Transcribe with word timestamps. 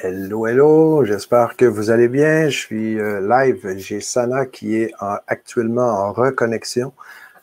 Hello, 0.00 0.46
hello, 0.46 1.04
j'espère 1.04 1.56
que 1.56 1.64
vous 1.64 1.90
allez 1.90 2.06
bien. 2.06 2.48
Je 2.48 2.56
suis 2.56 3.00
euh, 3.00 3.20
live. 3.20 3.74
J'ai 3.78 4.00
Sana 4.00 4.46
qui 4.46 4.76
est 4.76 4.92
actuellement 5.26 5.88
en 5.88 6.12
reconnexion. 6.12 6.92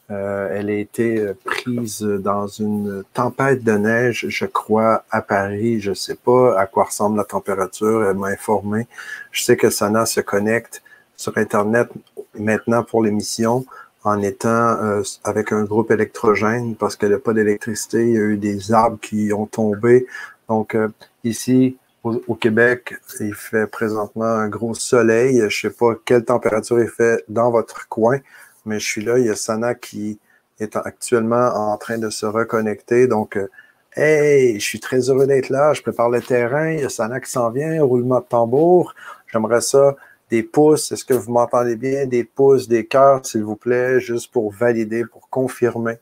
Euh, 0.09 0.47
elle 0.53 0.69
a 0.69 0.76
été 0.76 1.19
euh, 1.19 1.33
prise 1.44 1.99
dans 2.01 2.47
une 2.47 3.03
tempête 3.13 3.62
de 3.62 3.73
neige, 3.73 4.28
je 4.29 4.46
crois, 4.46 5.03
à 5.12 5.21
Paris. 5.21 5.81
Je 5.81 5.89
ne 5.89 5.96
sais 5.96 6.15
pas 6.15 6.57
à 6.57 6.65
quoi 6.65 6.85
ressemble 6.85 7.17
la 7.17 7.26
température. 7.26 8.05
Elle 8.05 8.15
m'a 8.15 8.28
informé. 8.28 8.87
Je 9.31 9.44
sais 9.44 9.58
que 9.58 9.69
Sana 9.69 10.06
se 10.06 10.22
connecte 10.22 10.81
sur 11.17 11.37
Internet 11.37 11.90
maintenant 12.35 12.83
pour 12.83 13.03
l'émission 13.03 13.65
en 14.06 14.22
étant 14.22 15.01
avec 15.26 15.51
un 15.51 15.63
groupe 15.65 15.92
électrogène 15.92 16.76
parce 16.77 16.95
qu'elle 16.95 17.12
n'a 17.12 17.20
pas 17.20 17.34
d'électricité. 17.34 18.08
Il 18.08 18.13
y 18.13 18.17
a 18.17 18.22
eu 18.22 18.38
des 18.38 18.72
arbres 18.72 18.99
qui 19.02 19.34
ont 19.34 19.45
tombé. 19.45 20.08
Donc, 20.48 20.77
ici, 21.25 21.75
au, 22.05 22.35
Québec, 22.35 22.95
il 23.19 23.33
fait 23.33 23.67
présentement 23.67 24.25
un 24.25 24.47
gros 24.47 24.73
soleil. 24.73 25.37
Je 25.39 25.43
ne 25.43 25.49
sais 25.49 25.69
pas 25.69 25.95
quelle 26.05 26.23
température 26.23 26.79
il 26.79 26.87
fait 26.87 27.23
dans 27.27 27.51
votre 27.51 27.87
coin, 27.89 28.19
mais 28.65 28.79
je 28.79 28.85
suis 28.85 29.03
là. 29.03 29.17
Il 29.17 29.25
y 29.25 29.29
a 29.29 29.35
Sana 29.35 29.73
qui 29.75 30.19
est 30.59 30.75
actuellement 30.75 31.47
en 31.47 31.77
train 31.77 31.97
de 31.97 32.09
se 32.09 32.25
reconnecter. 32.25 33.07
Donc, 33.07 33.37
euh, 33.37 33.49
hey, 33.95 34.59
je 34.59 34.65
suis 34.65 34.79
très 34.79 35.09
heureux 35.09 35.27
d'être 35.27 35.49
là. 35.49 35.73
Je 35.73 35.81
prépare 35.81 36.09
le 36.09 36.21
terrain. 36.21 36.69
Il 36.71 36.81
y 36.81 36.85
a 36.85 36.89
Sana 36.89 37.19
qui 37.19 37.31
s'en 37.31 37.49
vient, 37.49 37.83
roulement 37.83 38.19
de 38.19 38.25
tambour. 38.25 38.93
J'aimerais 39.31 39.61
ça. 39.61 39.95
Des 40.31 40.41
pouces, 40.41 40.91
est-ce 40.91 41.05
que 41.05 41.13
vous 41.13 41.31
m'entendez 41.31 41.75
bien? 41.75 42.07
Des 42.07 42.23
pouces, 42.23 42.67
des 42.67 42.85
cœurs, 42.87 43.23
s'il 43.25 43.43
vous 43.43 43.55
plaît, 43.55 43.99
juste 43.99 44.31
pour 44.31 44.51
valider, 44.51 45.05
pour 45.05 45.29
confirmer 45.29 45.99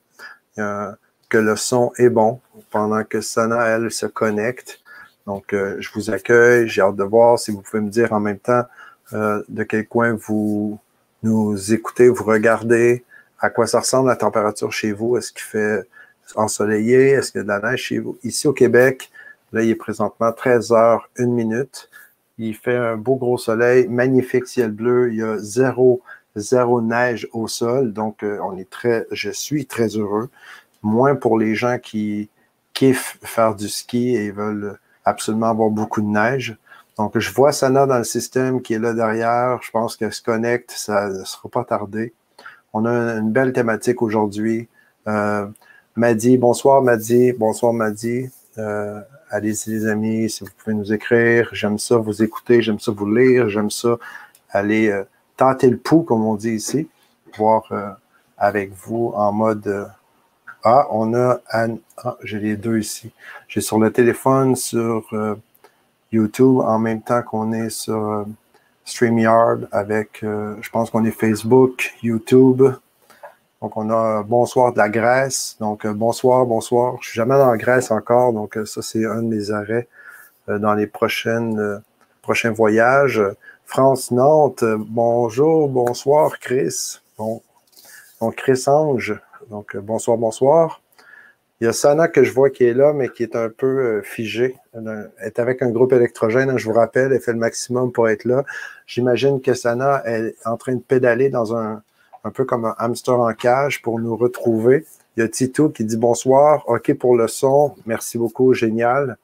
euh, 0.59 0.91
que 1.27 1.37
le 1.37 1.57
son 1.57 1.91
est 1.97 2.09
bon 2.09 2.39
pendant 2.71 3.03
que 3.03 3.19
Sana, 3.19 3.65
elle, 3.65 3.91
se 3.91 4.05
connecte. 4.05 4.82
Donc, 5.25 5.53
euh, 5.53 5.77
je 5.79 5.89
vous 5.93 6.09
accueille. 6.09 6.67
J'ai 6.67 6.81
hâte 6.81 6.95
de 6.95 7.03
voir 7.03 7.39
si 7.39 7.51
vous 7.51 7.61
pouvez 7.61 7.81
me 7.81 7.89
dire 7.89 8.13
en 8.13 8.19
même 8.19 8.39
temps 8.39 8.63
euh, 9.13 9.43
de 9.49 9.63
quel 9.63 9.87
coin 9.87 10.13
vous 10.13 10.79
nous 11.23 11.73
écoutez, 11.73 12.09
vous 12.09 12.23
regardez, 12.25 13.05
à 13.39 13.49
quoi 13.49 13.67
ça 13.67 13.79
ressemble 13.79 14.09
la 14.09 14.15
température 14.15 14.71
chez 14.71 14.91
vous. 14.91 15.17
Est-ce 15.17 15.31
qu'il 15.31 15.43
fait 15.43 15.87
ensoleillé? 16.35 17.11
Est-ce 17.11 17.31
qu'il 17.31 17.39
y 17.39 17.41
a 17.41 17.43
de 17.43 17.47
la 17.47 17.71
neige 17.71 17.83
chez 17.83 17.99
vous? 17.99 18.17
Ici 18.23 18.47
au 18.47 18.53
Québec, 18.53 19.09
là, 19.53 19.63
il 19.63 19.69
est 19.69 19.75
présentement 19.75 20.31
13 20.31 20.71
h 20.71 20.99
1 21.17 21.25
minute. 21.27 21.89
Il 22.37 22.55
fait 22.55 22.75
un 22.75 22.97
beau 22.97 23.15
gros 23.15 23.37
soleil, 23.37 23.87
magnifique 23.87 24.47
ciel 24.47 24.71
bleu. 24.71 25.11
Il 25.11 25.19
y 25.19 25.23
a 25.23 25.37
zéro, 25.37 26.01
zéro 26.35 26.81
neige 26.81 27.27
au 27.31 27.47
sol. 27.47 27.93
Donc, 27.93 28.23
euh, 28.23 28.39
on 28.43 28.57
est 28.57 28.69
très, 28.69 29.05
je 29.11 29.29
suis 29.29 29.65
très 29.65 29.87
heureux. 29.89 30.29
Moins 30.81 31.15
pour 31.15 31.37
les 31.37 31.55
gens 31.55 31.77
qui 31.79 32.29
kiffent 32.73 33.17
faire 33.23 33.55
du 33.55 33.69
ski 33.69 34.15
et 34.15 34.31
veulent 34.31 34.77
absolument 35.05 35.49
avoir 35.49 35.69
beaucoup 35.69 36.01
de 36.01 36.07
neige. 36.07 36.57
Donc, 36.97 37.17
je 37.17 37.33
vois 37.33 37.51
Sana 37.51 37.85
dans 37.85 37.97
le 37.97 38.03
système 38.03 38.61
qui 38.61 38.73
est 38.75 38.79
là 38.79 38.93
derrière. 38.93 39.59
Je 39.63 39.71
pense 39.71 39.95
qu'elle 39.97 40.13
se 40.13 40.21
connecte. 40.21 40.71
Ça 40.71 41.09
ne 41.09 41.23
sera 41.23 41.49
pas 41.49 41.63
tardé. 41.63 42.13
On 42.71 42.85
a 42.85 42.91
une 43.17 43.31
belle 43.31 43.53
thématique 43.53 44.01
aujourd'hui. 44.01 44.67
Euh, 45.07 45.47
Madi, 45.95 46.37
bonsoir 46.37 46.81
Madi. 46.81 47.33
Bonsoir 47.33 47.73
Madi. 47.73 48.29
Euh, 48.57 49.01
Allez-y 49.35 49.71
les 49.71 49.87
amis, 49.87 50.29
si 50.29 50.43
vous 50.43 50.51
pouvez 50.55 50.75
nous 50.75 50.93
écrire. 50.93 51.49
J'aime 51.53 51.79
ça 51.79 51.97
vous 51.97 52.21
écouter, 52.21 52.61
j'aime 52.61 52.79
ça 52.79 52.91
vous 52.91 53.11
lire, 53.11 53.49
j'aime 53.49 53.71
ça 53.71 53.97
aller 54.51 54.91
euh, 54.91 55.05
tenter 55.37 55.71
le 55.71 55.77
pouls, 55.77 56.03
comme 56.03 56.23
on 56.23 56.35
dit 56.35 56.51
ici, 56.51 56.87
voir 57.35 57.63
euh, 57.71 57.89
avec 58.37 58.71
vous 58.73 59.11
en 59.15 59.31
mode 59.31 59.89
ah, 60.63 60.87
on 60.91 61.13
a 61.13 61.41
Anne. 61.49 61.79
Ah, 61.97 62.15
j'ai 62.23 62.39
les 62.39 62.55
deux 62.55 62.79
ici. 62.79 63.11
J'ai 63.49 63.59
sur 63.59 63.79
le 63.79 63.91
téléphone, 63.91 64.55
sur 64.55 65.05
euh, 65.11 65.35
YouTube, 66.13 66.59
en 66.59 66.79
même 66.79 67.01
temps 67.01 67.21
qu'on 67.21 67.51
est 67.51 67.69
sur 67.69 68.11
euh, 68.11 68.23
StreamYard 68.85 69.67
avec, 69.73 70.23
euh, 70.23 70.55
je 70.61 70.69
pense 70.69 70.89
qu'on 70.89 71.03
est 71.03 71.11
Facebook, 71.11 71.93
YouTube. 72.01 72.63
Donc, 73.61 73.77
on 73.77 73.89
a 73.89 74.23
Bonsoir 74.23 74.71
de 74.71 74.77
la 74.77 74.89
Grèce. 74.89 75.57
Donc, 75.59 75.85
bonsoir, 75.85 76.45
bonsoir. 76.45 76.95
Je 77.01 77.09
suis 77.09 77.17
jamais 77.17 77.37
la 77.37 77.57
Grèce 77.57 77.91
encore. 77.91 78.31
Donc, 78.31 78.57
ça, 78.65 78.81
c'est 78.81 79.05
un 79.05 79.21
de 79.21 79.27
mes 79.27 79.51
arrêts 79.51 79.87
dans 80.47 80.73
les 80.73 80.87
prochaines, 80.87 81.81
prochains 82.21 82.51
voyages. 82.51 83.21
France-Nantes. 83.65 84.65
bonjour, 84.77 85.69
bonsoir, 85.69 86.39
Chris. 86.39 86.99
Bon. 87.17 87.41
Donc, 88.19 88.35
Chris 88.35 88.63
Ange. 88.67 89.17
Donc, 89.49 89.75
euh, 89.75 89.81
bonsoir, 89.81 90.17
bonsoir. 90.17 90.81
Il 91.61 91.65
y 91.65 91.67
a 91.67 91.73
Sana 91.73 92.07
que 92.07 92.23
je 92.23 92.33
vois 92.33 92.49
qui 92.49 92.65
est 92.65 92.73
là, 92.73 92.93
mais 92.93 93.09
qui 93.09 93.23
est 93.23 93.35
un 93.35 93.49
peu 93.49 93.67
euh, 93.67 94.01
figée. 94.01 94.57
Elle 94.73 95.11
est 95.21 95.39
avec 95.39 95.61
un 95.61 95.69
groupe 95.69 95.93
électrogène, 95.93 96.49
hein, 96.49 96.57
je 96.57 96.65
vous 96.65 96.73
rappelle, 96.73 97.13
elle 97.13 97.21
fait 97.21 97.33
le 97.33 97.39
maximum 97.39 97.91
pour 97.91 98.09
être 98.09 98.25
là. 98.25 98.43
J'imagine 98.85 99.41
que 99.41 99.53
Sana 99.53 100.03
est 100.05 100.35
en 100.45 100.57
train 100.57 100.75
de 100.75 100.81
pédaler 100.81 101.29
dans 101.29 101.55
un, 101.55 101.81
un 102.23 102.31
peu 102.31 102.43
comme 102.43 102.65
un 102.65 102.75
hamster 102.77 103.19
en 103.19 103.33
cage 103.33 103.81
pour 103.81 103.99
nous 103.99 104.15
retrouver. 104.15 104.85
Il 105.15 105.21
y 105.21 105.23
a 105.23 105.29
Tito 105.29 105.69
qui 105.69 105.85
dit 105.85 105.97
bonsoir, 105.97 106.67
OK 106.67 106.93
pour 106.95 107.15
le 107.15 107.27
son, 107.27 107.75
merci 107.85 108.17
beaucoup, 108.17 108.53
génial. 108.53 109.17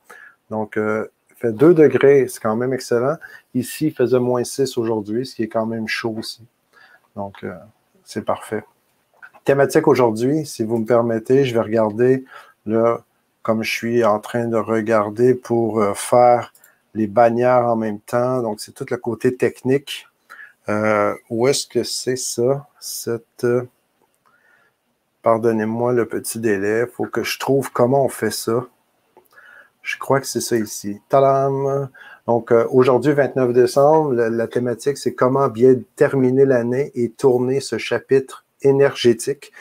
Donc, 0.49 0.77
euh, 0.77 1.07
fait 1.35 1.51
2 1.51 1.73
degrés, 1.73 2.27
c'est 2.27 2.41
quand 2.41 2.55
même 2.55 2.73
excellent. 2.73 3.17
Ici, 3.53 3.87
il 3.87 3.93
faisait 3.93 4.19
moins 4.19 4.43
6 4.43 4.77
aujourd'hui, 4.77 5.25
ce 5.25 5.35
qui 5.35 5.43
est 5.43 5.47
quand 5.47 5.65
même 5.65 5.87
chaud 5.87 6.15
aussi. 6.17 6.43
Donc, 7.15 7.45
c'est 8.03 8.23
parfait 8.23 8.63
thématique 9.49 9.87
aujourd'hui, 9.87 10.45
si 10.45 10.63
vous 10.63 10.77
me 10.77 10.85
permettez, 10.85 11.43
je 11.43 11.55
vais 11.55 11.61
regarder 11.61 12.23
là, 12.67 13.01
comme 13.41 13.63
je 13.63 13.71
suis 13.71 14.03
en 14.03 14.19
train 14.19 14.45
de 14.45 14.57
regarder 14.57 15.33
pour 15.33 15.81
euh, 15.81 15.95
faire 15.95 16.53
les 16.93 17.07
bannières 17.07 17.65
en 17.65 17.75
même 17.75 17.99
temps. 17.99 18.43
Donc, 18.43 18.59
c'est 18.59 18.73
tout 18.73 18.85
le 18.91 18.97
côté 18.97 19.35
technique. 19.35 20.07
Euh, 20.69 21.15
où 21.31 21.47
est-ce 21.47 21.65
que 21.65 21.81
c'est 21.81 22.15
ça? 22.15 22.67
Cette. 22.79 23.47
Pardonnez-moi 25.23 25.93
le 25.93 26.07
petit 26.07 26.37
délai. 26.37 26.81
Il 26.87 26.93
faut 26.93 27.07
que 27.07 27.23
je 27.23 27.39
trouve 27.39 27.71
comment 27.71 28.05
on 28.05 28.09
fait 28.09 28.29
ça. 28.29 28.67
Je 29.81 29.97
crois 29.97 30.21
que 30.21 30.27
c'est 30.27 30.41
ça 30.41 30.57
ici. 30.57 31.01
Tadam! 31.09 31.89
Donc, 32.27 32.51
euh, 32.51 32.67
aujourd'hui, 32.69 33.13
29 33.13 33.53
décembre, 33.53 34.13
la 34.13 34.47
thématique, 34.47 34.99
c'est 34.99 35.15
comment 35.15 35.47
bien 35.47 35.73
terminer 35.95 36.45
l'année 36.45 36.91
et 36.93 37.09
tourner 37.09 37.61
ce 37.61 37.79
chapitre 37.79 38.45
énergétique. 38.61 39.51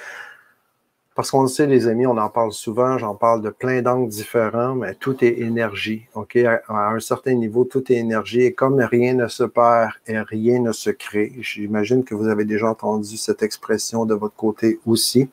Parce 1.18 1.32
qu'on 1.32 1.42
le 1.42 1.48
sait, 1.48 1.66
les 1.66 1.88
amis, 1.88 2.06
on 2.06 2.16
en 2.16 2.28
parle 2.28 2.52
souvent, 2.52 2.96
j'en 2.96 3.16
parle 3.16 3.42
de 3.42 3.50
plein 3.50 3.82
d'angles 3.82 4.08
différents, 4.08 4.76
mais 4.76 4.94
tout 4.94 5.24
est 5.24 5.40
énergie. 5.40 6.06
OK? 6.14 6.36
À, 6.36 6.60
un 6.68 7.00
certain 7.00 7.34
niveau, 7.34 7.64
tout 7.64 7.92
est 7.92 7.96
énergie. 7.96 8.42
Et 8.42 8.52
comme 8.52 8.78
rien 8.78 9.14
ne 9.14 9.26
se 9.26 9.42
perd 9.42 9.90
et 10.06 10.20
rien 10.20 10.60
ne 10.60 10.70
se 10.70 10.90
crée, 10.90 11.32
j'imagine 11.40 12.04
que 12.04 12.14
vous 12.14 12.28
avez 12.28 12.44
déjà 12.44 12.68
entendu 12.68 13.16
cette 13.16 13.42
expression 13.42 14.06
de 14.06 14.14
votre 14.14 14.36
côté 14.36 14.78
aussi. 14.86 15.28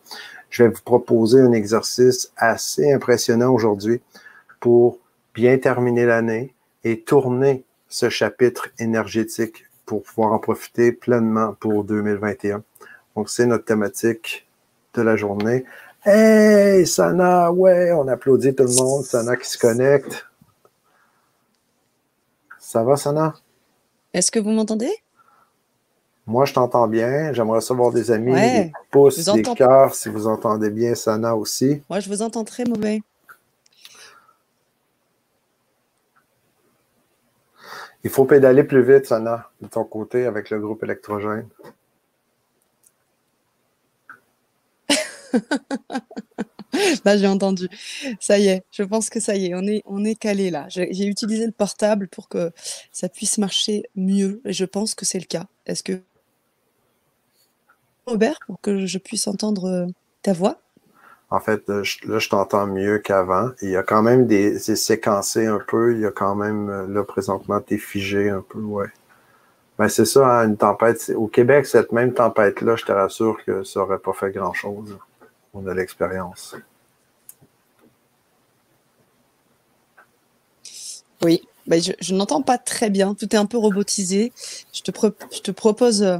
Je 0.49 0.63
vais 0.63 0.69
vous 0.69 0.81
proposer 0.83 1.39
un 1.39 1.51
exercice 1.51 2.31
assez 2.35 2.91
impressionnant 2.91 3.53
aujourd'hui 3.53 4.01
pour 4.59 4.97
bien 5.35 5.55
terminer 5.59 6.07
l'année 6.07 6.55
et 6.83 7.01
tourner 7.01 7.63
ce 7.89 8.09
chapitre 8.09 8.69
énergétique 8.79 9.65
pour 9.85 10.01
pouvoir 10.01 10.33
en 10.33 10.39
profiter 10.39 10.91
pleinement 10.91 11.55
pour 11.59 11.83
2021. 11.83 12.63
Donc, 13.15 13.29
c'est 13.29 13.45
notre 13.45 13.65
thématique 13.65 14.47
de 14.93 15.01
la 15.01 15.15
journée. 15.15 15.65
Hey, 16.03 16.85
Sana, 16.85 17.51
ouais, 17.51 17.91
on 17.93 18.07
applaudit 18.07 18.53
tout 18.53 18.63
le 18.63 18.75
monde. 18.75 19.03
Sana 19.03 19.35
qui 19.35 19.49
se 19.49 19.57
connecte. 19.57 20.27
Ça 22.59 22.83
va, 22.83 22.95
Sana? 22.95 23.33
Est-ce 24.13 24.31
que 24.31 24.39
vous 24.39 24.51
m'entendez? 24.51 24.91
Moi, 26.27 26.45
je 26.45 26.53
t'entends 26.53 26.87
bien. 26.87 27.33
J'aimerais 27.33 27.61
savoir 27.61 27.91
des 27.91 28.11
amis, 28.11 28.33
des 28.33 28.71
pouces, 28.91 29.23
des 29.23 29.43
cœurs, 29.43 29.93
si 29.95 30.09
vous 30.09 30.27
entendez 30.27 30.69
bien 30.69 30.95
Sana 30.95 31.35
aussi. 31.35 31.83
Moi, 31.89 31.99
je 31.99 32.09
vous 32.09 32.21
entends 32.21 32.43
très 32.43 32.65
mauvais. 32.65 33.01
Il 38.03 38.09
faut 38.09 38.25
pédaler 38.25 38.63
plus 38.63 38.83
vite, 38.83 39.07
Sana, 39.07 39.49
de 39.61 39.67
ton 39.67 39.83
côté, 39.83 40.25
avec 40.25 40.49
le 40.49 40.59
groupe 40.59 40.83
électrogène. 40.83 41.47
là, 47.05 47.17
j'ai 47.17 47.27
entendu. 47.27 47.67
Ça 48.19 48.37
y 48.39 48.47
est, 48.47 48.63
je 48.71 48.83
pense 48.83 49.09
que 49.09 49.19
ça 49.19 49.35
y 49.35 49.47
est, 49.47 49.55
on 49.55 49.63
est, 49.63 49.81
on 49.85 50.03
est 50.03 50.15
calé 50.15 50.49
là. 50.49 50.65
J'ai 50.69 51.05
utilisé 51.05 51.45
le 51.45 51.51
portable 51.51 52.07
pour 52.07 52.29
que 52.29 52.51
ça 52.91 53.09
puisse 53.09 53.37
marcher 53.37 53.83
mieux 53.95 54.41
et 54.45 54.53
je 54.53 54.65
pense 54.65 54.95
que 54.95 55.05
c'est 55.05 55.19
le 55.19 55.25
cas. 55.25 55.45
Est-ce 55.65 55.83
que. 55.83 56.01
Robert, 58.05 58.37
pour 58.45 58.61
que 58.61 58.85
je 58.85 58.97
puisse 58.97 59.27
entendre 59.27 59.65
euh, 59.65 59.87
ta 60.21 60.33
voix? 60.33 60.59
En 61.31 61.39
fait, 61.39 61.67
là, 61.67 61.81
je 61.83 62.29
t'entends 62.29 62.67
mieux 62.67 62.99
qu'avant. 62.99 63.49
Il 63.63 63.71
y 63.71 63.75
a 63.75 63.83
quand 63.83 64.03
même 64.03 64.27
des. 64.27 64.59
C'est 64.59 64.75
séquencé 64.75 65.47
un 65.47 65.59
peu. 65.67 65.93
Il 65.93 66.01
y 66.01 66.05
a 66.05 66.11
quand 66.11 66.35
même. 66.35 66.69
Euh, 66.69 66.87
là, 66.87 67.03
présentement, 67.03 67.59
t'es 67.61 67.79
figé 67.79 68.29
un 68.29 68.45
peu, 68.47 68.59
ouais. 68.59 68.89
Ben, 69.79 69.89
c'est 69.89 70.05
ça, 70.05 70.39
hein, 70.39 70.47
une 70.47 70.55
tempête. 70.55 71.11
Au 71.15 71.27
Québec, 71.27 71.65
cette 71.65 71.91
même 71.91 72.13
tempête-là, 72.13 72.75
je 72.75 72.85
te 72.85 72.91
rassure 72.91 73.43
que 73.43 73.63
ça 73.63 73.81
n'aurait 73.81 73.99
pas 73.99 74.13
fait 74.13 74.31
grand-chose 74.31 74.97
on 75.55 75.65
a 75.67 75.73
l'expérience. 75.73 76.55
Oui, 81.23 81.41
bah, 81.65 81.77
je, 81.79 82.13
n'entends 82.13 82.41
pas 82.41 82.57
très 82.57 82.89
bien. 82.89 83.15
Tout 83.15 83.33
est 83.33 83.37
un 83.37 83.45
peu 83.45 83.57
robotisé. 83.57 84.33
Je 84.73 84.81
te, 84.81 85.51
propose 85.51 86.19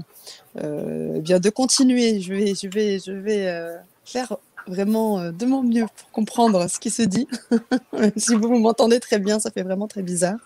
euh, 0.58 1.22
bien 1.22 1.40
de 1.40 1.50
continuer. 1.50 2.22
Je 2.22 2.68
vais, 2.68 3.48
euh, 3.48 3.78
faire 4.06 4.38
vraiment 4.68 5.20
euh, 5.20 5.32
de 5.32 5.46
mon 5.46 5.62
mieux 5.62 5.86
pour 5.96 6.12
comprendre 6.12 6.68
ce 6.68 6.80
qui 6.80 6.90
se 6.90 7.04
dit. 7.04 7.28
si 8.16 8.34
vous 8.34 8.58
m'entendez 8.58 9.00
très 9.00 9.20
bien, 9.20 9.40
ça 9.40 9.52
fait 9.52 9.64
vraiment 9.64 9.88
très 9.88 10.02
bizarre. 10.02 10.40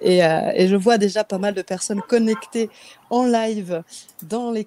Et, 0.00 0.18
et, 0.18 0.68
je 0.68 0.76
vois 0.76 0.96
déjà 0.96 1.24
pas 1.24 1.38
mal 1.38 1.54
de 1.54 1.62
personnes 1.62 2.00
connectées 2.08 2.70
en 3.10 3.24
live 3.24 3.82
dans 4.22 4.52
les, 4.52 4.66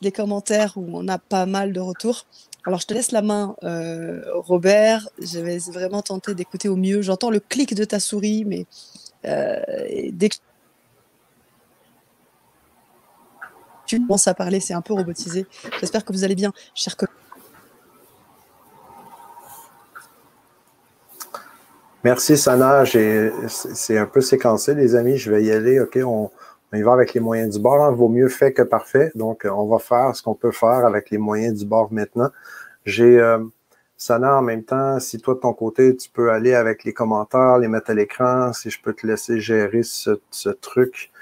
les 0.00 0.12
commentaires 0.12 0.72
où 0.76 0.86
on 0.94 1.08
a 1.08 1.18
pas 1.18 1.44
mal 1.44 1.72
de 1.72 1.80
retours. 1.80 2.24
Alors, 2.66 2.80
je 2.80 2.86
te 2.86 2.94
laisse 2.94 3.12
la 3.12 3.20
main, 3.20 3.56
euh, 3.62 4.22
Robert. 4.32 5.08
Je 5.20 5.38
vais 5.38 5.58
vraiment 5.58 6.00
tenter 6.00 6.34
d'écouter 6.34 6.68
au 6.68 6.76
mieux. 6.76 7.02
J'entends 7.02 7.30
le 7.30 7.40
clic 7.40 7.74
de 7.74 7.84
ta 7.84 8.00
souris, 8.00 8.44
mais 8.46 8.66
euh, 9.26 9.60
dès 10.10 10.30
que 10.30 10.36
tu 13.86 14.00
commences 14.00 14.28
à 14.28 14.34
parler, 14.34 14.60
c'est 14.60 14.72
un 14.72 14.80
peu 14.80 14.94
robotisé. 14.94 15.46
J'espère 15.80 16.06
que 16.06 16.12
vous 16.12 16.24
allez 16.24 16.34
bien, 16.34 16.52
chers 16.74 16.96
collègues. 16.96 17.14
Merci, 22.02 22.38
Sana. 22.38 22.84
C'est 22.86 23.98
un 23.98 24.06
peu 24.06 24.22
séquencé, 24.22 24.74
les 24.74 24.94
amis. 24.94 25.18
Je 25.18 25.30
vais 25.30 25.44
y 25.44 25.52
aller. 25.52 25.80
OK, 25.80 25.98
on, 26.04 26.30
on 26.74 26.76
y 26.76 26.82
va 26.82 26.92
avec 26.92 27.14
les 27.14 27.20
moyens 27.20 27.54
du 27.54 27.62
bord. 27.62 27.84
Hein. 27.84 27.92
Vaut 27.92 28.08
mieux 28.08 28.28
fait 28.28 28.52
que 28.52 28.62
parfait. 28.62 29.12
Donc, 29.14 29.46
on 29.50 29.66
va 29.66 29.78
faire 29.78 30.14
ce 30.16 30.22
qu'on 30.22 30.34
peut 30.34 30.50
faire 30.50 30.84
avec 30.84 31.10
les 31.10 31.18
moyens 31.18 31.60
du 31.60 31.66
bord 31.66 31.92
maintenant. 31.92 32.30
J'ai 32.84 33.20
euh, 33.20 33.38
Sana 33.96 34.36
en 34.36 34.42
même 34.42 34.64
temps, 34.64 34.98
si 34.98 35.18
toi 35.18 35.34
de 35.34 35.40
ton 35.40 35.52
côté, 35.52 35.94
tu 35.96 36.10
peux 36.10 36.32
aller 36.32 36.54
avec 36.54 36.82
les 36.84 36.92
commentaires, 36.92 37.58
les 37.58 37.68
mettre 37.68 37.90
à 37.90 37.94
l'écran, 37.94 38.52
si 38.52 38.70
je 38.70 38.82
peux 38.82 38.92
te 38.92 39.06
laisser 39.06 39.38
gérer 39.38 39.82
ce, 39.84 40.18
truc 40.60 41.12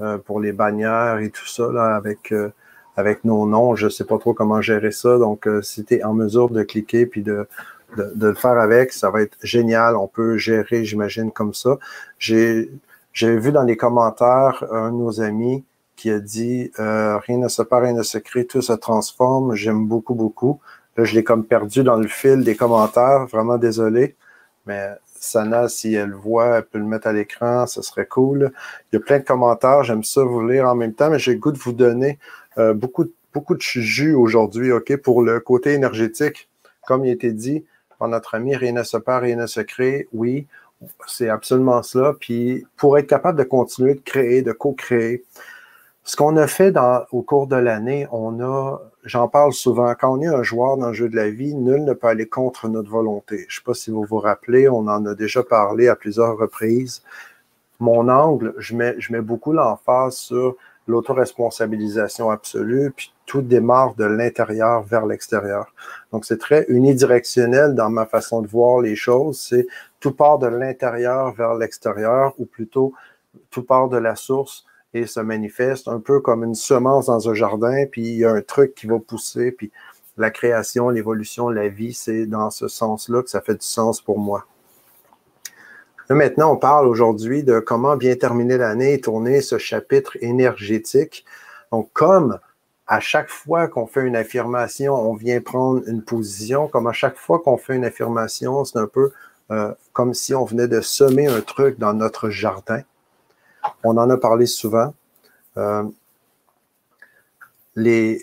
euh, 0.00 0.18
pour 0.18 0.40
les 0.40 0.52
bannières 0.52 1.18
et 1.18 1.30
tout 1.30 1.46
ça, 1.46 1.70
là, 1.72 1.94
avec, 1.94 2.32
euh, 2.32 2.50
avec 2.96 3.24
nos 3.24 3.46
noms. 3.46 3.76
Je 3.76 3.88
sais 3.88 4.04
pas 4.04 4.18
trop 4.18 4.34
comment 4.34 4.60
gérer 4.60 4.90
ça. 4.90 5.18
Donc, 5.18 5.48
si 5.62 5.84
tu 5.84 5.94
es 5.94 6.02
en 6.02 6.14
mesure 6.14 6.50
de 6.50 6.64
cliquer 6.64 7.06
puis 7.06 7.22
de, 7.22 7.46
de, 7.96 8.10
de, 8.16 8.26
le 8.26 8.34
faire 8.34 8.58
avec, 8.58 8.92
ça 8.92 9.10
va 9.10 9.22
être 9.22 9.38
génial. 9.40 9.94
On 9.94 10.08
peut 10.08 10.36
gérer, 10.36 10.84
j'imagine, 10.84 11.30
comme 11.30 11.54
ça. 11.54 11.78
J'ai 12.18 12.70
vu 13.24 13.52
dans 13.52 13.62
les 13.62 13.76
commentaires 13.76 14.64
un 14.70 14.90
de 14.90 14.96
nos 14.96 15.20
amis 15.20 15.64
qui 15.96 16.10
a 16.10 16.20
dit 16.20 16.70
rien 16.76 17.38
ne 17.38 17.48
se 17.48 17.62
perd, 17.62 17.84
rien 17.84 17.94
ne 17.94 18.02
se 18.02 18.18
crée, 18.18 18.46
tout 18.46 18.62
se 18.62 18.74
transforme. 18.74 19.54
J'aime 19.54 19.86
beaucoup, 19.86 20.14
beaucoup. 20.14 20.60
Là, 20.96 21.04
je 21.04 21.14
l'ai 21.14 21.24
comme 21.24 21.44
perdu 21.44 21.82
dans 21.82 21.96
le 21.96 22.08
fil 22.08 22.42
des 22.42 22.56
commentaires. 22.56 23.26
Vraiment 23.26 23.58
désolé. 23.58 24.16
Mais 24.66 24.90
Sana, 25.18 25.68
si 25.68 25.94
elle 25.94 26.12
voit, 26.12 26.58
elle 26.58 26.64
peut 26.64 26.78
le 26.78 26.84
mettre 26.84 27.06
à 27.06 27.12
l'écran, 27.12 27.66
ce 27.66 27.82
serait 27.82 28.06
cool. 28.06 28.52
Il 28.92 28.96
y 28.96 28.98
a 28.98 29.00
plein 29.00 29.18
de 29.18 29.24
commentaires. 29.24 29.82
J'aime 29.82 30.04
ça 30.04 30.22
vous 30.22 30.46
lire 30.46 30.66
en 30.66 30.74
même 30.74 30.94
temps, 30.94 31.10
mais 31.10 31.18
j'ai 31.18 31.32
le 31.32 31.38
goût 31.38 31.52
de 31.52 31.58
vous 31.58 31.72
donner 31.72 32.18
euh, 32.58 32.74
beaucoup, 32.74 33.06
beaucoup 33.32 33.54
de 33.54 33.60
jus 33.60 34.14
aujourd'hui, 34.14 34.72
OK, 34.72 34.96
pour 34.96 35.22
le 35.22 35.40
côté 35.40 35.72
énergétique. 35.72 36.48
Comme 36.86 37.04
il 37.04 37.10
a 37.10 37.12
été 37.12 37.32
dit 37.32 37.64
par 37.98 38.08
notre 38.08 38.34
ami, 38.34 38.54
rien 38.54 38.72
ne 38.72 38.82
se 38.82 38.96
perd, 38.96 39.22
rien 39.22 39.36
ne 39.36 39.46
se 39.46 39.60
crée. 39.60 40.08
Oui, 40.12 40.46
c'est 41.06 41.28
absolument 41.28 41.82
cela. 41.82 42.14
Puis 42.18 42.66
pour 42.76 42.98
être 42.98 43.06
capable 43.06 43.38
de 43.38 43.44
continuer 43.44 43.94
de 43.94 44.00
créer, 44.00 44.42
de 44.42 44.52
co-créer, 44.52 45.24
ce 46.04 46.14
qu'on 46.14 46.36
a 46.36 46.46
fait 46.46 46.72
au 47.10 47.22
cours 47.22 47.48
de 47.48 47.56
l'année, 47.56 48.06
on 48.12 48.40
a, 48.40 48.80
j'en 49.04 49.26
parle 49.26 49.52
souvent, 49.52 49.92
quand 49.98 50.16
on 50.16 50.22
est 50.22 50.28
un 50.28 50.44
joueur 50.44 50.76
dans 50.76 50.88
le 50.88 50.94
jeu 50.94 51.08
de 51.08 51.16
la 51.16 51.30
vie, 51.30 51.54
nul 51.54 51.84
ne 51.84 51.94
peut 51.94 52.06
aller 52.06 52.28
contre 52.28 52.68
notre 52.68 52.88
volonté. 52.88 53.38
Je 53.48 53.56
ne 53.56 53.58
sais 53.58 53.64
pas 53.64 53.74
si 53.74 53.90
vous 53.90 54.04
vous 54.04 54.18
rappelez, 54.20 54.68
on 54.68 54.86
en 54.86 55.04
a 55.04 55.14
déjà 55.16 55.42
parlé 55.42 55.88
à 55.88 55.96
plusieurs 55.96 56.38
reprises. 56.38 57.02
Mon 57.80 58.08
angle, 58.08 58.54
je 58.58 58.76
mets, 58.76 58.94
je 58.98 59.12
mets 59.12 59.20
beaucoup 59.20 59.52
l'emphase 59.52 60.14
sur 60.14 60.54
l'autoresponsabilisation 60.86 62.30
absolue, 62.30 62.92
tout 63.26 63.42
démarre 63.42 63.94
de 63.96 64.04
l'intérieur 64.04 64.82
vers 64.82 65.04
l'extérieur. 65.04 65.74
Donc, 66.12 66.24
c'est 66.24 66.38
très 66.38 66.64
unidirectionnel 66.68 67.74
dans 67.74 67.90
ma 67.90 68.06
façon 68.06 68.40
de 68.40 68.46
voir 68.46 68.80
les 68.80 68.96
choses. 68.96 69.38
C'est 69.40 69.66
tout 70.00 70.12
part 70.12 70.38
de 70.38 70.46
l'intérieur 70.46 71.34
vers 71.34 71.54
l'extérieur, 71.54 72.34
ou 72.38 72.46
plutôt 72.46 72.94
tout 73.50 73.64
part 73.64 73.88
de 73.88 73.98
la 73.98 74.16
source 74.16 74.64
et 74.94 75.06
se 75.06 75.20
manifeste 75.20 75.88
un 75.88 76.00
peu 76.00 76.20
comme 76.20 76.44
une 76.44 76.54
semence 76.54 77.06
dans 77.06 77.28
un 77.28 77.34
jardin, 77.34 77.84
puis 77.90 78.02
il 78.02 78.16
y 78.16 78.24
a 78.24 78.30
un 78.30 78.40
truc 78.40 78.74
qui 78.74 78.86
va 78.86 78.98
pousser, 78.98 79.52
puis 79.52 79.70
la 80.16 80.30
création, 80.30 80.88
l'évolution, 80.88 81.50
la 81.50 81.68
vie, 81.68 81.92
c'est 81.92 82.26
dans 82.26 82.50
ce 82.50 82.68
sens-là 82.68 83.22
que 83.22 83.28
ça 83.28 83.42
fait 83.42 83.54
du 83.54 83.66
sens 83.66 84.00
pour 84.00 84.18
moi. 84.18 84.46
maintenant, 86.08 86.52
on 86.52 86.56
parle 86.56 86.86
aujourd'hui 86.86 87.42
de 87.42 87.60
comment 87.60 87.96
bien 87.96 88.14
terminer 88.16 88.56
l'année 88.56 88.94
et 88.94 89.00
tourner 89.00 89.42
ce 89.42 89.58
chapitre 89.58 90.16
énergétique. 90.22 91.26
Donc, 91.72 91.90
comme 91.92 92.38
à 92.86 93.00
chaque 93.00 93.28
fois 93.28 93.68
qu'on 93.68 93.86
fait 93.86 94.06
une 94.06 94.16
affirmation, 94.16 94.94
on 94.94 95.14
vient 95.14 95.40
prendre 95.40 95.82
une 95.88 96.02
position, 96.02 96.68
comme 96.68 96.86
à 96.86 96.92
chaque 96.92 97.16
fois 97.16 97.40
qu'on 97.40 97.56
fait 97.56 97.74
une 97.74 97.84
affirmation, 97.84 98.64
c'est 98.64 98.78
un 98.78 98.86
peu 98.86 99.10
euh, 99.50 99.72
comme 99.92 100.14
si 100.14 100.34
on 100.34 100.44
venait 100.44 100.68
de 100.68 100.80
semer 100.80 101.26
un 101.26 101.40
truc 101.40 101.78
dans 101.78 101.94
notre 101.94 102.30
jardin. 102.30 102.82
On 103.82 103.96
en 103.96 104.08
a 104.10 104.16
parlé 104.16 104.46
souvent. 104.46 104.94
Euh, 105.56 105.84
les, 107.74 108.22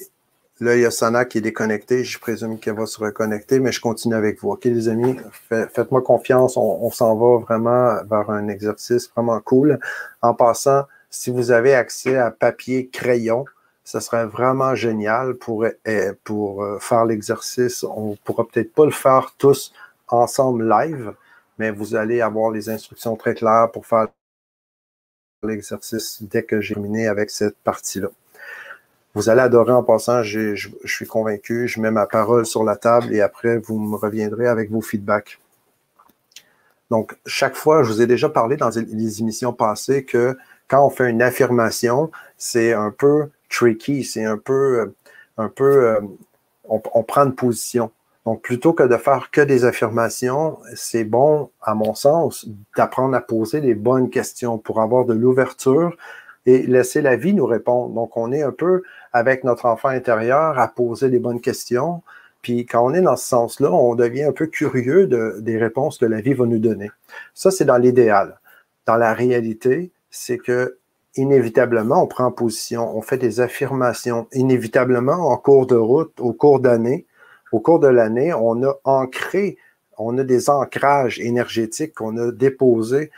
là, 0.59 0.75
il 0.75 0.91
Sana 0.91 1.25
qui 1.25 1.37
est 1.37 1.41
déconnectée. 1.41 2.03
Je 2.03 2.19
présume 2.19 2.59
qu'elle 2.59 2.75
va 2.75 2.85
se 2.85 2.99
reconnecter, 2.99 3.59
mais 3.59 3.71
je 3.71 3.81
continue 3.81 4.15
avec 4.15 4.41
vous. 4.41 4.51
OK, 4.51 4.65
les 4.65 4.89
amis, 4.89 5.17
faites-moi 5.49 6.01
confiance. 6.01 6.57
On, 6.57 6.89
s'en 6.91 7.15
va 7.15 7.39
vraiment 7.39 8.03
vers 8.09 8.29
un 8.29 8.47
exercice 8.47 9.09
vraiment 9.11 9.39
cool. 9.41 9.79
En 10.21 10.33
passant, 10.33 10.83
si 11.09 11.31
vous 11.31 11.51
avez 11.51 11.75
accès 11.75 12.17
à 12.17 12.31
papier, 12.31 12.87
crayon, 12.87 13.45
ça 13.83 13.99
serait 13.99 14.25
vraiment 14.25 14.75
génial 14.75 15.35
pour, 15.35 15.65
eh, 15.65 16.11
pour 16.23 16.63
euh, 16.63 16.79
faire 16.79 17.05
l'exercice. 17.05 17.83
On 17.83 18.17
pourra 18.23 18.45
peut-être 18.47 18.73
pas 18.73 18.85
le 18.85 18.91
faire 18.91 19.33
tous 19.37 19.73
ensemble 20.07 20.67
live, 20.67 21.13
mais 21.57 21.71
vous 21.71 21.95
allez 21.95 22.21
avoir 22.21 22.51
les 22.51 22.69
instructions 22.69 23.15
très 23.15 23.35
claires 23.35 23.69
pour 23.71 23.85
faire 23.85 24.07
l'exercice 25.43 26.23
dès 26.23 26.43
que 26.43 26.61
j'ai 26.61 26.75
terminé 26.75 27.07
avec 27.07 27.29
cette 27.29 27.57
partie-là. 27.57 28.07
Vous 29.15 29.29
allez 29.29 29.41
adorer 29.41 29.73
en 29.73 29.83
passant, 29.83 30.23
je, 30.23 30.55
suis 30.85 31.05
convaincu, 31.05 31.67
je 31.67 31.79
mets 31.79 31.91
ma 31.91 32.07
parole 32.07 32.45
sur 32.45 32.63
la 32.63 32.75
table 32.75 33.13
et 33.13 33.21
après, 33.21 33.57
vous 33.57 33.77
me 33.77 33.95
reviendrez 33.95 34.47
avec 34.47 34.71
vos 34.71 34.81
feedbacks. 34.81 35.39
Donc, 36.89 37.15
chaque 37.25 37.55
fois, 37.55 37.83
je 37.83 37.89
vous 37.89 38.01
ai 38.01 38.07
déjà 38.07 38.29
parlé 38.29 38.57
dans 38.57 38.69
les 38.69 39.19
émissions 39.19 39.53
passées 39.53 40.03
que 40.03 40.35
quand 40.67 40.85
on 40.85 40.89
fait 40.89 41.09
une 41.09 41.21
affirmation, 41.21 42.11
c'est 42.37 42.73
un 42.73 42.89
peu 42.89 43.29
tricky, 43.53 44.03
c'est 44.03 44.25
un 44.25 44.37
peu, 44.37 44.93
un 45.37 45.49
peu, 45.49 45.87
euh, 45.87 46.01
on, 46.65 47.03
prend 47.03 47.25
une 47.25 47.35
position. 47.35 47.91
Donc, 48.25 48.41
plutôt 48.41 48.73
que 48.73 48.83
de 48.83 48.97
faire 48.97 49.29
que 49.31 49.41
des 49.41 49.65
affirmations, 49.65 50.57
c'est 50.75 51.03
bon, 51.03 51.51
à 51.61 51.75
mon 51.75 51.93
sens, 51.93 52.47
d'apprendre 52.75 53.15
à 53.15 53.21
poser 53.21 53.61
des 53.61 53.75
bonnes 53.75 54.09
questions 54.09 54.57
pour 54.57 54.81
avoir 54.81 55.05
de 55.05 55.13
l'ouverture 55.13 55.95
et 56.45 56.63
laisser 56.63 57.01
la 57.01 57.15
vie 57.15 57.33
nous 57.33 57.45
répondre. 57.45 57.93
Donc, 57.93 58.17
on 58.17 58.31
est 58.31 58.43
un 58.43 58.51
peu 58.51 58.83
avec 59.11 59.43
notre 59.43 59.65
enfant 59.65 59.89
intérieur 59.89 60.57
à 60.57 60.67
poser 60.67 61.09
des 61.09 61.19
bonnes 61.19 61.41
questions. 61.41 62.01
Puis 62.41 62.65
quand 62.65 62.85
on 62.85 62.93
est 62.93 63.01
dans 63.01 63.15
ce 63.15 63.27
sens-là, 63.27 63.71
on 63.71 63.95
devient 63.95 64.23
un 64.23 64.33
peu 64.33 64.47
curieux 64.47 65.07
de, 65.07 65.37
des 65.39 65.57
réponses 65.57 65.97
que 65.97 66.05
la 66.05 66.19
vie 66.19 66.33
va 66.33 66.45
nous 66.45 66.59
donner. 66.59 66.91
Ça, 67.33 67.51
c'est 67.51 67.65
dans 67.65 67.77
l'idéal. 67.77 68.39
Dans 68.85 68.97
la 68.97 69.13
réalité, 69.13 69.91
c'est 70.11 70.37
que 70.37 70.77
inévitablement, 71.15 72.03
on 72.03 72.07
prend 72.07 72.31
position, 72.31 72.95
on 72.95 73.01
fait 73.01 73.17
des 73.17 73.39
affirmations. 73.39 74.27
Inévitablement, 74.33 75.29
en 75.29 75.37
cours 75.37 75.67
de 75.67 75.75
route, 75.75 76.19
au 76.19 76.33
cours 76.33 76.59
d'année, 76.59 77.05
au 77.51 77.59
cours 77.59 77.79
de 77.79 77.87
l'année, 77.87 78.33
on 78.33 78.63
a 78.63 78.73
ancré, 78.83 79.57
on 79.97 80.17
a 80.17 80.23
des 80.23 80.49
ancrages 80.49 81.19
énergétiques 81.19 81.93
qu'on 81.93 82.17
a 82.17 82.31
déposés 82.31 83.11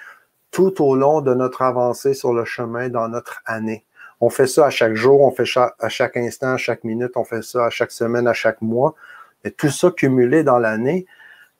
tout 0.52 0.82
au 0.84 0.96
long 0.96 1.22
de 1.22 1.34
notre 1.34 1.62
avancée 1.62 2.14
sur 2.14 2.34
le 2.34 2.46
chemin 2.46 2.90
dans 2.90 3.08
notre 3.08 3.42
année. 3.46 3.86
On 4.22 4.30
fait 4.30 4.48
ça 4.48 4.68
à 4.68 4.70
chaque 4.70 4.94
jour, 4.94 5.22
on 5.22 5.32
fait 5.32 5.46
ça 5.46 5.76
à 5.80 5.90
chaque 5.90 6.18
instant, 6.18 6.54
à 6.54 6.58
chaque 6.58 6.84
minute, 6.84 7.12
on 7.16 7.24
fait 7.24 7.44
ça 7.44 7.66
à 7.66 7.70
chaque 7.70 7.92
semaine, 7.92 8.28
à 8.28 8.34
chaque 8.34 8.62
mois. 8.62 8.96
Et 9.44 9.52
tout 9.52 9.70
ça 9.70 9.92
cumulé 9.92 10.44
dans 10.44 10.58
l'année, 10.58 11.06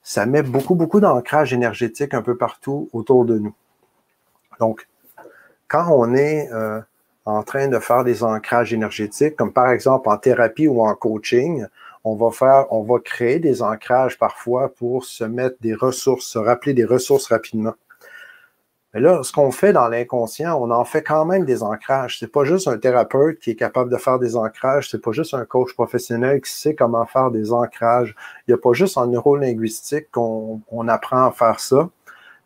ça 0.02 0.24
met 0.24 0.42
beaucoup, 0.42 0.74
beaucoup 0.74 1.00
d'ancrage 1.00 1.52
énergétique 1.52 2.14
un 2.14 2.22
peu 2.22 2.36
partout 2.36 2.88
autour 2.92 3.24
de 3.24 3.38
nous. 3.38 3.54
Donc, 4.60 4.88
quand 5.68 5.88
on 5.90 6.14
est 6.14 6.50
euh, 6.52 6.80
en 7.24 7.42
train 7.42 7.68
de 7.68 7.78
faire 7.78 8.04
des 8.04 8.22
ancrages 8.22 8.72
énergétiques, 8.72 9.36
comme 9.36 9.52
par 9.52 9.70
exemple 9.70 10.08
en 10.08 10.16
thérapie 10.16 10.68
ou 10.68 10.82
en 10.82 10.94
coaching, 10.94 11.66
on 12.04 12.14
va 12.14 12.30
faire, 12.30 12.66
on 12.70 12.82
va 12.82 13.00
créer 13.00 13.40
des 13.40 13.62
ancrages 13.62 14.16
parfois 14.16 14.72
pour 14.72 15.04
se 15.04 15.24
mettre 15.24 15.56
des 15.60 15.74
ressources, 15.74 16.26
se 16.26 16.38
rappeler 16.38 16.72
des 16.72 16.84
ressources 16.84 17.26
rapidement. 17.26 17.74
Mais 18.94 19.00
là, 19.00 19.22
ce 19.22 19.32
qu'on 19.32 19.50
fait 19.50 19.72
dans 19.72 19.88
l'inconscient, 19.88 20.56
on 20.58 20.70
en 20.70 20.84
fait 20.84 21.02
quand 21.02 21.24
même 21.26 21.44
des 21.44 21.62
ancrages. 21.62 22.18
C'est 22.18 22.30
pas 22.30 22.44
juste 22.44 22.68
un 22.68 22.78
thérapeute 22.78 23.40
qui 23.40 23.50
est 23.50 23.56
capable 23.56 23.90
de 23.90 23.96
faire 23.98 24.18
des 24.18 24.36
ancrages, 24.36 24.88
c'est 24.88 25.02
pas 25.02 25.12
juste 25.12 25.34
un 25.34 25.44
coach 25.44 25.74
professionnel 25.74 26.40
qui 26.40 26.50
sait 26.50 26.74
comment 26.74 27.04
faire 27.04 27.30
des 27.30 27.52
ancrages. 27.52 28.14
Il 28.46 28.52
n'y 28.52 28.54
a 28.54 28.58
pas 28.58 28.72
juste 28.72 28.96
en 28.96 29.06
neurolinguistique 29.08 30.10
qu'on 30.12 30.62
on 30.70 30.88
apprend 30.88 31.26
à 31.26 31.32
faire 31.32 31.60
ça. 31.60 31.90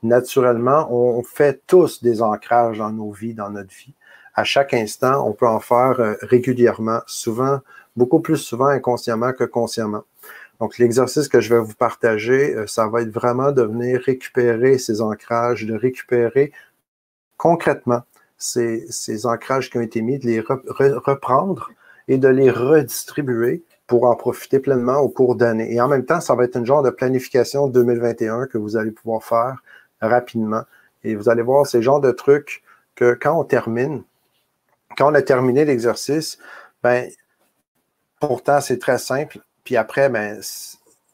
Naturellement, 0.02 0.92
on 0.92 1.22
fait 1.22 1.62
tous 1.66 2.02
des 2.02 2.22
ancrages 2.22 2.78
dans 2.78 2.90
nos 2.90 3.10
vies, 3.10 3.34
dans 3.34 3.50
notre 3.50 3.74
vie. 3.74 3.94
À 4.34 4.44
chaque 4.44 4.74
instant, 4.74 5.26
on 5.26 5.32
peut 5.32 5.46
en 5.46 5.60
faire 5.60 6.00
euh, 6.00 6.14
régulièrement, 6.22 7.00
souvent, 7.06 7.60
beaucoup 7.96 8.20
plus 8.20 8.38
souvent 8.38 8.66
inconsciemment 8.66 9.32
que 9.32 9.44
consciemment. 9.44 10.04
Donc, 10.60 10.78
l'exercice 10.78 11.28
que 11.28 11.40
je 11.40 11.54
vais 11.54 11.60
vous 11.60 11.74
partager, 11.74 12.54
euh, 12.54 12.66
ça 12.66 12.86
va 12.86 13.02
être 13.02 13.10
vraiment 13.10 13.52
de 13.52 13.62
venir 13.62 14.00
récupérer 14.00 14.78
ces 14.78 15.00
ancrages, 15.00 15.66
de 15.66 15.74
récupérer 15.74 16.52
concrètement 17.36 18.02
ces, 18.38 19.26
ancrages 19.26 19.70
qui 19.70 19.78
ont 19.78 19.82
été 19.82 20.02
mis, 20.02 20.18
de 20.18 20.26
les 20.26 20.40
reprendre 20.40 21.70
et 22.08 22.18
de 22.18 22.28
les 22.28 22.50
redistribuer 22.50 23.62
pour 23.86 24.04
en 24.04 24.14
profiter 24.14 24.60
pleinement 24.60 24.98
au 24.98 25.08
cours 25.08 25.34
d'année. 25.34 25.74
Et 25.74 25.80
en 25.80 25.88
même 25.88 26.04
temps, 26.04 26.20
ça 26.20 26.34
va 26.34 26.44
être 26.44 26.56
une 26.56 26.66
genre 26.66 26.82
de 26.82 26.90
planification 26.90 27.66
2021 27.66 28.46
que 28.46 28.58
vous 28.58 28.76
allez 28.76 28.92
pouvoir 28.92 29.24
faire 29.24 29.62
rapidement. 30.00 30.62
Et 31.04 31.14
vous 31.14 31.28
allez 31.28 31.42
voir 31.42 31.66
ces 31.66 31.82
genres 31.82 32.00
de 32.00 32.10
trucs 32.10 32.62
que 32.94 33.14
quand 33.14 33.38
on 33.38 33.44
termine, 33.44 34.02
quand 34.96 35.10
on 35.10 35.14
a 35.14 35.22
terminé 35.22 35.64
l'exercice, 35.64 36.38
ben, 36.82 37.08
pourtant, 38.20 38.60
c'est 38.60 38.78
très 38.78 38.98
simple. 38.98 39.38
Puis 39.64 39.76
après, 39.76 40.08
ben, 40.08 40.40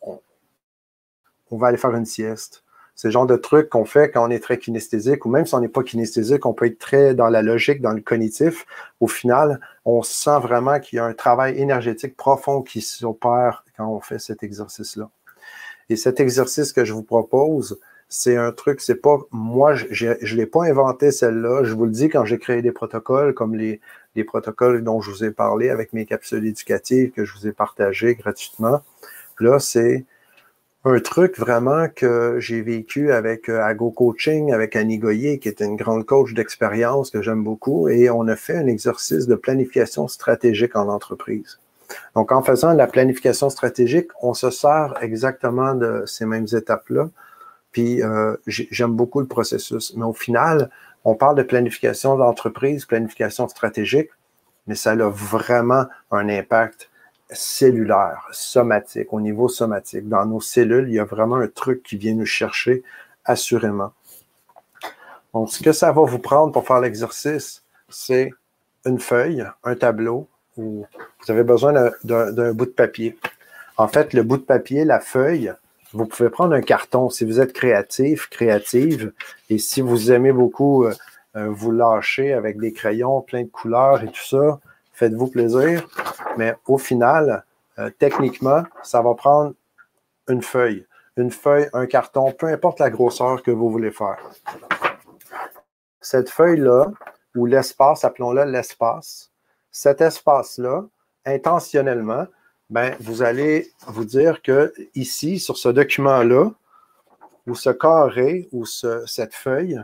on, 0.03 1.57
va 1.57 1.69
aller 1.69 1.77
faire 1.77 1.95
une 1.95 2.07
sieste. 2.07 2.65
C'est 2.95 3.09
le 3.09 3.13
genre 3.13 3.27
de 3.27 3.37
truc 3.37 3.69
qu'on 3.69 3.85
fait 3.85 4.11
quand 4.11 4.27
on 4.27 4.31
est 4.31 4.43
très 4.43 4.59
kinesthésique, 4.59 5.27
ou 5.27 5.29
même 5.29 5.45
si 5.45 5.55
on 5.55 5.61
n'est 5.61 5.69
pas 5.69 5.83
kinesthésique, 5.83 6.47
on 6.47 6.55
peut 6.55 6.67
être 6.67 6.79
très 6.79 7.15
dans 7.15 7.29
la 7.29 7.43
logique, 7.43 7.83
dans 7.83 7.93
le 7.93 8.01
cognitif. 8.01 8.65
Au 9.01 9.07
final, 9.07 9.61
on 9.85 10.03
sent 10.03 10.39
vraiment 10.41 10.81
qu'il 10.81 10.97
y 10.97 11.01
a 11.01 11.05
un 11.05 11.13
travail 11.13 11.59
énergétique 11.59 12.17
profond 12.17 12.63
qui 12.63 12.81
s'opère 12.81 13.65
quand 13.77 13.87
on 13.87 14.01
fait 14.01 14.19
cet 14.19 14.43
exercice-là. 14.43 15.11
Et 15.91 15.97
cet 15.97 16.21
exercice 16.21 16.73
que 16.73 16.85
je 16.85 16.95
vous 16.95 17.03
propose, 17.03 17.79
c'est 18.09 18.37
un 18.37 18.53
truc, 18.53 18.81
c'est 18.81 18.97
pas 18.97 19.19
moi, 19.31 19.75
je 19.75 20.07
ne 20.07 20.37
l'ai 20.37 20.47
pas 20.47 20.65
inventé 20.65 21.11
celle-là. 21.11 21.65
Je 21.65 21.75
vous 21.75 21.87
le 21.87 21.91
dis 21.91 22.09
quand 22.09 22.25
j'ai 22.25 22.39
créé 22.39 22.63
des 22.63 22.73
protocoles 22.73 23.35
comme 23.35 23.55
les, 23.55 23.81
les, 24.15 24.25
protocoles 24.25 24.85
dont 24.85 25.01
je 25.01 25.11
vous 25.11 25.25
ai 25.25 25.31
parlé 25.31 25.71
avec 25.71 25.93
mes 25.93 26.07
capsules 26.07 26.47
éducatives 26.47 27.11
que 27.11 27.25
je 27.25 27.35
vous 27.35 27.47
ai 27.47 27.53
partagées 27.53 28.15
gratuitement. 28.15 28.83
Là, 29.41 29.59
c'est 29.59 30.05
un 30.85 31.01
truc 31.01 31.37
vraiment 31.37 31.89
que 31.89 32.37
j'ai 32.39 32.63
vécu 32.63 33.11
avec 33.11 33.49
euh, 33.49 33.61
Ago 33.61 33.91
Coaching, 33.91 34.53
avec 34.53 34.77
Annie 34.77 34.99
Goyer, 34.99 35.41
qui 35.41 35.49
est 35.49 35.61
une 35.61 35.75
grande 35.75 36.07
coach 36.07 36.33
d'expérience 36.33 37.11
que 37.11 37.23
j'aime 37.23 37.43
beaucoup, 37.43 37.89
et 37.89 38.09
on 38.09 38.29
a 38.29 38.37
fait 38.37 38.57
un 38.57 38.69
exercice 38.69 39.27
de 39.27 39.35
planification 39.35 40.07
stratégique 40.07 40.77
en 40.77 40.89
entreprise. 40.89 41.59
Donc, 42.15 42.31
en 42.31 42.41
faisant 42.43 42.73
la 42.73 42.87
planification 42.87 43.51
stratégique, 43.51 44.11
on 44.23 44.33
se 44.33 44.51
sert 44.51 44.95
exactement 45.03 45.75
de 45.75 46.05
ces 46.07 46.25
mêmes 46.25 46.47
étapes-là 46.53 47.11
puis 47.77 48.03
euh, 48.03 48.35
j'aime 48.47 48.93
beaucoup 48.93 49.21
le 49.21 49.27
processus. 49.27 49.93
Mais 49.97 50.07
au 50.07 50.15
final, 50.15 50.71
on 51.05 51.15
parle 51.15 51.37
de 51.37 51.43
planification 51.43 52.17
d'entreprise, 52.17 52.87
planification 52.87 53.49
stratégique, 53.49 54.09
mais 54.67 54.75
ça 54.75 54.93
a 54.93 55.11
vraiment 55.11 55.85
un 56.11 56.27
impact 56.31 56.89
cellulaire, 57.29 58.27
somatique, 58.33 59.13
au 59.13 59.21
niveau 59.21 59.49
somatique. 59.49 60.09
Dans 60.09 60.25
nos 60.25 60.41
cellules, 60.41 60.89
il 60.89 60.95
y 60.95 60.99
a 60.99 61.05
vraiment 61.05 61.37
un 61.37 61.49
truc 61.49 61.83
qui 61.83 61.99
vient 61.99 62.15
nous 62.15 62.25
chercher 62.25 62.83
assurément. 63.27 63.93
Donc, 65.35 65.51
ce 65.51 65.63
que 65.63 65.73
ça 65.73 65.93
va 65.93 66.01
vous 66.01 66.19
prendre 66.19 66.53
pour 66.53 66.67
faire 66.67 66.81
l'exercice, 66.81 67.63
c'est 67.91 68.33
une 68.87 69.01
feuille, 69.01 69.47
un 69.65 69.75
tableau, 69.75 70.29
où 70.57 70.87
vous 71.21 71.31
avez 71.31 71.43
besoin 71.43 71.91
d'un 72.05 72.55
bout 72.55 72.65
de 72.65 72.71
papier. 72.71 73.19
En 73.77 73.87
fait, 73.87 74.15
le 74.15 74.23
bout 74.23 74.39
de 74.39 74.45
papier, 74.45 74.87
la 74.87 74.99
feuille, 74.99 75.53
vous 75.97 76.07
pouvez 76.07 76.29
prendre 76.29 76.55
un 76.55 76.61
carton 76.61 77.09
si 77.09 77.25
vous 77.25 77.41
êtes 77.41 77.53
créatif, 77.53 78.29
créative, 78.29 79.13
et 79.49 79.59
si 79.59 79.81
vous 79.81 80.13
aimez 80.13 80.33
beaucoup 80.33 80.85
euh, 80.85 80.95
euh, 81.37 81.49
vous 81.49 81.73
lâcher 81.73 82.35
avec 82.35 82.59
des 82.59 82.73
crayons 82.73 83.23
plein 83.23 83.45
de 83.45 83.49
couleurs 83.49 84.03
et 84.03 84.09
tout 84.09 84.27
ça, 84.27 84.61
faites-vous 84.93 85.29
plaisir. 85.29 85.89
Mais 86.37 86.55
au 86.67 86.77
final, 86.77 87.45
euh, 87.79 87.91
techniquement, 87.99 88.63
ça 88.83 89.01
va 89.01 89.15
prendre 89.15 89.55
une 90.29 90.43
feuille. 90.43 90.87
Une 91.17 91.31
feuille, 91.31 91.69
un 91.73 91.87
carton, 91.87 92.31
peu 92.33 92.47
importe 92.47 92.79
la 92.79 92.91
grosseur 92.91 93.43
que 93.43 93.51
vous 93.51 93.71
voulez 93.71 93.91
faire. 93.91 94.19
Cette 96.03 96.29
feuille-là, 96.29 96.93
ou 97.35 97.47
l'espace, 97.47 98.05
appelons-le 98.05 98.45
l'espace, 98.45 99.31
cet 99.71 100.03
espace-là, 100.03 100.85
intentionnellement, 101.25 102.27
ben, 102.71 102.97
vous 103.01 103.23
allez 103.23 103.71
vous 103.87 104.05
dire 104.05 104.43
que 104.43 104.73
ici, 104.95 105.39
sur 105.39 105.57
ce 105.57 105.69
document-là, 105.69 106.51
ou 107.47 107.55
ce 107.55 107.71
carré, 107.71 108.49
ou 108.53 108.65
cette 108.67 109.35
feuille, 109.35 109.81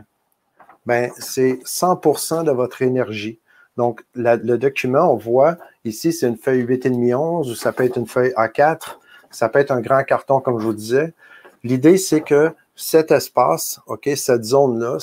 ben, 0.85 1.11
c'est 1.17 1.59
100% 1.65 2.43
de 2.43 2.51
votre 2.51 2.81
énergie. 2.81 3.39
Donc, 3.77 4.03
le 4.15 4.57
document, 4.57 5.11
on 5.11 5.15
voit 5.15 5.57
ici, 5.85 6.13
c'est 6.13 6.27
une 6.27 6.37
feuille 6.37 6.63
8,5 6.63 7.15
11 7.15 7.51
ou 7.51 7.55
ça 7.55 7.71
peut 7.71 7.85
être 7.85 7.97
une 7.97 8.05
feuille 8.07 8.33
A4, 8.35 8.97
ça 9.31 9.49
peut 9.49 9.59
être 9.59 9.71
un 9.71 9.81
grand 9.81 10.03
carton, 10.03 10.41
comme 10.41 10.59
je 10.59 10.65
vous 10.65 10.73
disais. 10.73 11.13
L'idée, 11.63 11.97
c'est 11.97 12.21
que 12.21 12.53
cet 12.75 13.11
espace, 13.11 13.79
OK, 13.87 14.09
cette 14.15 14.43
zone-là, 14.43 14.97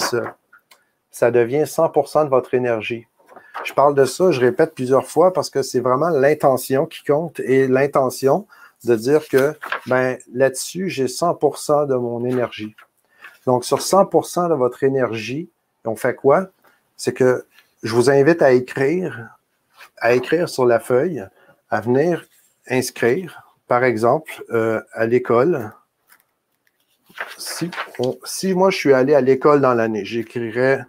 ça 1.11 1.31
devient 1.31 1.65
100% 1.65 2.25
de 2.25 2.29
votre 2.29 2.55
énergie. 2.55 3.07
Je 3.65 3.73
parle 3.75 3.95
de 3.95 4.05
ça, 4.05 4.31
je 4.31 4.41
répète 4.41 4.75
plusieurs 4.75 5.07
fois 5.07 5.33
parce 5.33 5.51
que 5.51 5.63
c'est 5.63 5.81
vraiment 5.81 6.09
l'intention 6.09 6.87
qui 6.87 7.05
compte 7.05 7.41
et 7.41 7.69
l'intention 7.69 8.47
de 8.85 8.97
dire 8.97 9.29
que 9.29 9.55
ben, 9.87 10.19
là-dessus, 10.33 10.89
j'ai 10.89 11.07
100% 11.07 11.87
de 11.87 11.95
mon 11.95 12.25
énergie. 12.25 12.75
Donc, 13.47 13.65
sur 13.65 13.79
100% 13.79 14.49
de 14.49 14.55
votre 14.55 14.83
énergie, 14.85 15.51
on 15.85 15.97
fait 15.97 16.15
quoi? 16.15 16.47
C'est 16.97 17.13
que 17.13 17.45
je 17.83 17.95
vous 17.95 18.11
invite 18.11 18.43
à 18.43 18.53
écrire, 18.53 19.29
à 19.99 20.15
écrire 20.15 20.49
sur 20.49 20.67
la 20.67 20.81
feuille, 20.81 21.27
à 21.71 21.81
venir 21.81 22.27
inscrire, 22.69 23.43
par 23.67 23.85
exemple, 23.85 24.45
euh, 24.51 24.81
à 24.93 25.07
l'école. 25.07 25.73
Si, 27.37 27.71
si 28.25 28.55
moi 28.55 28.71
je 28.71 28.77
suis 28.77 28.93
allé 28.93 29.15
à 29.15 29.21
l'école 29.21 29.61
dans 29.61 29.75
l'année, 29.75 30.05
j'écrirais 30.05 30.85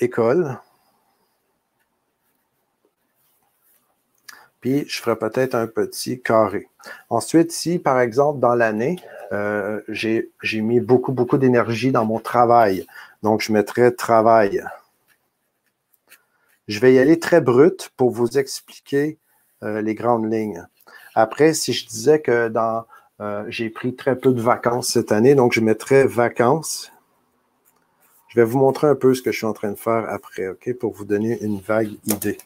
école. 0.00 0.58
Puis 4.60 4.84
je 4.88 5.00
ferai 5.00 5.16
peut-être 5.16 5.54
un 5.54 5.66
petit 5.66 6.20
carré. 6.20 6.68
Ensuite, 7.10 7.52
si 7.52 7.78
par 7.78 8.00
exemple 8.00 8.40
dans 8.40 8.54
l'année, 8.54 8.98
euh, 9.32 9.80
j'ai 9.88 10.60
mis 10.60 10.80
beaucoup, 10.80 11.12
beaucoup 11.12 11.38
d'énergie 11.38 11.92
dans 11.92 12.04
mon 12.04 12.18
travail, 12.18 12.86
donc 13.22 13.42
je 13.42 13.52
mettrai 13.52 13.94
travail. 13.94 14.64
Je 16.66 16.80
vais 16.80 16.94
y 16.94 16.98
aller 16.98 17.18
très 17.18 17.40
brut 17.40 17.90
pour 17.96 18.10
vous 18.10 18.38
expliquer 18.38 19.18
euh, 19.62 19.80
les 19.80 19.94
grandes 19.94 20.30
lignes. 20.30 20.66
Après, 21.14 21.54
si 21.54 21.72
je 21.72 21.86
disais 21.86 22.20
que 22.20 22.52
euh, 23.20 23.44
j'ai 23.48 23.70
pris 23.70 23.96
très 23.96 24.16
peu 24.16 24.32
de 24.32 24.40
vacances 24.40 24.88
cette 24.88 25.12
année, 25.12 25.34
donc 25.34 25.52
je 25.52 25.60
mettrai 25.60 26.06
vacances. 26.06 26.92
Je 28.28 28.38
vais 28.38 28.44
vous 28.44 28.58
montrer 28.58 28.86
un 28.86 28.94
peu 28.94 29.14
ce 29.14 29.22
que 29.22 29.32
je 29.32 29.38
suis 29.38 29.46
en 29.46 29.54
train 29.54 29.70
de 29.70 29.78
faire 29.78 30.06
après, 30.10 30.48
OK, 30.48 30.72
pour 30.74 30.92
vous 30.92 31.06
donner 31.06 31.42
une 31.42 31.58
vague 31.58 31.92
idée 32.06 32.38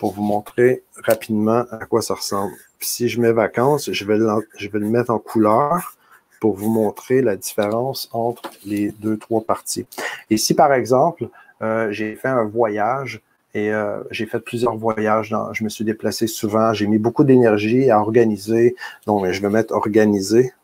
pour 0.00 0.14
vous 0.14 0.22
montrer 0.22 0.82
rapidement 1.04 1.66
à 1.70 1.84
quoi 1.84 2.00
ça 2.00 2.14
ressemble. 2.14 2.54
si 2.80 3.06
je 3.10 3.20
mets 3.20 3.32
vacances, 3.32 3.92
je 3.92 4.04
vais, 4.06 4.16
le, 4.16 4.48
je 4.56 4.68
vais 4.70 4.78
le 4.78 4.88
mettre 4.88 5.10
en 5.10 5.18
couleur 5.18 5.94
pour 6.40 6.56
vous 6.56 6.70
montrer 6.70 7.20
la 7.20 7.36
différence 7.36 8.08
entre 8.12 8.50
les 8.64 8.92
deux, 8.92 9.18
trois 9.18 9.42
parties. 9.42 9.86
Et 10.30 10.38
si, 10.38 10.54
par 10.54 10.72
exemple, 10.72 11.28
euh, 11.60 11.92
j'ai 11.92 12.16
fait 12.16 12.28
un 12.28 12.44
voyage 12.44 13.20
et 13.52 13.70
euh, 13.74 14.02
j'ai 14.10 14.24
fait 14.24 14.40
plusieurs 14.40 14.74
voyages, 14.74 15.36
je 15.52 15.64
me 15.64 15.68
suis 15.68 15.84
déplacé 15.84 16.26
souvent, 16.26 16.72
j'ai 16.72 16.86
mis 16.86 16.98
beaucoup 16.98 17.24
d'énergie 17.24 17.90
à 17.90 18.00
organiser, 18.00 18.76
donc 19.06 19.26
je 19.30 19.42
vais 19.42 19.50
mettre 19.50 19.74
organiser. 19.74 20.54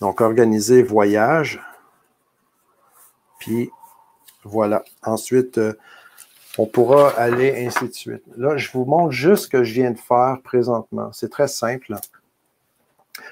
Donc, 0.00 0.20
organiser 0.20 0.82
voyage. 0.82 1.62
Puis, 3.38 3.70
voilà. 4.44 4.84
Ensuite, 5.02 5.58
euh, 5.58 5.74
on 6.58 6.66
pourra 6.66 7.10
aller 7.10 7.66
ainsi 7.66 7.88
de 7.88 7.94
suite. 7.94 8.22
Là, 8.36 8.56
je 8.56 8.70
vous 8.72 8.84
montre 8.84 9.10
juste 9.10 9.44
ce 9.44 9.48
que 9.48 9.64
je 9.64 9.74
viens 9.74 9.90
de 9.90 9.98
faire 9.98 10.38
présentement. 10.44 11.10
C'est 11.12 11.30
très 11.30 11.48
simple. 11.48 11.94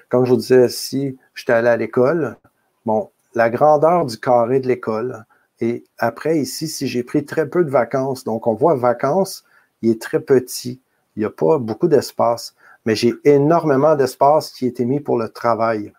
Comme 0.09 0.25
je 0.25 0.31
vous 0.31 0.37
disais, 0.37 0.69
si 0.69 1.19
j'étais 1.35 1.53
allé 1.53 1.69
à 1.69 1.77
l'école, 1.77 2.37
bon, 2.85 3.11
la 3.35 3.51
grandeur 3.51 4.07
du 4.07 4.19
carré 4.19 4.61
de 4.61 4.69
l'école. 4.69 5.25
Et 5.61 5.85
après, 5.99 6.39
ici, 6.39 6.67
si 6.67 6.89
j'ai 6.89 7.05
pris 7.05 7.25
très 7.25 7.49
peu 7.49 7.65
de 7.65 7.71
vacances, 7.71 8.25
donc 8.25 8.47
on 8.47 8.55
voit 8.55 8.75
vacances, 8.75 9.45
il 9.83 9.91
est 9.91 10.01
très 10.01 10.21
petit. 10.21 10.81
Il 11.15 11.21
n'y 11.21 11.25
a 11.25 11.31
pas 11.31 11.59
beaucoup 11.59 11.89
d'espace. 11.89 12.55
Mais 12.85 12.97
j'ai 12.97 13.15
énormément 13.25 13.95
d'espace 13.95 14.51
qui 14.51 14.65
a 14.65 14.69
été 14.69 14.85
mis 14.85 14.99
pour 14.99 15.17
le 15.17 15.29
travail. 15.29 15.93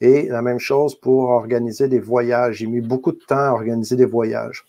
Et 0.00 0.26
la 0.28 0.42
même 0.42 0.58
chose 0.58 0.94
pour 0.94 1.30
organiser 1.30 1.88
des 1.88 2.00
voyages. 2.00 2.56
J'ai 2.56 2.66
mis 2.66 2.80
beaucoup 2.80 3.12
de 3.12 3.24
temps 3.26 3.36
à 3.36 3.52
organiser 3.52 3.96
des 3.96 4.04
voyages. 4.04 4.64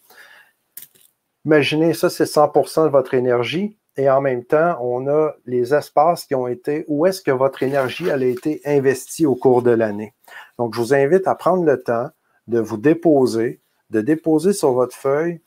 Imaginez, 1.45 1.93
ça, 1.93 2.09
c'est 2.09 2.25
100 2.25 2.51
de 2.85 2.89
votre 2.89 3.13
énergie. 3.13 3.77
et 3.95 4.09
en 4.09 4.21
même 4.21 4.43
temps, 4.43 4.77
on 4.81 5.07
a 5.07 5.33
les 5.45 5.73
espaces 5.73 6.25
qui 6.25 6.35
ont 6.35 6.47
été, 6.47 6.85
où 6.87 7.05
est-ce 7.05 7.21
que 7.21 7.31
votre 7.31 7.63
énergie 7.63 8.11
a 8.11 8.17
été 8.17 8.61
investie 8.65 9.25
au 9.25 9.35
cours 9.35 9.63
de 9.63 9.71
l'année. 9.71 10.13
Donc, 10.59 10.75
je 10.75 10.81
vous 10.81 10.93
invite 10.93 11.27
à 11.27 11.35
prendre 11.35 11.63
le 11.63 11.81
temps 11.81 12.09
de 12.47 12.59
vous 12.59 12.77
déposer, 12.77 13.59
de 13.89 14.01
déposer 14.01 14.53
sur 14.53 14.71
votre 14.73 14.95
feuille 14.95 15.41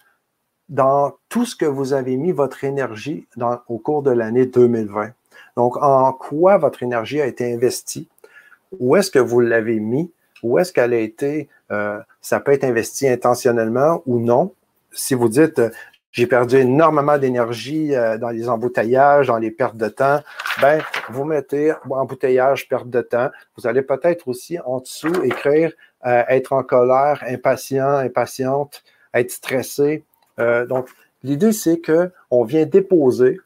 dans 0.69 1.13
tout 1.29 1.45
ce 1.45 1.55
que 1.55 1.67
vous 1.67 1.93
avez 1.93 2.17
mis 2.17 2.33
votre 2.33 2.65
énergie 2.65 3.27
au 3.69 3.79
cours 3.79 4.03
de 4.03 4.11
l'année 4.11 4.47
2020. 4.47 5.11
Donc, 5.57 5.77
en 5.77 6.13
quoi 6.13 6.59
votre 6.59 6.83
énergie 6.83 7.21
a 7.21 7.27
été 7.27 7.53
investie? 7.53 8.09
Où 8.79 8.97
est-ce 8.97 9.11
que 9.11 9.19
vous 9.19 9.41
l'avez 9.41 9.81
mis? 9.81 10.11
Où 10.43 10.59
est-ce 10.59 10.73
qu'elle 10.73 10.95
a 10.95 10.99
été, 10.99 11.49
euh, 11.71 11.99
ça 12.21 12.41
peut 12.41 12.53
être 12.53 12.65
investi 12.65 13.09
intentionnellement 13.09 14.03
ou 14.07 14.19
non? 14.21 14.55
Si 14.93 15.15
vous 15.15 15.29
dites, 15.29 15.61
j'ai 16.13 16.27
perdu 16.27 16.57
énormément 16.57 17.19
d'énergie 17.19 17.95
euh, 17.95 18.19
dans 18.19 18.31
les 18.31 18.49
embouteillages, 18.49 19.29
dans 19.29 19.39
les 19.39 19.51
pertes 19.51 19.77
de 19.77 19.89
temps. 19.89 20.21
Ben, 20.61 20.81
vous 21.09 21.25
mettez 21.25 21.73
embouteillage, 21.89 22.69
perte 22.69 22.91
de 22.91 23.01
temps. 23.01 23.31
Vous 23.57 23.67
allez 23.67 23.83
peut-être 23.83 24.27
aussi 24.27 24.59
en 24.59 24.81
dessous 24.81 25.23
écrire 25.23 25.73
euh, 26.07 26.23
être 26.29 26.53
en 26.53 26.63
colère, 26.63 27.23
impatient, 27.29 27.97
impatiente, 27.97 28.83
être 29.15 29.31
stressé. 29.31 30.05
Euh, 30.41 30.67
donc, 30.67 30.89
l'idée, 31.23 31.53
c'est 31.53 31.79
que 31.79 32.11
on 32.31 32.43
vient 32.43 32.67
déposer 32.67 33.39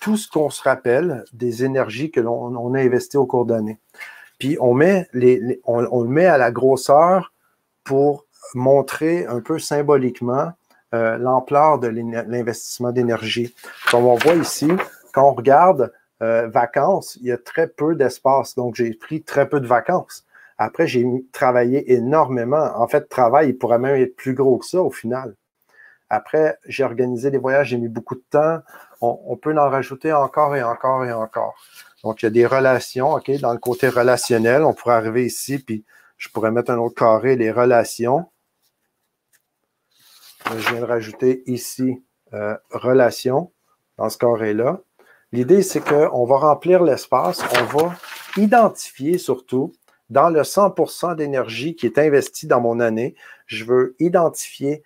tout 0.00 0.16
ce 0.16 0.28
qu'on 0.30 0.50
se 0.50 0.62
rappelle 0.62 1.24
des 1.32 1.64
énergies 1.64 2.10
que 2.10 2.20
l'on 2.20 2.74
a 2.74 2.80
investi 2.80 3.16
au 3.16 3.26
cours 3.26 3.46
d'année. 3.46 3.78
Puis 4.38 4.56
on 4.60 4.72
met 4.74 5.06
les, 5.12 5.60
on, 5.64 5.80
le 5.80 6.08
met 6.08 6.26
à 6.26 6.38
la 6.38 6.50
grosseur 6.50 7.32
pour 7.84 8.24
montrer 8.54 9.26
un 9.26 9.40
peu 9.40 9.58
symboliquement 9.58 10.52
euh, 10.94 11.18
l'ampleur 11.18 11.78
de 11.78 11.88
l'investissement 11.88 12.90
d'énergie. 12.90 13.54
Comme 13.90 14.06
on 14.06 14.16
voit 14.16 14.34
ici, 14.34 14.70
quand 15.12 15.28
on 15.28 15.34
regarde 15.34 15.92
euh, 16.22 16.48
vacances, 16.48 17.16
il 17.20 17.28
y 17.28 17.32
a 17.32 17.38
très 17.38 17.68
peu 17.68 17.94
d'espace. 17.94 18.54
Donc, 18.54 18.74
j'ai 18.74 18.92
pris 18.94 19.22
très 19.22 19.48
peu 19.48 19.60
de 19.60 19.66
vacances. 19.66 20.24
Après, 20.58 20.86
j'ai 20.86 21.06
travaillé 21.32 21.92
énormément. 21.92 22.70
En 22.76 22.88
fait, 22.88 23.08
travail, 23.08 23.50
il 23.50 23.58
pourrait 23.58 23.78
même 23.78 23.96
être 23.96 24.16
plus 24.16 24.34
gros 24.34 24.58
que 24.58 24.66
ça 24.66 24.82
au 24.82 24.90
final. 24.90 25.34
Après, 26.10 26.58
j'ai 26.66 26.82
organisé 26.82 27.30
des 27.30 27.38
voyages, 27.38 27.68
j'ai 27.68 27.78
mis 27.78 27.88
beaucoup 27.88 28.16
de 28.16 28.24
temps. 28.28 28.58
On, 29.00 29.36
peut 29.36 29.56
en 29.56 29.70
rajouter 29.70 30.12
encore 30.12 30.56
et 30.56 30.62
encore 30.62 31.04
et 31.04 31.12
encore. 31.12 31.54
Donc, 32.02 32.20
il 32.20 32.26
y 32.26 32.28
a 32.28 32.30
des 32.30 32.46
relations, 32.46 33.12
OK? 33.12 33.30
Dans 33.40 33.52
le 33.52 33.58
côté 33.58 33.88
relationnel, 33.88 34.64
on 34.64 34.74
pourrait 34.74 34.94
arriver 34.94 35.24
ici, 35.24 35.60
puis 35.60 35.84
je 36.18 36.28
pourrais 36.28 36.50
mettre 36.50 36.72
un 36.72 36.78
autre 36.78 36.96
carré, 36.96 37.36
les 37.36 37.52
relations. 37.52 38.26
Je 40.46 40.70
viens 40.70 40.80
de 40.80 40.84
rajouter 40.84 41.44
ici 41.46 42.02
euh, 42.34 42.56
relation 42.70 43.52
dans 43.96 44.10
ce 44.10 44.18
carré-là. 44.18 44.80
L'idée, 45.32 45.62
c'est 45.62 45.80
qu'on 45.80 46.26
va 46.26 46.38
remplir 46.38 46.82
l'espace, 46.82 47.42
on 47.60 47.78
va 47.78 47.94
identifier 48.36 49.16
surtout 49.16 49.72
dans 50.08 50.28
le 50.28 50.42
100% 50.42 51.14
d'énergie 51.14 51.76
qui 51.76 51.86
est 51.86 51.98
investie 51.98 52.48
dans 52.48 52.60
mon 52.60 52.80
année, 52.80 53.14
je 53.46 53.64
veux 53.64 53.94
identifier 54.00 54.82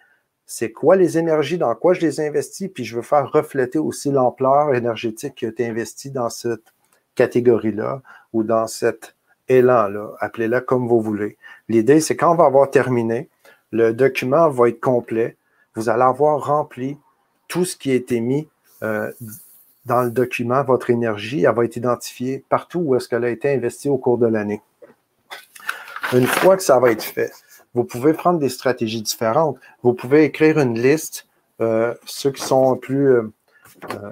c'est 0.46 0.72
quoi 0.72 0.96
les 0.96 1.18
énergies, 1.18 1.58
dans 1.58 1.74
quoi 1.74 1.94
je 1.94 2.00
les 2.00 2.20
investis, 2.20 2.68
puis 2.72 2.84
je 2.84 2.96
veux 2.96 3.02
faire 3.02 3.30
refléter 3.30 3.78
aussi 3.78 4.10
l'ampleur 4.10 4.74
énergétique 4.74 5.34
qui 5.36 5.46
a 5.46 5.48
été 5.48 5.66
investie 5.66 6.10
dans 6.10 6.28
cette 6.28 6.74
catégorie-là 7.14 8.02
ou 8.32 8.42
dans 8.42 8.66
cet 8.66 9.14
élan-là. 9.48 10.10
Appelez-la 10.20 10.60
comme 10.60 10.88
vous 10.88 11.00
voulez. 11.00 11.36
L'idée, 11.68 12.00
c'est 12.00 12.16
quand 12.16 12.32
on 12.32 12.36
va 12.36 12.44
avoir 12.44 12.70
terminé, 12.70 13.28
le 13.70 13.92
document 13.92 14.48
va 14.48 14.68
être 14.68 14.80
complet 14.80 15.36
vous 15.74 15.88
allez 15.88 16.02
avoir 16.02 16.44
rempli 16.44 16.98
tout 17.48 17.64
ce 17.64 17.76
qui 17.76 17.90
a 17.90 17.94
été 17.94 18.20
mis 18.20 18.48
euh, 18.82 19.10
dans 19.86 20.02
le 20.02 20.10
document, 20.10 20.62
votre 20.64 20.90
énergie, 20.90 21.44
elle 21.44 21.54
va 21.54 21.64
être 21.64 21.76
identifiée 21.76 22.44
partout 22.48 22.80
où 22.80 22.94
est-ce 22.94 23.08
qu'elle 23.08 23.24
a 23.24 23.30
été 23.30 23.52
investie 23.52 23.88
au 23.88 23.98
cours 23.98 24.18
de 24.18 24.26
l'année. 24.26 24.62
Une 26.12 26.26
fois 26.26 26.56
que 26.56 26.62
ça 26.62 26.78
va 26.78 26.90
être 26.90 27.02
fait, 27.02 27.32
vous 27.74 27.84
pouvez 27.84 28.12
prendre 28.12 28.38
des 28.38 28.48
stratégies 28.48 29.02
différentes. 29.02 29.58
Vous 29.82 29.94
pouvez 29.94 30.24
écrire 30.24 30.58
une 30.58 30.78
liste, 30.80 31.26
euh, 31.60 31.94
ceux 32.06 32.30
qui 32.30 32.42
sont 32.42 32.76
plus, 32.76 33.08
euh, 33.08 33.32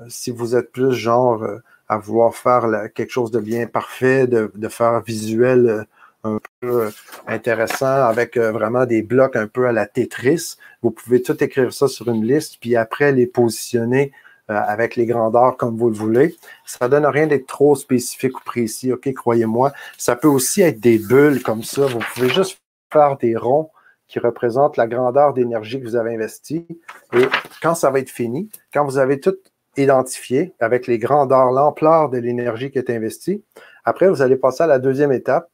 si 0.09 0.31
vous 0.31 0.57
êtes 0.57 0.73
plus 0.73 0.93
genre 0.93 1.47
à 1.89 1.99
vouloir 1.99 2.35
faire 2.35 2.67
quelque 2.95 3.11
chose 3.11 3.31
de 3.31 3.41
bien 3.41 3.67
parfait, 3.67 4.27
de, 4.27 4.51
de 4.55 4.69
faire 4.69 5.01
visuel 5.03 5.87
un 6.25 6.39
peu 6.61 6.87
euh, 6.87 6.91
intéressant 7.27 7.87
avec 7.87 8.37
euh, 8.37 8.53
vraiment 8.53 8.87
des 8.87 9.03
blocs 9.03 9.37
un 9.37 9.47
peu 9.47 9.67
à 9.67 9.73
la 9.73 9.87
Tetris. 9.87 10.57
Vous 10.83 10.91
pouvez 10.91 11.23
tout 11.23 11.43
écrire 11.43 11.73
ça 11.73 11.89
sur 11.89 12.09
une 12.09 12.25
liste, 12.25 12.59
puis 12.61 12.77
après 12.77 13.13
les 13.13 13.27
positionner 13.27 14.13
euh, 14.51 14.55
avec 14.55 14.97
les 14.97 15.07
grandeurs 15.07 15.57
comme 15.57 15.77
vous 15.77 15.89
le 15.89 15.97
voulez. 15.97 16.37
Ça 16.65 16.89
donne 16.89 17.07
rien 17.07 17.27
d'être 17.27 17.47
trop 17.47 17.75
spécifique 17.75 18.39
ou 18.39 18.45
précis, 18.45 18.93
OK, 18.93 19.13
croyez-moi. 19.13 19.73
Ça 19.99 20.17
peut 20.17 20.29
aussi 20.29 20.63
être 20.63 20.81
des 20.81 20.99
bulles 20.99 21.43
comme 21.43 21.63
ça. 21.63 21.87
Vous 21.87 22.01
pouvez 22.15 22.29
juste 22.29 22.62
faire 22.93 23.17
des 23.17 23.37
ronds 23.37 23.71
qui 24.09 24.19
représentent 24.19 24.77
la 24.77 24.87
grandeur 24.87 25.33
d'énergie 25.33 25.81
que 25.81 25.85
vous 25.85 25.97
avez 25.97 26.15
investie. 26.15 26.67
Et 27.15 27.25
quand 27.63 27.75
ça 27.75 27.91
va 27.91 27.99
être 27.99 28.11
fini, 28.11 28.51
quand 28.73 28.85
vous 28.85 28.99
avez 28.99 29.21
tout 29.21 29.37
identifié 29.77 30.53
avec 30.61 30.87
les 30.87 30.99
grandeurs, 30.99 31.51
l'ampleur 31.51 32.11
de 32.11 32.19
l'énergie 32.19 32.71
qui 32.71 32.79
est 32.79 32.91
investie, 32.91 33.43
après, 33.85 34.09
vous 34.09 34.23
allez 34.23 34.37
passer 34.37 34.63
à 34.65 34.67
la 34.67 34.79
deuxième 34.79 35.13
étape 35.13 35.49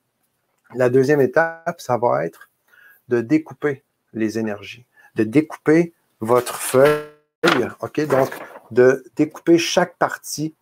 la 0.74 0.90
deuxième 0.90 1.20
étape, 1.20 1.80
ça 1.80 1.96
va 1.96 2.26
être 2.26 2.50
de 3.08 3.20
découper 3.20 3.84
les 4.12 4.38
énergies, 4.38 4.84
de 5.14 5.24
découper 5.24 5.94
votre 6.20 6.56
feuille, 6.56 7.68
OK? 7.80 8.06
Donc, 8.06 8.30
de 8.70 9.04
découper 9.16 9.56
chaque 9.56 9.96
partie 9.96 10.54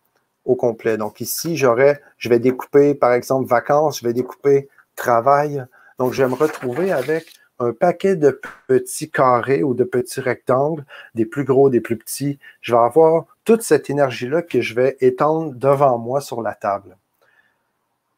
au 0.45 0.55
complet. 0.55 0.97
Donc, 0.97 1.19
ici, 1.19 1.57
j'aurais, 1.57 2.01
je 2.17 2.29
vais 2.29 2.39
découper, 2.39 2.95
par 2.95 3.11
exemple, 3.13 3.49
vacances, 3.49 3.99
je 3.99 4.07
vais 4.07 4.13
découper 4.13 4.69
travail. 4.95 5.65
Donc, 5.99 6.13
je 6.13 6.23
vais 6.23 6.29
me 6.29 6.35
retrouver 6.35 6.91
avec 6.91 7.27
un 7.59 7.73
paquet 7.73 8.15
de 8.15 8.39
petits 8.67 9.09
carrés 9.09 9.63
ou 9.63 9.73
de 9.73 9.83
petits 9.83 10.21
rectangles, 10.21 10.85
des 11.15 11.25
plus 11.25 11.43
gros, 11.43 11.69
des 11.69 11.81
plus 11.81 11.97
petits. 11.97 12.37
Je 12.61 12.73
vais 12.73 12.81
avoir 12.81 13.25
toute 13.45 13.63
cette 13.63 13.89
énergie-là 13.89 14.43
que 14.43 14.61
je 14.61 14.75
vais 14.75 14.97
étendre 15.01 15.53
devant 15.53 15.97
moi 15.97 16.21
sur 16.21 16.41
la 16.41 16.53
table. 16.53 16.97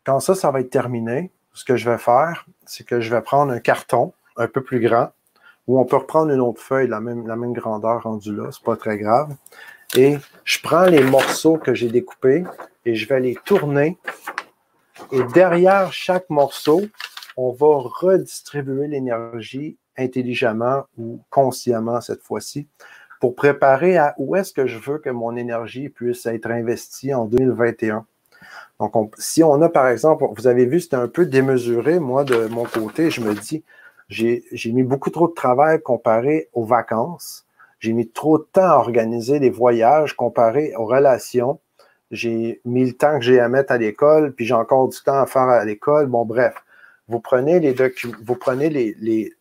Quand 0.06 0.20
ça, 0.20 0.36
ça 0.36 0.52
va 0.52 0.60
être 0.60 0.70
terminé, 0.70 1.32
ce 1.54 1.63
que 1.63 1.76
je 1.76 1.89
vais 1.89 1.98
faire, 1.98 2.46
c'est 2.65 2.86
que 2.86 3.00
je 3.00 3.13
vais 3.13 3.22
prendre 3.22 3.52
un 3.54 3.60
carton 3.60 4.13
un 4.38 4.48
peu 4.48 4.62
plus 4.62 4.80
grand, 4.80 5.12
ou 5.68 5.80
on 5.80 5.86
peut 5.86 5.98
reprendre 5.98 6.32
une 6.32 6.39
autre 6.42 6.62
feuille, 6.62 6.88
la 6.88 7.00
même, 7.00 7.28
la 7.28 7.36
même 7.36 7.54
grandeur 7.54 8.04
rendue 8.04 8.36
là, 8.36 8.50
c'est 8.52 8.63
pas 8.63 8.76
très 8.76 8.98
grave. 8.98 9.36
Et 9.96 10.18
je 10.44 10.60
prends 10.62 10.86
les 10.86 11.04
morceaux 11.04 11.58
que 11.58 11.74
j'ai 11.74 11.89
découpés 11.89 12.44
et 12.86 12.96
je 12.96 13.08
vais 13.08 13.20
les 13.20 13.36
tourner. 13.46 13.98
Et 15.12 15.24
derrière 15.34 15.92
chaque 15.94 16.30
morceau, 16.30 16.82
on 17.38 17.52
va 17.52 17.68
redistribuer 17.68 18.88
l'énergie 18.88 19.78
intelligemment 19.98 20.84
ou 20.98 21.22
consciemment 21.30 22.02
cette 22.02 22.24
fois-ci 22.24 22.68
pour 23.20 23.36
préparer 23.36 23.98
à 23.98 24.15
où 24.18 24.36
est-ce 24.36 24.54
que 24.54 24.65
je 24.65 24.78
veux 24.78 24.98
que 24.98 25.10
mon 25.10 25.36
énergie 25.36 25.89
puisse 25.89 26.26
être 26.26 26.50
investie 26.50 27.13
en 27.13 27.26
2021. 27.26 28.06
Donc, 28.80 29.13
si 29.18 29.44
on 29.44 29.62
a, 29.62 29.68
par 29.68 29.89
exemple, 29.89 30.24
vous 30.38 30.48
avez 30.48 30.65
vu, 30.65 30.80
c'était 30.80 30.96
un 30.96 31.10
peu 31.10 31.26
démesuré, 31.26 32.00
moi, 32.00 32.24
de 32.24 32.48
mon 32.48 32.63
côté, 32.63 33.12
je 33.12 33.20
me 33.20 33.34
dis, 33.34 33.63
j'ai 34.08 34.72
mis 34.72 34.84
beaucoup 34.84 35.10
trop 35.10 35.28
de 35.28 35.34
travail 35.34 35.82
comparé 35.82 36.48
aux 36.54 36.63
vacances. 36.63 37.46
J'ai 37.80 37.92
mis 37.92 38.10
trop 38.10 38.38
de 38.38 38.48
temps 38.52 38.70
à 38.70 38.76
organiser 38.76 39.39
les 39.39 39.50
voyages 39.50 40.15
comparé 40.15 40.74
aux 40.78 40.86
relations. 40.86 41.60
J'ai 42.12 42.62
mis 42.63 42.86
le 42.86 42.94
temps 42.94 43.20
que 43.20 43.26
j'ai 43.26 43.39
à 43.39 43.50
mettre 43.50 43.74
à 43.74 43.78
l'école, 43.78 44.34
puis 44.34 44.46
j'ai 44.46 44.54
encore 44.54 44.88
du 44.88 44.98
temps 45.02 45.20
à 45.20 45.26
faire 45.26 45.44
à 45.44 45.65
l'école. 45.65 46.08
Bon, 46.08 46.26
bref, 46.26 46.56
vous 47.10 47.19
prenez 47.19 47.60
les 47.60 47.76
vous 48.22 48.36
prenez 48.36 48.69
les, 48.69 48.95
les, 49.00 49.34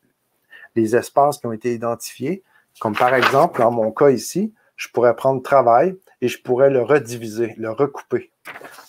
les 0.74 0.96
espaces 0.96 1.38
qui 1.38 1.46
ont 1.46 1.52
été 1.52 1.72
identifiés, 1.74 2.42
comme 2.80 2.96
par 2.96 3.14
exemple, 3.14 3.60
dans 3.60 3.70
mon 3.70 3.92
cas 3.92 4.10
ici, 4.10 4.52
je 4.76 4.88
pourrais 4.88 5.14
prendre 5.14 5.42
travail 5.42 5.96
et 6.20 6.28
je 6.28 6.40
pourrais 6.40 6.70
le 6.70 6.82
rediviser, 6.82 7.54
le 7.58 7.70
recouper. 7.70 8.30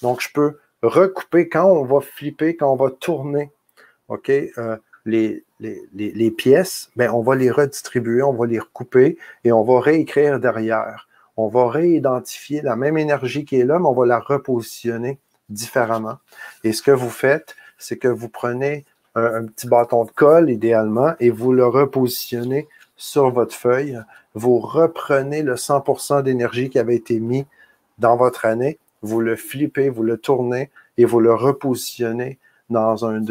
Donc, 0.01 0.21
je 0.21 0.29
peux 0.33 0.59
recouper 0.81 1.49
quand 1.49 1.65
on 1.65 1.83
va 1.83 1.99
flipper, 1.99 2.55
quand 2.55 2.71
on 2.71 2.75
va 2.75 2.91
tourner, 2.91 3.51
OK, 4.07 4.29
euh, 4.29 4.77
les, 5.05 5.43
les, 5.59 6.31
pièces, 6.31 6.91
ben, 6.95 7.11
on 7.11 7.21
va 7.21 7.35
les 7.35 7.51
redistribuer, 7.51 8.21
on 8.21 8.33
va 8.33 8.45
les 8.45 8.59
recouper 8.59 9.17
et 9.43 9.51
on 9.51 9.63
va 9.63 9.81
réécrire 9.81 10.39
derrière. 10.39 11.07
On 11.35 11.47
va 11.47 11.69
réidentifier 11.69 12.61
la 12.61 12.75
même 12.75 12.97
énergie 12.97 13.45
qui 13.45 13.59
est 13.59 13.65
là, 13.65 13.79
mais 13.79 13.85
on 13.85 13.93
va 13.93 14.05
la 14.05 14.19
repositionner 14.19 15.19
différemment. 15.49 16.17
Et 16.63 16.73
ce 16.73 16.81
que 16.81 16.91
vous 16.91 17.09
faites, 17.09 17.55
c'est 17.79 17.97
que 17.97 18.07
vous 18.07 18.29
prenez 18.29 18.85
un, 19.15 19.45
petit 19.45 19.67
bâton 19.67 20.05
de 20.05 20.11
colle, 20.11 20.51
idéalement, 20.51 21.13
et 21.19 21.31
vous 21.31 21.51
le 21.51 21.65
repositionnez 21.65 22.67
sur 22.95 23.31
votre 23.31 23.55
feuille. 23.55 23.99
Vous 24.35 24.59
reprenez 24.59 25.41
le 25.41 25.55
100% 25.55 26.21
d'énergie 26.21 26.69
qui 26.69 26.77
avait 26.77 26.95
été 26.95 27.19
mis 27.19 27.47
dans 27.97 28.15
votre 28.15 28.45
année 28.45 28.77
vous 29.01 29.21
le 29.21 29.35
flippez, 29.35 29.89
vous 29.89 30.03
le 30.03 30.17
tournez 30.17 30.69
et 30.97 31.05
vous 31.05 31.19
le 31.19 31.33
repositionnez 31.33 32.37
dans 32.69 33.05
un, 33.05 33.21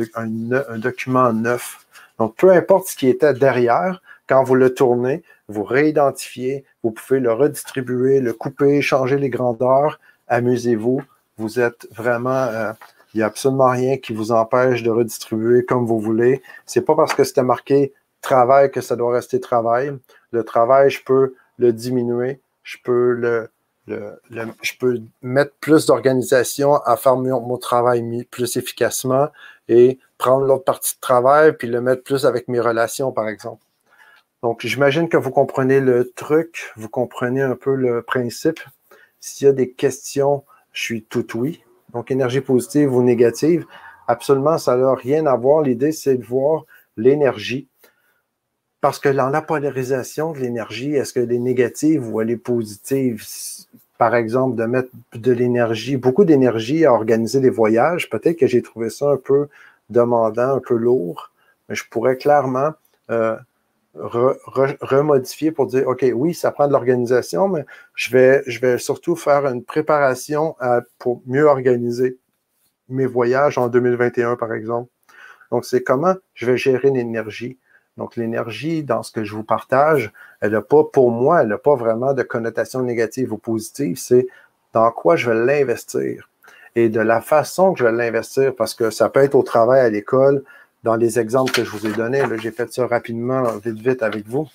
document 0.78 1.32
neuf. 1.32 1.87
Donc, 2.18 2.34
peu 2.37 2.50
importe 2.50 2.88
ce 2.88 2.96
qui 2.96 3.08
était 3.08 3.34
derrière, 3.34 4.02
quand 4.26 4.42
vous 4.42 4.56
le 4.56 4.74
tournez, 4.74 5.22
vous 5.48 5.62
réidentifiez, 5.62 6.64
vous 6.82 6.90
pouvez 6.90 7.20
le 7.20 7.32
redistribuer, 7.32 8.20
le 8.20 8.32
couper, 8.32 8.82
changer 8.82 9.16
les 9.16 9.30
grandeurs, 9.30 10.00
amusez-vous. 10.26 11.02
Vous 11.37 11.61
êtes 11.61 11.87
vraiment, 11.94 12.30
euh, 12.30 12.72
il 13.14 13.18
n'y 13.18 13.23
a 13.23 13.27
absolument 13.27 13.71
rien 13.71 13.97
qui 13.97 14.12
vous 14.12 14.33
empêche 14.33 14.83
de 14.83 14.90
redistribuer 14.90 15.64
comme 15.64 15.87
vous 15.87 16.01
voulez. 16.01 16.42
C'est 16.66 16.83
pas 16.83 16.94
parce 16.94 17.14
que 17.14 17.25
c'était 17.25 17.42
marqué 17.42 17.92
travail 18.21 18.71
que 18.71 18.81
ça 18.81 18.97
doit 18.97 19.12
rester 19.12 19.40
travail. 19.40 19.92
Le 20.33 20.44
travail, 20.44 20.90
je 20.90 21.03
peux 21.03 21.35
le 21.59 21.73
diminuer, 21.73 22.40
je 22.62 22.77
peux 22.85 23.12
le, 23.12 23.51
je 23.88 24.73
peux 24.79 25.01
mettre 25.23 25.53
plus 25.61 25.87
d'organisation 25.87 26.77
à 26.77 26.97
faire 26.97 27.16
mon, 27.16 27.57
travail 27.59 28.25
plus 28.31 28.57
efficacement 28.57 29.29
et 29.68 29.99
prendre 30.18 30.47
l'autre 30.47 30.64
partie 30.64 30.94
de 30.94 31.01
travail 31.01 31.57
puis 31.57 31.68
le 31.68 31.81
mettre 31.81 32.03
plus 32.03 32.27
avec 32.27 32.49
mes 32.49 32.61
relations, 32.61 33.12
par 33.12 33.29
exemple. 33.29 33.64
Donc, 34.42 34.64
j'imagine 34.64 35.09
que 35.09 35.16
vous 35.16 35.31
comprenez 35.31 35.81
le 35.81 36.12
truc, 36.14 36.73
vous 36.77 36.88
comprenez 36.88 37.42
un 37.42 37.57
peu 37.57 37.75
le 37.75 38.03
principe. 38.03 38.61
S'il 39.21 39.47
y 39.47 39.51
a 39.51 39.53
des 39.53 39.73
questions, 39.73 40.44
je 40.73 40.83
suis 40.83 41.05
tout 41.05 41.37
oui. 41.37 41.64
Donc, 41.92 42.11
énergie 42.11 42.40
positive 42.40 42.94
ou 42.94 43.03
négative, 43.03 43.64
absolument, 44.07 44.59
ça 44.59 44.77
n'a 44.77 44.94
rien 44.94 45.27
à 45.27 45.37
voir. 45.37 45.62
L'idée, 45.62 45.92
c'est 45.92 46.16
de 46.16 46.24
voir 46.24 46.64
l'énergie. 46.96 47.68
Parce 48.81 48.98
que 48.98 49.09
dans 49.09 49.29
la 49.29 49.42
polarisation 49.42 50.33
de 50.33 50.38
l'énergie, 50.38 50.94
est-ce 50.94 51.12
qu'elle 51.12 51.33
est 51.33 51.38
négative 51.38 52.09
ou 52.09 52.20
elle 52.20 52.31
est 52.31 52.37
positive? 52.37 53.24
Par 53.98 54.14
exemple, 54.14 54.57
de 54.57 54.64
mettre 54.64 54.90
de 55.14 55.33
l'énergie, 55.33 55.96
beaucoup 55.96 56.24
d'énergie 56.24 56.85
à 56.85 56.92
organiser 56.92 57.40
des 57.40 57.51
voyages, 57.51 58.09
peut-être 58.09 58.38
que 58.38 58.46
j'ai 58.46 58.62
trouvé 58.62 58.90
ça 58.90 59.11
un 59.11 59.16
peu 59.16 59.48
demandant, 59.90 60.55
un 60.55 60.61
peu 60.61 60.77
lourd, 60.77 61.33
mais 61.68 61.74
je 61.74 61.85
pourrais 61.90 62.16
clairement 62.16 62.70
euh, 63.11 63.37
remodifier 64.00 65.52
pour 65.52 65.66
dire, 65.66 65.87
OK, 65.87 66.04
oui, 66.14 66.34
ça 66.34 66.50
prend 66.50 66.66
de 66.66 66.72
l'organisation, 66.72 67.48
mais 67.48 67.64
je 67.94 68.11
vais, 68.11 68.42
je 68.46 68.61
vais 68.61 68.78
surtout 68.78 69.16
faire 69.16 69.46
une 69.46 69.64
préparation 69.64 70.56
pour 70.98 71.22
mieux 71.26 71.44
organiser 71.44 72.18
mes 72.88 73.06
voyages 73.06 73.58
en 73.58 73.68
2021, 73.68 74.37
par 74.37 74.52
exemple. 74.52 74.90
Donc, 75.50 75.64
c'est 75.64 75.82
comment 75.82 76.14
je 76.34 76.46
vais 76.46 76.56
gérer 76.56 76.90
l'énergie. 76.90 77.58
Donc, 77.96 78.16
l'énergie, 78.16 78.84
dans 78.84 79.02
ce 79.02 79.12
que 79.12 79.24
je 79.24 79.34
vous 79.34 79.44
partage, 79.44 80.12
elle 80.40 80.52
n'a 80.52 80.62
pas, 80.62 80.84
pour 80.84 81.11
moi, 81.11 81.42
elle 81.42 81.48
n'a 81.48 81.58
pas 81.58 81.74
vraiment 81.74 82.14
de 82.14 82.22
connotation 82.22 82.82
négative 82.82 83.32
ou 83.32 83.38
positive. 83.38 83.98
C'est 83.98 84.26
dans 84.72 84.90
quoi 84.90 85.16
je 85.16 85.30
vais 85.30 85.44
l'investir 85.44 86.28
et 86.76 86.88
de 86.88 87.00
la 87.00 87.20
façon 87.20 87.72
que 87.72 87.80
je 87.80 87.84
vais 87.84 87.92
l'investir, 87.92 88.54
parce 88.54 88.74
que 88.74 88.90
ça 88.90 89.08
peut 89.08 89.20
être 89.20 89.34
au 89.34 89.42
travail, 89.42 89.80
à 89.80 89.88
l'école, 89.88 90.44
dans 90.84 90.96
les 90.96 91.18
exemples 91.18 91.52
que 91.52 91.64
je 91.64 91.70
vous 91.70 91.86
ai 91.86 91.92
donnés, 91.92 92.22
j'ai 92.40 92.50
fait 92.50 92.72
ça 92.72 92.86
rapidement, 92.86 93.42
vite, 93.64 93.78
vite 93.78 94.02
avec 94.02 94.26
vous. 94.26 94.48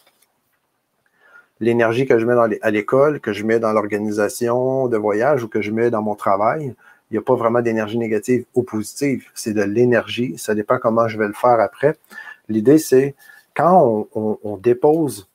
L'énergie 1.60 2.06
que 2.06 2.18
je 2.18 2.26
mets 2.26 2.58
à 2.62 2.72
l'école, 2.72 3.20
que 3.20 3.34
je 3.34 3.46
mets 3.46 3.60
dans 3.60 3.72
l'organisation 3.72 4.88
de 4.88 4.98
voyage 4.98 5.44
ou 5.44 5.48
que 5.48 5.62
je 5.62 5.72
mets 5.72 5.90
dans 5.90 6.02
mon 6.02 6.16
travail, 6.16 6.76
il 7.10 7.14
n'y 7.14 7.20
a 7.20 7.22
pas 7.22 7.36
vraiment 7.36 7.62
d'énergie 7.62 7.98
négative 7.98 8.46
ou 8.56 8.64
positive. 8.64 9.26
C'est 9.34 9.54
de 9.54 9.62
l'énergie. 9.62 10.36
Ça 10.38 10.56
dépend 10.56 10.80
comment 10.80 11.08
je 11.08 11.18
vais 11.18 11.28
le 11.28 11.34
faire 11.34 11.60
après. 11.60 11.96
L'idée, 12.50 12.80
c'est 12.80 13.16
quand 13.56 14.08
on, 14.16 14.58
dépose, 14.58 15.30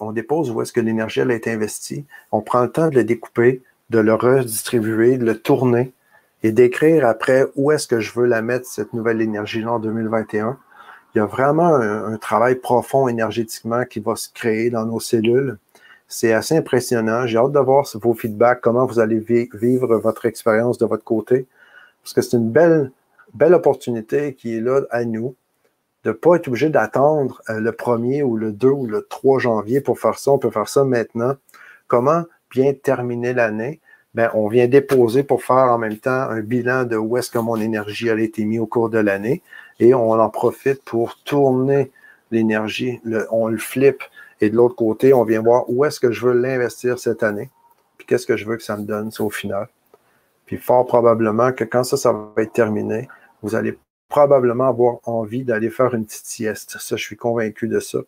on 0.00 0.12
dépose 0.12 0.50
où 0.50 0.62
est-ce 0.62 0.72
que 0.72 0.80
l'énergie 0.80 1.20
a 1.20 1.32
été 1.32 1.52
investie, 1.52 2.06
on 2.30 2.40
prend 2.40 2.62
le 2.62 2.70
temps 2.70 2.88
de 2.88 2.94
le 2.94 3.04
découper, 3.04 3.62
de 3.90 3.98
le 3.98 4.14
redistribuer, 4.14 5.18
de 5.18 5.24
le 5.26 5.38
tourner 5.38 5.92
et 6.42 6.52
d'écrire 6.52 7.06
après 7.06 7.46
où 7.54 7.70
est-ce 7.70 7.86
que 7.86 8.00
je 8.00 8.12
veux 8.12 8.26
la 8.26 8.42
mettre, 8.42 8.66
cette 8.66 8.92
nouvelle 8.92 9.20
énergie-là 9.20 9.72
en 9.72 9.78
2021. 9.78 10.58
Il 11.14 11.18
y 11.18 11.20
a 11.20 11.26
vraiment 11.26 11.74
un, 11.74 12.16
travail 12.16 12.56
profond 12.56 13.06
énergétiquement 13.06 13.84
qui 13.84 14.00
va 14.00 14.16
se 14.16 14.30
créer 14.32 14.70
dans 14.70 14.86
nos 14.86 15.00
cellules. 15.00 15.58
C'est 16.08 16.32
assez 16.32 16.56
impressionnant. 16.56 17.26
J'ai 17.26 17.38
hâte 17.38 17.52
de 17.52 17.58
voir 17.58 17.86
vos 17.94 18.14
feedbacks, 18.14 18.60
comment 18.60 18.86
vous 18.86 18.98
allez 18.98 19.18
vivre 19.18 19.96
votre 19.96 20.26
expérience 20.26 20.78
de 20.78 20.86
votre 20.86 21.04
côté. 21.04 21.46
Parce 22.02 22.14
que 22.14 22.22
c'est 22.22 22.36
une 22.36 22.50
belle, 22.50 22.90
belle 23.34 23.54
opportunité 23.54 24.34
qui 24.34 24.56
est 24.56 24.60
là 24.60 24.80
à 24.90 25.04
nous 25.04 25.34
de 26.04 26.10
ne 26.10 26.14
pas 26.14 26.36
être 26.36 26.48
obligé 26.48 26.68
d'attendre 26.68 27.40
euh, 27.48 27.60
le 27.60 27.70
1er 27.70 28.22
ou 28.22 28.36
le 28.36 28.52
2 28.52 28.68
ou 28.68 28.86
le 28.86 29.06
3 29.08 29.38
janvier 29.38 29.80
pour 29.80 29.98
faire 29.98 30.18
ça. 30.18 30.32
On 30.32 30.38
peut 30.38 30.50
faire 30.50 30.68
ça 30.68 30.84
maintenant. 30.84 31.36
Comment 31.86 32.24
bien 32.50 32.72
terminer 32.74 33.34
l'année? 33.34 33.80
Ben, 34.14 34.30
on 34.34 34.48
vient 34.48 34.68
déposer 34.68 35.22
pour 35.22 35.42
faire 35.42 35.56
en 35.56 35.78
même 35.78 35.96
temps 35.96 36.10
un 36.10 36.40
bilan 36.40 36.84
de 36.84 36.96
où 36.96 37.16
est-ce 37.16 37.30
que 37.30 37.38
mon 37.38 37.56
énergie 37.56 38.10
a 38.10 38.18
été 38.18 38.44
mise 38.44 38.60
au 38.60 38.66
cours 38.66 38.90
de 38.90 38.98
l'année 38.98 39.42
et 39.80 39.94
on 39.94 40.12
en 40.12 40.28
profite 40.28 40.82
pour 40.84 41.18
tourner 41.24 41.90
l'énergie, 42.30 43.00
on 43.30 43.48
le 43.48 43.58
flippe 43.58 44.02
et 44.42 44.50
de 44.50 44.56
l'autre 44.56 44.74
côté, 44.74 45.14
on 45.14 45.22
vient 45.22 45.40
voir 45.40 45.64
où 45.68 45.84
est-ce 45.84 46.00
que 46.00 46.10
je 46.10 46.26
veux 46.26 46.32
l'investir 46.32 46.98
cette 46.98 47.22
année, 47.22 47.48
puis 47.96 48.06
qu'est-ce 48.06 48.26
que 48.26 48.36
je 48.36 48.44
veux 48.44 48.56
que 48.56 48.62
ça 48.64 48.76
me 48.76 48.82
donne, 48.82 49.10
au 49.20 49.30
final. 49.30 49.68
Puis 50.46 50.56
fort 50.56 50.84
probablement 50.84 51.52
que 51.52 51.62
quand 51.62 51.84
ça, 51.84 51.96
ça 51.96 52.12
va 52.12 52.42
être 52.42 52.52
terminé, 52.52 53.08
vous 53.42 53.54
allez 53.54 53.78
probablement 54.08 54.66
avoir 54.66 54.98
envie 55.04 55.44
d'aller 55.44 55.70
faire 55.70 55.94
une 55.94 56.04
petite 56.04 56.26
sieste. 56.26 56.76
Ça, 56.80 56.96
je 56.96 57.02
suis 57.02 57.16
convaincu 57.16 57.68
de 57.68 57.78
ça. 57.78 58.00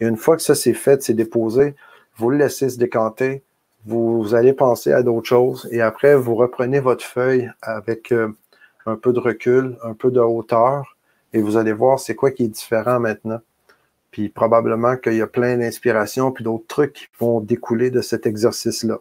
Et 0.00 0.06
une 0.06 0.18
fois 0.18 0.36
que 0.36 0.42
ça 0.42 0.54
c'est 0.54 0.74
fait, 0.74 1.02
c'est 1.02 1.14
déposé, 1.14 1.74
vous 2.16 2.28
le 2.28 2.36
laissez 2.36 2.68
se 2.68 2.78
décanter, 2.78 3.42
vous 3.86 4.34
allez 4.34 4.52
penser 4.52 4.92
à 4.92 5.02
d'autres 5.02 5.28
choses 5.28 5.68
et 5.72 5.80
après, 5.80 6.14
vous 6.14 6.34
reprenez 6.34 6.80
votre 6.80 7.04
feuille 7.04 7.50
avec 7.62 8.12
euh, 8.12 8.28
un 8.86 8.96
peu 8.96 9.12
de 9.12 9.18
recul, 9.18 9.76
un 9.82 9.94
peu 9.94 10.10
de 10.10 10.20
hauteur 10.20 10.96
et 11.32 11.40
vous 11.40 11.56
allez 11.56 11.72
voir 11.72 11.98
c'est 11.98 12.14
quoi 12.14 12.30
qui 12.30 12.44
est 12.44 12.48
différent 12.48 13.00
maintenant. 13.00 13.40
Puis 14.10 14.28
probablement 14.28 14.96
qu'il 14.96 15.14
y 15.14 15.22
a 15.22 15.26
plein 15.26 15.56
d'inspirations 15.56 16.32
puis 16.32 16.44
d'autres 16.44 16.66
trucs 16.66 16.92
qui 16.92 17.06
vont 17.18 17.40
découler 17.40 17.90
de 17.90 18.00
cet 18.00 18.26
exercice-là. 18.26 18.98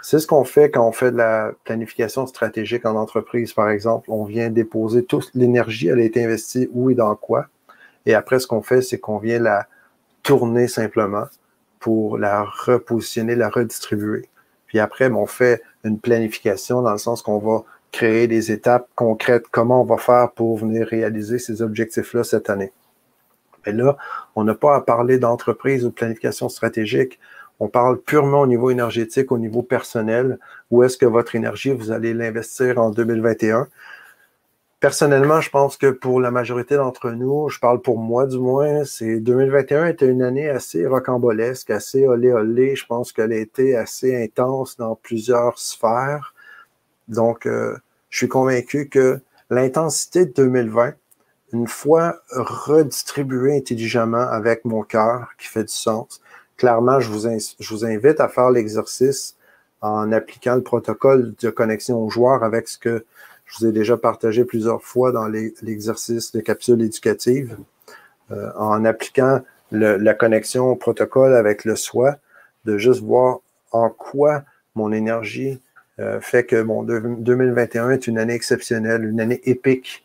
C'est 0.00 0.18
ce 0.18 0.26
qu'on 0.26 0.42
fait 0.42 0.68
quand 0.70 0.86
on 0.86 0.90
fait 0.90 1.12
de 1.12 1.16
la 1.16 1.52
planification 1.62 2.26
stratégique 2.26 2.84
en 2.86 2.96
entreprise, 2.96 3.52
par 3.52 3.70
exemple. 3.70 4.10
On 4.10 4.24
vient 4.24 4.50
déposer 4.50 5.04
toute 5.04 5.30
l'énergie, 5.34 5.88
elle 5.88 6.00
a 6.00 6.02
été 6.02 6.24
investie 6.24 6.68
où 6.72 6.90
et 6.90 6.96
dans 6.96 7.14
quoi. 7.14 7.46
Et 8.04 8.14
après, 8.14 8.40
ce 8.40 8.48
qu'on 8.48 8.62
fait, 8.62 8.82
c'est 8.82 8.98
qu'on 8.98 9.18
vient 9.18 9.38
la 9.38 9.68
tourner 10.24 10.66
simplement 10.66 11.26
pour 11.82 12.16
la 12.16 12.44
repositionner, 12.44 13.34
la 13.34 13.50
redistribuer. 13.50 14.28
Puis 14.66 14.78
après, 14.78 15.10
on 15.10 15.26
fait 15.26 15.60
une 15.84 15.98
planification 15.98 16.80
dans 16.80 16.92
le 16.92 16.98
sens 16.98 17.20
qu'on 17.20 17.38
va 17.38 17.64
créer 17.90 18.26
des 18.26 18.50
étapes 18.50 18.88
concrètes, 18.94 19.44
comment 19.50 19.82
on 19.82 19.84
va 19.84 19.98
faire 19.98 20.30
pour 20.30 20.56
venir 20.56 20.86
réaliser 20.86 21.38
ces 21.38 21.60
objectifs-là 21.60 22.24
cette 22.24 22.48
année. 22.48 22.72
Mais 23.66 23.72
là, 23.72 23.96
on 24.34 24.44
n'a 24.44 24.54
pas 24.54 24.76
à 24.76 24.80
parler 24.80 25.18
d'entreprise 25.18 25.84
ou 25.84 25.88
de 25.88 25.94
planification 25.94 26.48
stratégique. 26.48 27.20
On 27.60 27.68
parle 27.68 28.00
purement 28.00 28.40
au 28.40 28.46
niveau 28.46 28.70
énergétique, 28.70 29.30
au 29.30 29.38
niveau 29.38 29.62
personnel. 29.62 30.38
Où 30.70 30.82
est-ce 30.82 30.96
que 30.96 31.06
votre 31.06 31.34
énergie, 31.34 31.72
vous 31.72 31.90
allez 31.90 32.14
l'investir 32.14 32.78
en 32.78 32.90
2021? 32.90 33.68
Personnellement, 34.82 35.40
je 35.40 35.48
pense 35.48 35.76
que 35.76 35.92
pour 35.92 36.20
la 36.20 36.32
majorité 36.32 36.74
d'entre 36.74 37.12
nous, 37.12 37.48
je 37.48 37.60
parle 37.60 37.80
pour 37.80 37.98
moi 37.98 38.26
du 38.26 38.38
moins, 38.38 38.84
c'est 38.84 39.20
2021 39.20 39.86
était 39.86 40.08
une 40.08 40.22
année 40.22 40.48
assez 40.50 40.84
rocambolesque, 40.86 41.70
assez 41.70 42.04
olé 42.08 42.32
olé. 42.32 42.74
Je 42.74 42.84
pense 42.84 43.12
qu'elle 43.12 43.32
a 43.32 43.36
été 43.36 43.76
assez 43.76 44.20
intense 44.20 44.76
dans 44.76 44.96
plusieurs 44.96 45.56
sphères. 45.60 46.34
Donc, 47.06 47.46
euh, 47.46 47.76
je 48.10 48.18
suis 48.18 48.28
convaincu 48.28 48.88
que 48.88 49.20
l'intensité 49.50 50.26
de 50.26 50.32
2020, 50.32 50.94
une 51.52 51.68
fois 51.68 52.16
redistribuée 52.30 53.56
intelligemment 53.58 54.28
avec 54.28 54.64
mon 54.64 54.82
cœur, 54.82 55.28
qui 55.38 55.46
fait 55.46 55.64
du 55.64 55.72
sens, 55.72 56.20
clairement, 56.56 56.98
je 56.98 57.08
vous, 57.08 57.28
je 57.28 57.68
vous 57.72 57.84
invite 57.84 58.18
à 58.18 58.28
faire 58.28 58.50
l'exercice 58.50 59.36
en 59.80 60.10
appliquant 60.10 60.56
le 60.56 60.62
protocole 60.62 61.34
de 61.40 61.50
connexion 61.50 62.02
aux 62.02 62.10
joueurs 62.10 62.42
avec 62.42 62.66
ce 62.66 62.78
que 62.78 63.04
je 63.52 63.58
vous 63.58 63.66
ai 63.66 63.72
déjà 63.72 63.98
partagé 63.98 64.44
plusieurs 64.44 64.82
fois 64.82 65.12
dans 65.12 65.26
l'exercice 65.26 66.32
de 66.32 66.40
capsule 66.40 66.80
éducative, 66.80 67.58
euh, 68.30 68.50
en 68.56 68.84
appliquant 68.84 69.42
la 69.70 70.14
connexion 70.14 70.70
au 70.70 70.76
protocole 70.76 71.34
avec 71.34 71.64
le 71.64 71.76
soi, 71.76 72.16
de 72.64 72.78
juste 72.78 73.00
voir 73.00 73.40
en 73.70 73.88
quoi 73.90 74.44
mon 74.74 74.92
énergie 74.92 75.60
euh, 75.98 76.20
fait 76.20 76.44
que 76.44 76.62
mon 76.62 76.82
2021 76.82 77.90
est 77.90 78.06
une 78.06 78.18
année 78.18 78.34
exceptionnelle, 78.34 79.04
une 79.04 79.20
année 79.20 79.40
épique, 79.44 80.04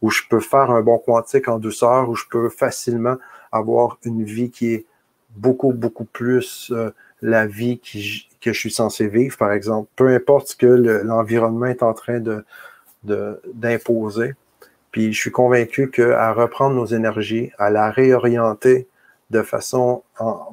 où 0.00 0.10
je 0.10 0.22
peux 0.28 0.40
faire 0.40 0.70
un 0.70 0.80
bon 0.80 0.98
quantique 0.98 1.48
en 1.48 1.58
douceur, 1.58 2.08
où 2.08 2.14
je 2.14 2.24
peux 2.30 2.48
facilement 2.48 3.16
avoir 3.52 3.98
une 4.04 4.24
vie 4.24 4.50
qui 4.50 4.72
est 4.72 4.86
beaucoup, 5.36 5.72
beaucoup 5.72 6.04
plus 6.04 6.70
euh, 6.72 6.90
la 7.22 7.46
vie 7.46 7.80
que 8.40 8.52
je 8.52 8.58
suis 8.58 8.70
censé 8.70 9.08
vivre, 9.08 9.36
par 9.36 9.52
exemple. 9.52 9.88
Peu 9.96 10.08
importe 10.08 10.48
ce 10.48 10.56
que 10.56 10.66
l'environnement 10.66 11.66
est 11.66 11.82
en 11.82 11.94
train 11.94 12.20
de, 12.20 12.44
d'imposer. 13.02 14.34
Puis 14.90 15.12
je 15.12 15.20
suis 15.20 15.30
convaincu 15.30 15.90
qu'à 15.90 16.32
reprendre 16.32 16.74
nos 16.74 16.86
énergies, 16.86 17.52
à 17.58 17.70
la 17.70 17.90
réorienter 17.90 18.88
de 19.30 19.42
façon 19.42 20.02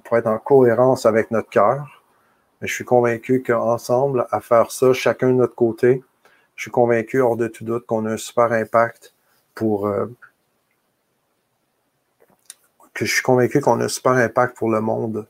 pour 0.03 0.17
être 0.17 0.27
en 0.27 0.37
cohérence 0.37 1.05
avec 1.05 1.31
notre 1.31 1.49
cœur, 1.49 2.03
je 2.61 2.73
suis 2.73 2.85
convaincu 2.85 3.43
qu'ensemble, 3.43 4.27
à 4.31 4.39
faire 4.39 4.71
ça, 4.71 4.93
chacun 4.93 5.29
de 5.29 5.33
notre 5.33 5.55
côté, 5.55 6.03
je 6.55 6.63
suis 6.63 6.71
convaincu 6.71 7.21
hors 7.21 7.37
de 7.37 7.47
tout 7.47 7.63
doute 7.63 7.85
qu'on 7.85 8.05
a 8.05 8.13
un 8.13 8.17
super 8.17 8.51
impact 8.51 9.13
pour 9.53 9.87
euh, 9.87 10.07
que 12.93 13.05
je 13.05 13.13
suis 13.13 13.21
convaincu 13.21 13.61
qu'on 13.61 13.79
a 13.79 13.85
un 13.85 13.89
super 13.89 14.13
impact 14.13 14.57
pour 14.57 14.71
le 14.71 14.81
monde. 14.81 15.27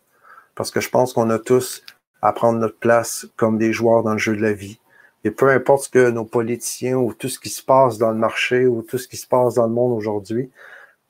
Parce 0.57 0.71
que 0.71 0.81
je 0.81 0.89
pense 0.89 1.13
qu'on 1.13 1.29
a 1.29 1.39
tous 1.39 1.83
à 2.21 2.33
prendre 2.33 2.59
notre 2.59 2.77
place 2.77 3.27
comme 3.37 3.57
des 3.57 3.71
joueurs 3.71 4.03
dans 4.03 4.13
le 4.13 4.17
jeu 4.17 4.35
de 4.35 4.41
la 4.41 4.53
vie. 4.53 4.79
Et 5.23 5.31
peu 5.31 5.49
importe 5.49 5.83
ce 5.83 5.89
que 5.89 6.09
nos 6.09 6.25
politiciens 6.25 6.97
ou 6.97 7.13
tout 7.13 7.29
ce 7.29 7.39
qui 7.39 7.49
se 7.49 7.63
passe 7.63 7.97
dans 7.97 8.11
le 8.11 8.17
marché 8.17 8.65
ou 8.65 8.81
tout 8.81 8.97
ce 8.97 9.07
qui 9.07 9.17
se 9.17 9.27
passe 9.27 9.53
dans 9.53 9.67
le 9.67 9.73
monde 9.73 9.93
aujourd'hui, 9.93 10.49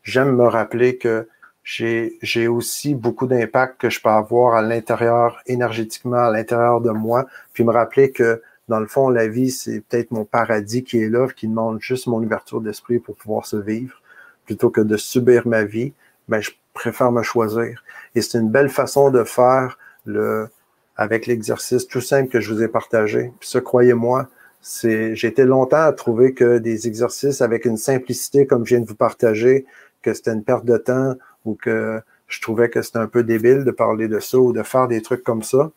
j'aime 0.03 0.35
me 0.35 0.47
rappeler 0.47 0.97
que 0.97 1.27
j'ai 1.63 2.47
aussi 2.47 2.93
beaucoup 2.93 3.27
d'impact 3.27 3.81
que 3.81 3.89
je 3.89 4.01
peux 4.01 4.09
avoir 4.09 4.55
à 4.55 4.61
l'intérieur, 4.61 5.41
énergétiquement, 5.47 6.25
à 6.25 6.31
l'intérieur 6.31 6.81
de 6.81 6.91
moi, 6.91 7.25
puis 7.53 7.63
me 7.63 7.71
rappeler 7.71 8.11
que 8.11 8.41
dans 8.67 8.79
le 8.79 8.87
fond, 8.87 9.09
la 9.09 9.27
vie, 9.27 9.51
c'est 9.51 9.81
peut-être 9.81 10.11
mon 10.11 10.25
paradis 10.25 10.83
qui 10.83 11.01
est 11.01 11.09
là, 11.09 11.27
qui 11.27 11.47
demande 11.47 11.79
juste 11.81 12.07
mon 12.07 12.21
ouverture 12.21 12.59
d'esprit 12.59 12.99
pour 12.99 13.15
pouvoir 13.15 13.45
se 13.45 13.55
vivre, 13.55 14.01
plutôt 14.45 14.69
que 14.69 14.81
de 14.81 14.97
subir 14.97 15.47
ma 15.47 15.63
vie, 15.63 15.93
ben, 16.27 16.41
je 16.41 16.51
préfère 16.73 17.11
me 17.11 17.23
choisir. 17.23 17.83
Et 18.15 18.21
c'est 18.21 18.37
une 18.37 18.49
belle 18.49 18.69
façon 18.69 19.09
de 19.11 19.23
faire 19.23 19.77
le, 20.05 20.49
avec 20.95 21.27
l'exercice 21.27 21.87
tout 21.87 22.01
simple 22.01 22.29
que 22.29 22.39
je 22.39 22.53
vous 22.53 22.63
ai 22.63 22.67
partagé. 22.67 23.31
Puis 23.39 23.49
ça, 23.49 23.61
croyez-moi, 23.61 24.27
c'est, 24.61 25.15
j'ai 25.15 25.27
été 25.27 25.45
longtemps 25.45 25.83
à 25.83 25.93
trouver 25.93 26.33
que 26.33 26.57
des 26.57 26.87
exercices 26.87 27.41
avec 27.41 27.65
une 27.65 27.77
simplicité 27.77 28.47
comme 28.47 28.65
je 28.65 28.75
viens 28.75 28.81
de 28.81 28.87
vous 28.87 28.95
partager, 28.95 29.65
que 30.01 30.13
c'était 30.13 30.33
une 30.33 30.43
perte 30.43 30.65
de 30.65 30.77
temps 30.77 31.15
ou 31.45 31.55
que 31.55 32.01
je 32.27 32.41
trouvais 32.41 32.69
que 32.69 32.81
c'était 32.81 32.97
un 32.97 33.07
peu 33.07 33.23
débile 33.23 33.63
de 33.63 33.71
parler 33.71 34.07
de 34.07 34.19
ça 34.19 34.37
ou 34.37 34.51
de 34.51 34.63
faire 34.63 34.87
des 34.87 35.01
trucs 35.01 35.23
comme 35.23 35.43
ça, 35.43 35.71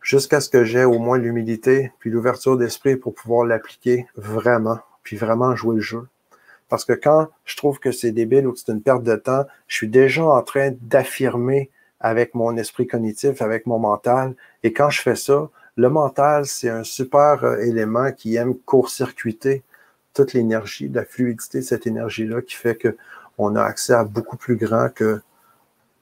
jusqu'à 0.00 0.40
ce 0.40 0.48
que 0.48 0.64
j'ai 0.64 0.84
au 0.84 0.98
moins 0.98 1.18
l'humilité 1.18 1.92
puis 2.00 2.10
l'ouverture 2.10 2.56
d'esprit 2.56 2.96
pour 2.96 3.14
pouvoir 3.14 3.46
l'appliquer 3.46 4.06
vraiment, 4.16 4.78
puis 5.02 5.16
vraiment 5.16 5.54
jouer 5.54 5.76
le 5.76 5.82
jeu. 5.82 6.02
Parce 6.72 6.86
que 6.86 6.94
quand 6.94 7.28
je 7.44 7.54
trouve 7.58 7.80
que 7.80 7.92
c'est 7.92 8.12
débile 8.12 8.46
ou 8.46 8.52
que 8.54 8.58
c'est 8.58 8.72
une 8.72 8.80
perte 8.80 9.02
de 9.02 9.14
temps, 9.14 9.44
je 9.66 9.76
suis 9.76 9.88
déjà 9.88 10.24
en 10.24 10.40
train 10.40 10.70
d'affirmer 10.80 11.70
avec 12.00 12.34
mon 12.34 12.56
esprit 12.56 12.86
cognitif, 12.86 13.42
avec 13.42 13.66
mon 13.66 13.78
mental. 13.78 14.34
Et 14.62 14.72
quand 14.72 14.88
je 14.88 15.02
fais 15.02 15.14
ça, 15.14 15.50
le 15.76 15.90
mental, 15.90 16.46
c'est 16.46 16.70
un 16.70 16.82
super 16.82 17.44
euh, 17.44 17.58
élément 17.58 18.10
qui 18.12 18.36
aime 18.36 18.54
court-circuiter 18.54 19.62
toute 20.14 20.32
l'énergie, 20.32 20.88
la 20.88 21.04
fluidité 21.04 21.58
de 21.58 21.64
cette 21.64 21.86
énergie-là 21.86 22.40
qui 22.40 22.54
fait 22.54 22.78
qu'on 23.36 23.54
a 23.54 23.62
accès 23.62 23.92
à 23.92 24.04
beaucoup 24.04 24.38
plus 24.38 24.56
grand 24.56 24.88
que 24.88 25.20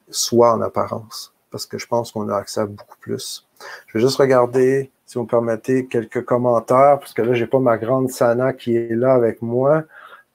soi 0.08 0.54
en 0.54 0.60
apparence. 0.60 1.34
Parce 1.50 1.66
que 1.66 1.78
je 1.78 1.88
pense 1.88 2.12
qu'on 2.12 2.28
a 2.28 2.36
accès 2.36 2.60
à 2.60 2.66
beaucoup 2.66 2.98
plus. 3.00 3.48
Je 3.88 3.98
vais 3.98 4.04
juste 4.04 4.18
regarder, 4.18 4.92
si 5.04 5.18
vous 5.18 5.24
me 5.24 5.28
permettez, 5.28 5.86
quelques 5.86 6.24
commentaires, 6.24 7.00
parce 7.00 7.12
que 7.12 7.22
là, 7.22 7.34
j'ai 7.34 7.48
pas 7.48 7.58
ma 7.58 7.76
grande 7.76 8.08
Sana 8.12 8.52
qui 8.52 8.76
est 8.76 8.94
là 8.94 9.14
avec 9.14 9.42
moi. 9.42 9.82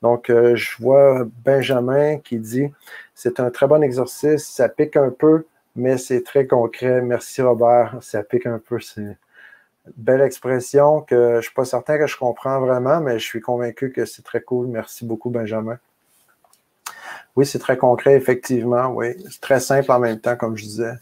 Donc, 0.06 0.30
euh, 0.30 0.56
je 0.56 0.70
vois 0.80 1.26
Benjamin 1.44 2.20
qui 2.20 2.38
dit 2.38 2.72
c'est 3.16 3.40
un 3.40 3.50
très 3.50 3.66
bon 3.66 3.82
exercice, 3.82 4.46
ça 4.46 4.70
pique 4.70 4.98
un 4.98 5.10
peu, 5.10 5.48
mais 5.76 5.98
c'est 5.98 6.22
très 6.22 6.46
concret. 6.46 7.02
Merci 7.02 7.42
Robert, 7.42 7.98
ça 8.02 8.22
pique 8.22 8.46
un 8.46 8.60
peu. 8.60 8.80
C'est 8.80 9.02
une 9.02 9.18
belle 9.98 10.22
expression 10.22 11.02
que 11.02 11.16
je 11.16 11.36
ne 11.38 11.42
suis 11.42 11.54
pas 11.56 11.66
certain 11.66 11.98
que 11.98 12.06
je 12.06 12.16
comprends 12.18 12.60
vraiment, 12.60 13.02
mais 13.02 13.18
je 13.18 13.26
suis 13.26 13.42
convaincu 13.42 13.92
que 13.92 14.06
c'est 14.06 14.22
très 14.22 14.42
cool. 14.42 14.68
Merci 14.68 15.06
beaucoup, 15.06 15.32
Benjamin. 15.32 15.80
Oui, 17.36 17.48
c'est 17.48 17.58
très 17.58 17.76
concret, 17.76 18.14
effectivement. 18.14 18.90
Oui, 18.90 19.08
c'est 19.32 19.42
très 19.42 19.60
simple 19.60 19.92
en 19.92 19.98
même 19.98 20.20
temps, 20.20 20.36
comme 20.36 20.56
je 20.56 20.66
disais. 20.66 20.94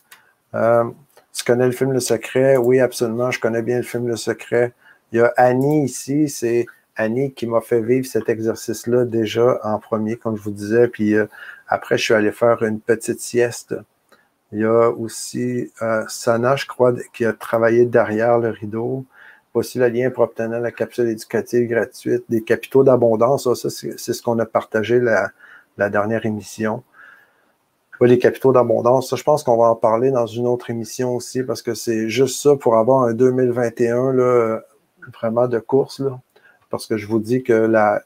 Euh, 0.54 0.86
tu 1.34 1.44
connais 1.44 1.66
le 1.66 1.74
film 1.74 1.92
Le 1.92 2.00
Secret? 2.00 2.56
Oui, 2.56 2.80
absolument. 2.80 3.32
Je 3.32 3.42
connais 3.42 3.64
bien 3.64 3.76
le 3.76 3.84
film 3.84 4.08
Le 4.08 4.16
Secret. 4.16 4.72
Il 5.12 5.18
y 5.18 5.22
a 5.22 5.34
Annie 5.36 5.84
ici. 5.84 6.30
C'est 6.30 6.68
Annie 6.96 7.34
qui 7.34 7.48
m'a 7.48 7.62
fait 7.62 7.82
vivre 7.82 8.06
cet 8.06 8.30
exercice-là 8.30 9.06
déjà 9.06 9.60
en 9.64 9.80
premier, 9.80 10.18
comme 10.18 10.38
je 10.38 10.44
vous 10.44 10.52
disais. 10.52 10.88
Puis 10.88 11.16
euh, 11.16 11.26
après, 11.68 11.98
je 11.98 12.04
suis 12.04 12.14
allé 12.14 12.32
faire 12.32 12.64
une 12.64 12.80
petite 12.80 13.20
sieste 13.20 13.76
il 14.54 14.60
y 14.60 14.66
a 14.66 14.90
aussi 14.92 15.72
euh, 15.82 16.06
Sana, 16.08 16.56
je 16.56 16.68
crois, 16.68 16.94
qui 17.14 17.26
a 17.26 17.34
travaillé 17.34 17.86
derrière 17.86 18.38
le 18.38 18.50
rideau. 18.50 19.04
Aussi 19.56 19.80
le 19.80 19.88
lien 19.88 20.10
pour 20.12 20.24
obtenir 20.24 20.60
la 20.60 20.72
capsule 20.72 21.10
éducative 21.10 21.68
gratuite, 21.68 22.24
des 22.30 22.44
capitaux 22.44 22.84
d'abondance. 22.84 23.52
Ça, 23.54 23.70
c'est 23.70 23.98
ce 23.98 24.22
qu'on 24.22 24.40
a 24.40 24.46
partagé 24.46 25.00
la, 25.00 25.90
dernière 25.90 26.26
émission. 26.26 26.84
les 28.02 28.20
capitaux 28.20 28.52
d'abondance, 28.52 29.16
je 29.16 29.24
pense 29.24 29.44
qu'on 29.44 29.58
va 29.58 29.70
en 29.70 29.76
parler 29.76 30.12
dans 30.12 30.28
une 30.28 30.48
autre 30.48 30.70
émission 30.70 31.16
aussi 31.16 31.44
parce 31.44 31.62
que 31.62 31.74
c'est 31.74 32.10
juste 32.10 32.42
ça 32.42 32.56
pour 32.56 32.78
avoir 32.78 33.04
un 33.04 33.14
2021 33.14 34.14
là, 34.14 34.60
vraiment 35.20 35.48
de 35.48 35.60
course. 35.60 36.00
Là, 36.00 36.20
parce 36.74 36.88
que 36.88 36.98
je 36.98 37.06
vous 37.06 37.20
dis 37.20 37.44
que 37.44 37.54
la, 37.54 38.02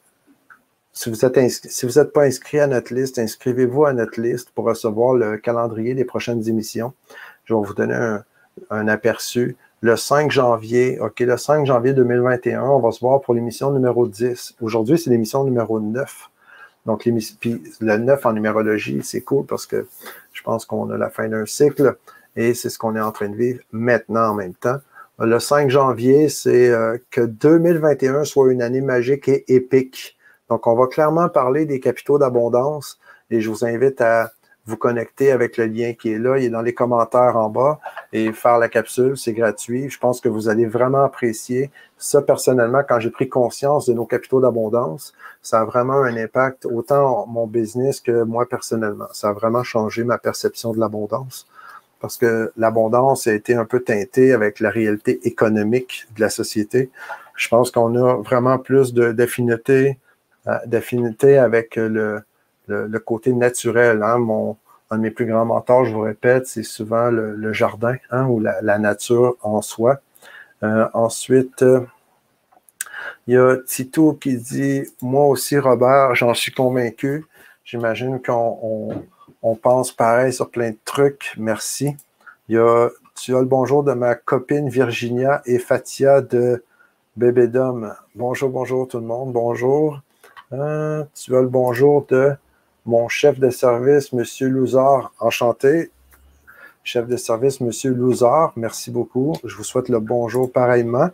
si 0.91 1.09
vous 1.09 1.23
êtes 1.23 1.39
si 1.49 1.85
n'êtes 1.85 2.11
pas 2.11 2.23
inscrit 2.23 2.59
à 2.59 2.67
notre 2.67 2.93
liste, 2.93 3.17
inscrivez-vous 3.17 3.85
à 3.85 3.93
notre 3.93 4.19
liste 4.19 4.51
pour 4.53 4.65
recevoir 4.65 5.13
le 5.13 5.37
calendrier 5.37 5.93
des 5.93 6.03
prochaines 6.03 6.49
émissions. 6.49 6.91
Je 7.45 7.53
vais 7.53 7.61
vous 7.65 7.73
donner 7.73 8.17
un, 8.69 8.87
aperçu. 8.89 9.55
Le 9.79 9.95
5 9.95 10.31
janvier, 10.31 10.99
OK, 10.99 11.21
le 11.21 11.37
5 11.37 11.65
janvier 11.65 11.93
2021, 11.93 12.61
on 12.61 12.79
va 12.79 12.91
se 12.91 12.99
voir 12.99 13.21
pour 13.21 13.33
l'émission 13.33 13.71
numéro 13.71 14.05
10. 14.05 14.55
Aujourd'hui, 14.59 14.99
c'est 14.99 15.11
l'émission 15.11 15.45
numéro 15.45 15.79
9. 15.79 16.29
Donc, 16.85 17.07
puis 17.39 17.63
le 17.79 17.97
9 17.97 18.25
en 18.25 18.33
numérologie, 18.33 18.99
c'est 19.01 19.21
cool 19.21 19.45
parce 19.45 19.65
que 19.65 19.87
je 20.33 20.41
pense 20.43 20.65
qu'on 20.65 20.89
a 20.89 20.97
la 20.97 21.09
fin 21.09 21.29
d'un 21.29 21.45
cycle 21.45 21.95
et 22.35 22.53
c'est 22.53 22.69
ce 22.69 22.77
qu'on 22.77 22.97
est 22.97 23.01
en 23.01 23.13
train 23.13 23.29
de 23.29 23.35
vivre 23.37 23.61
maintenant 23.71 24.31
en 24.31 24.33
même 24.33 24.55
temps. 24.55 24.79
Le 25.19 25.39
5 25.39 25.71
janvier, 25.71 26.29
c'est 26.29 26.69
euh, 26.69 26.99
que 27.09 27.21
2021 27.21 28.23
soit 28.23 28.51
une 28.51 28.61
année 28.61 28.81
magique 28.81 29.27
et 29.27 29.51
épique. 29.51 30.15
Donc, 30.47 30.67
on 30.67 30.75
va 30.75 30.85
clairement 30.85 31.27
parler 31.27 31.65
des 31.65 31.79
capitaux 31.79 32.19
d'abondance 32.19 32.99
et 33.31 33.41
je 33.41 33.49
vous 33.49 33.65
invite 33.65 33.99
à 33.99 34.31
vous 34.67 34.77
connecter 34.77 35.31
avec 35.31 35.57
le 35.57 35.65
lien 35.65 35.93
qui 35.93 36.11
est 36.11 36.19
là. 36.19 36.37
Il 36.37 36.43
est 36.45 36.49
dans 36.51 36.61
les 36.61 36.75
commentaires 36.75 37.35
en 37.35 37.49
bas 37.49 37.79
et 38.13 38.31
faire 38.31 38.59
la 38.59 38.69
capsule, 38.69 39.17
c'est 39.17 39.33
gratuit. 39.33 39.89
Je 39.89 39.97
pense 39.97 40.21
que 40.21 40.29
vous 40.29 40.49
allez 40.49 40.67
vraiment 40.67 41.03
apprécier 41.03 41.71
ça 41.97 42.21
personnellement. 42.21 42.83
Quand 42.87 42.99
j'ai 42.99 43.09
pris 43.09 43.27
conscience 43.27 43.87
de 43.87 43.93
nos 43.93 44.05
capitaux 44.05 44.39
d'abondance, 44.39 45.13
ça 45.41 45.61
a 45.61 45.65
vraiment 45.65 46.03
un 46.03 46.15
impact 46.15 46.67
autant 46.67 47.25
mon 47.25 47.47
business 47.47 48.01
que 48.01 48.21
moi 48.23 48.45
personnellement. 48.47 49.07
Ça 49.13 49.29
a 49.29 49.33
vraiment 49.33 49.63
changé 49.63 50.03
ma 50.03 50.19
perception 50.19 50.73
de 50.73 50.79
l'abondance 50.79 51.47
parce 51.99 52.17
que 52.17 52.51
l'abondance 52.57 53.27
a 53.27 53.33
été 53.33 53.55
un 53.55 53.65
peu 53.65 53.81
teintée 53.81 54.33
avec 54.33 54.59
la 54.59 54.69
réalité 54.69 55.19
économique 55.27 56.07
de 56.15 56.21
la 56.21 56.29
société. 56.29 56.89
Je 57.35 57.47
pense 57.47 57.71
qu'on 57.71 57.95
a 57.95 58.21
vraiment 58.21 58.57
plus 58.57 58.93
d'affinité 58.93 59.97
euh, 60.47 60.57
d'affinité 60.65 61.37
avec 61.37 61.75
le, 61.75 62.21
le, 62.67 62.99
côté 62.99 63.33
naturel. 63.33 64.01
Hein. 64.01 64.17
Mon, 64.19 64.55
un 64.89 64.97
de 64.97 65.01
mes 65.01 65.11
plus 65.11 65.25
grands 65.25 65.43
mentors, 65.45 65.83
je 65.83 65.93
vous 65.93 66.01
répète, 66.01 66.47
c'est 66.47 66.63
souvent 66.63 67.09
le, 67.09 67.51
jardin 67.51 67.95
hein, 68.11 68.25
ou 68.27 68.39
la, 68.39 68.61
la, 68.61 68.77
nature 68.79 69.35
en 69.41 69.61
soi. 69.61 69.99
Euh, 70.63 70.87
ensuite, 70.93 71.65
il 73.27 73.33
y 73.33 73.37
a 73.37 73.57
Tito 73.57 74.13
qui 74.13 74.37
dit 74.37 74.83
Moi 75.01 75.25
aussi, 75.25 75.57
Robert, 75.57 76.15
j'en 76.15 76.33
suis 76.33 76.53
convaincu. 76.53 77.25
J'imagine 77.65 78.21
qu'on 78.21 79.05
on, 79.49 79.55
pense 79.55 79.91
pareil 79.91 80.33
sur 80.33 80.49
plein 80.49 80.71
de 80.71 80.77
trucs. 80.85 81.33
Merci. 81.37 81.95
Tu 82.47 82.57
as 82.59 83.39
le 83.39 83.45
bonjour 83.45 83.83
de 83.83 83.93
ma 83.93 84.15
copine 84.15 84.69
Virginia 84.69 85.41
et 85.45 85.59
Fatia 85.59 86.21
de 86.21 86.63
Bébé 87.15 87.47
d'homme. 87.47 87.93
Bonjour, 88.15 88.49
bonjour 88.49 88.87
tout 88.87 88.99
le 88.99 89.05
monde. 89.05 89.33
Bonjour. 89.33 90.01
Euh, 90.53 91.03
tu 91.13 91.35
as 91.35 91.41
le 91.41 91.47
bonjour 91.47 92.05
de 92.09 92.33
mon 92.85 93.07
chef 93.09 93.39
de 93.39 93.49
service, 93.49 94.13
M. 94.13 94.23
Louzard. 94.49 95.11
Enchanté. 95.19 95.91
Chef 96.83 97.07
de 97.07 97.17
service, 97.17 97.59
M. 97.59 97.71
Louzard, 97.93 98.53
merci 98.55 98.91
beaucoup. 98.91 99.33
Je 99.43 99.55
vous 99.57 99.63
souhaite 99.63 99.89
le 99.89 99.99
bonjour 99.99 100.49
pareillement. 100.51 101.09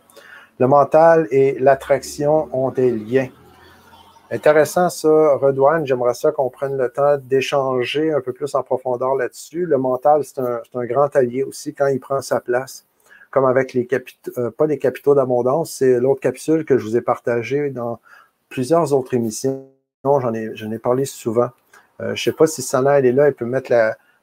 Le 0.60 0.68
mental 0.68 1.26
et 1.32 1.58
l'attraction 1.58 2.48
ont 2.52 2.70
des 2.70 2.92
liens. 2.92 3.28
Intéressant 4.30 4.88
ça, 4.88 5.36
Redouane. 5.36 5.86
J'aimerais 5.86 6.14
ça 6.14 6.32
qu'on 6.32 6.48
prenne 6.48 6.76
le 6.76 6.88
temps 6.88 7.18
d'échanger 7.18 8.12
un 8.12 8.20
peu 8.20 8.32
plus 8.32 8.54
en 8.54 8.62
profondeur 8.62 9.14
là-dessus. 9.14 9.66
Le 9.66 9.76
mental, 9.76 10.24
c'est 10.24 10.38
un, 10.40 10.60
un, 10.74 10.86
grand 10.86 11.14
allié 11.14 11.42
aussi 11.42 11.74
quand 11.74 11.86
il 11.86 12.00
prend 12.00 12.20
sa 12.22 12.40
place. 12.40 12.86
Comme 13.30 13.44
avec 13.44 13.74
les 13.74 13.86
capitaux, 13.86 14.30
euh, 14.38 14.50
pas 14.50 14.66
les 14.66 14.78
capitaux 14.78 15.14
d'abondance, 15.14 15.72
c'est 15.72 16.00
l'autre 16.00 16.20
capsule 16.20 16.64
que 16.64 16.78
je 16.78 16.84
vous 16.84 16.96
ai 16.96 17.00
partagée 17.00 17.70
dans 17.70 18.00
plusieurs 18.48 18.92
autres 18.92 19.14
émissions. 19.14 19.66
J'en 20.04 20.32
ai, 20.32 20.50
j'en 20.54 20.70
ai 20.70 20.78
parlé 20.78 21.04
souvent. 21.04 21.50
Euh, 22.00 22.08
je 22.08 22.10
ne 22.12 22.16
sais 22.16 22.32
pas 22.32 22.46
si 22.46 22.62
Sana 22.62 22.98
elle 22.98 23.06
est 23.06 23.12
là, 23.12 23.28
elle 23.28 23.34
peut 23.34 23.44
mettre 23.44 23.72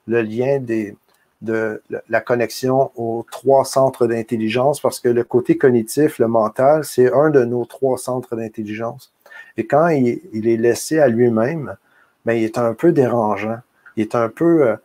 le 0.07 0.21
lien 0.21 0.59
des, 0.59 0.95
de 1.41 1.81
la 2.09 2.21
connexion 2.21 2.91
aux 2.95 3.25
trois 3.31 3.65
centres 3.65 4.07
d'intelligence 4.07 4.79
parce 4.79 4.99
que 4.99 5.09
le 5.09 5.23
côté 5.23 5.57
cognitif, 5.57 6.19
le 6.19 6.27
mental, 6.27 6.85
c'est 6.85 7.11
un 7.11 7.29
de 7.29 7.43
nos 7.43 7.65
trois 7.65 7.97
centres 7.97 8.35
d'intelligence. 8.35 9.11
Et 9.57 9.65
quand 9.65 9.87
il, 9.89 10.47
est 10.47 10.57
laissé 10.57 10.99
à 10.99 11.07
lui-même, 11.07 11.75
ben, 12.25 12.33
il 12.33 12.43
est 12.43 12.57
un 12.57 12.73
peu 12.73 12.91
dérangeant. 12.91 13.59
Il 13.97 14.01
est 14.01 14.15
un 14.15 14.29
peu. 14.29 14.67
Euh, 14.67 14.75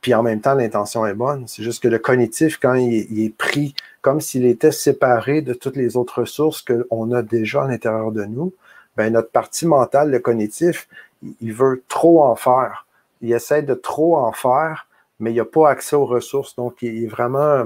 puis 0.00 0.14
en 0.14 0.22
même 0.22 0.40
temps, 0.40 0.54
l'intention 0.54 1.06
est 1.06 1.14
bonne. 1.14 1.44
C'est 1.46 1.62
juste 1.62 1.82
que 1.82 1.88
le 1.88 1.98
cognitif, 1.98 2.58
quand 2.60 2.74
il, 2.74 3.06
il 3.10 3.24
est 3.24 3.36
pris 3.36 3.74
comme 4.00 4.20
s'il 4.20 4.46
était 4.46 4.72
séparé 4.72 5.42
de 5.42 5.54
toutes 5.54 5.76
les 5.76 5.96
autres 5.96 6.20
ressources 6.20 6.62
qu'on 6.62 7.12
a 7.12 7.22
déjà 7.22 7.64
à 7.64 7.68
l'intérieur 7.68 8.12
de 8.12 8.24
nous, 8.24 8.52
ben, 8.96 9.12
notre 9.12 9.30
partie 9.30 9.66
mentale, 9.66 10.10
le 10.10 10.18
cognitif, 10.18 10.88
il 11.40 11.52
veut 11.52 11.82
trop 11.88 12.22
en 12.22 12.36
faire. 12.36 12.86
il 13.22 13.32
essaie 13.32 13.62
de 13.62 13.74
trop 13.74 14.16
en 14.16 14.32
faire, 14.32 14.86
mais 15.20 15.32
il 15.32 15.36
n'a 15.36 15.44
pas 15.44 15.70
accès 15.70 15.96
aux 15.96 16.06
ressources. 16.06 16.56
Donc, 16.56 16.82
il 16.82 17.04
est 17.04 17.06
vraiment, 17.06 17.64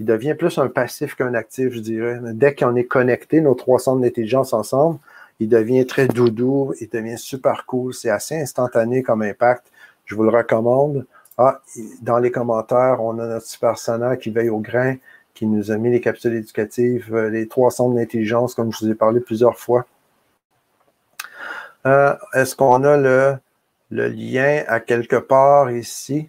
il 0.00 0.06
devient 0.06 0.34
plus 0.34 0.58
un 0.58 0.68
passif 0.68 1.14
qu'un 1.16 1.34
actif, 1.34 1.72
je 1.72 1.80
dirais. 1.80 2.20
Dès 2.32 2.54
qu'on 2.54 2.76
est 2.76 2.84
connecté, 2.84 3.40
nos 3.40 3.54
trois 3.54 3.78
centres 3.78 4.00
d'intelligence 4.00 4.52
ensemble, 4.52 4.98
il 5.40 5.48
devient 5.48 5.86
très 5.86 6.06
doudou, 6.08 6.74
il 6.80 6.88
devient 6.88 7.18
super 7.18 7.66
cool. 7.66 7.92
C'est 7.92 8.10
assez 8.10 8.40
instantané 8.40 9.02
comme 9.02 9.22
impact. 9.22 9.70
Je 10.04 10.14
vous 10.14 10.22
le 10.22 10.30
recommande. 10.30 11.06
Ah, 11.36 11.60
dans 12.02 12.18
les 12.18 12.30
commentaires, 12.30 13.02
on 13.02 13.18
a 13.18 13.26
notre 13.26 13.46
super 13.46 13.76
sana 13.78 14.16
qui 14.16 14.30
veille 14.30 14.50
au 14.50 14.60
grain, 14.60 14.96
qui 15.34 15.46
nous 15.46 15.72
a 15.72 15.76
mis 15.76 15.90
les 15.90 16.00
capsules 16.00 16.34
éducatives, 16.34 17.12
euh, 17.14 17.28
les 17.28 17.48
trois 17.48 17.72
centres 17.72 17.96
d'intelligence, 17.96 18.54
comme 18.54 18.72
je 18.72 18.84
vous 18.84 18.90
ai 18.90 18.94
parlé 18.94 19.20
plusieurs 19.20 19.58
fois. 19.58 19.86
Euh, 21.86 22.14
est-ce 22.34 22.54
qu'on 22.54 22.84
a 22.84 22.96
le, 22.96 23.36
le 23.90 24.08
lien 24.08 24.62
à 24.68 24.78
quelque 24.78 25.16
part 25.16 25.72
ici? 25.72 26.28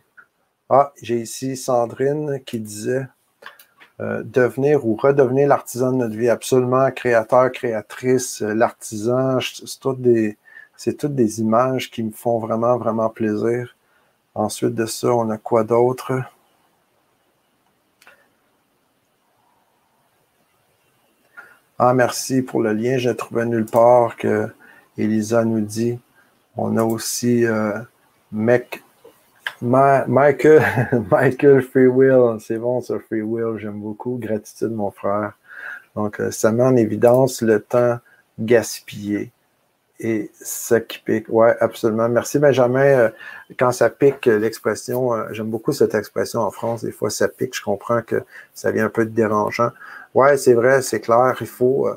Ah, 0.70 0.92
j'ai 1.02 1.18
ici 1.22 1.56
Sandrine 1.56 2.42
qui 2.44 2.60
disait 2.60 3.08
euh, 4.02 4.24
devenir 4.24 4.86
ou 4.86 4.96
redevenir 4.96 5.48
l'artisan 5.48 5.92
de 5.94 5.98
notre 5.98 6.16
vie. 6.16 6.30
Absolument, 6.30 6.92
créateur, 6.92 7.52
créatrice, 7.52 8.42
euh, 8.42 8.54
l'artisan, 8.54 9.40
c'est 9.40 9.80
toutes 9.80 10.02
des, 10.02 10.38
toutes 10.98 11.16
des 11.16 11.40
images 11.40 11.90
qui 11.90 12.04
me 12.04 12.12
font 12.12 12.40
vraiment, 12.40 12.78
vraiment 12.78 13.10
plaisir. 13.10 13.76
Ensuite 14.34 14.76
de 14.76 14.86
ça, 14.86 15.14
on 15.14 15.30
a 15.30 15.38
quoi 15.38 15.64
d'autre? 15.64 16.12
Ah, 21.80 21.94
merci 21.94 22.42
pour 22.42 22.62
le 22.62 22.74
lien. 22.74 22.98
Je 22.98 23.10
trouvé 23.10 23.46
nulle 23.46 23.66
part 23.66 24.16
que 24.18 24.50
Elisa 24.98 25.44
nous 25.46 25.62
dit. 25.62 26.00
On 26.58 26.78
a 26.78 26.84
aussi 26.84 27.46
euh, 27.46 27.80
Mec 28.32 28.82
Michael, 29.62 30.62
Michael 31.12 31.62
Free 31.62 31.88
Will, 31.88 32.38
c'est 32.40 32.58
bon 32.58 32.82
ça, 32.82 33.00
Free 33.00 33.22
Will, 33.22 33.58
j'aime 33.58 33.80
beaucoup. 33.80 34.18
Gratitude, 34.18 34.72
mon 34.72 34.92
frère. 34.92 35.34
Donc, 35.96 36.20
euh, 36.20 36.32
ça 36.32 36.52
met 36.52 36.64
en 36.64 36.76
évidence 36.76 37.42
le 37.42 37.62
temps 37.62 38.00
gaspillé 38.38 39.32
et 40.00 40.30
ça 40.34 40.82
qui 40.82 41.00
pique. 41.00 41.30
Ouais, 41.30 41.56
absolument. 41.62 42.10
Merci, 42.10 42.38
Benjamin. 42.38 42.86
Euh, 42.86 43.10
quand 43.58 43.72
ça 43.72 43.90
pique, 43.90 44.26
l'expression, 44.26 45.14
euh, 45.14 45.28
j'aime 45.32 45.50
beaucoup 45.50 45.72
cette 45.72 45.96
expression 45.96 46.42
en 46.42 46.52
France. 46.52 46.84
Des 46.84 46.92
fois, 46.92 47.10
ça 47.10 47.30
pique, 47.30 47.56
je 47.56 47.64
comprends 47.64 48.02
que 48.02 48.24
ça 48.54 48.72
vient 48.72 48.86
un 48.86 48.90
peu 48.90 49.06
de 49.06 49.12
dérangeant. 49.12 49.70
Ouais, 50.14 50.38
c'est 50.38 50.54
vrai, 50.54 50.82
c'est 50.82 51.00
clair. 51.00 51.36
Il 51.40 51.48
faut, 51.48 51.88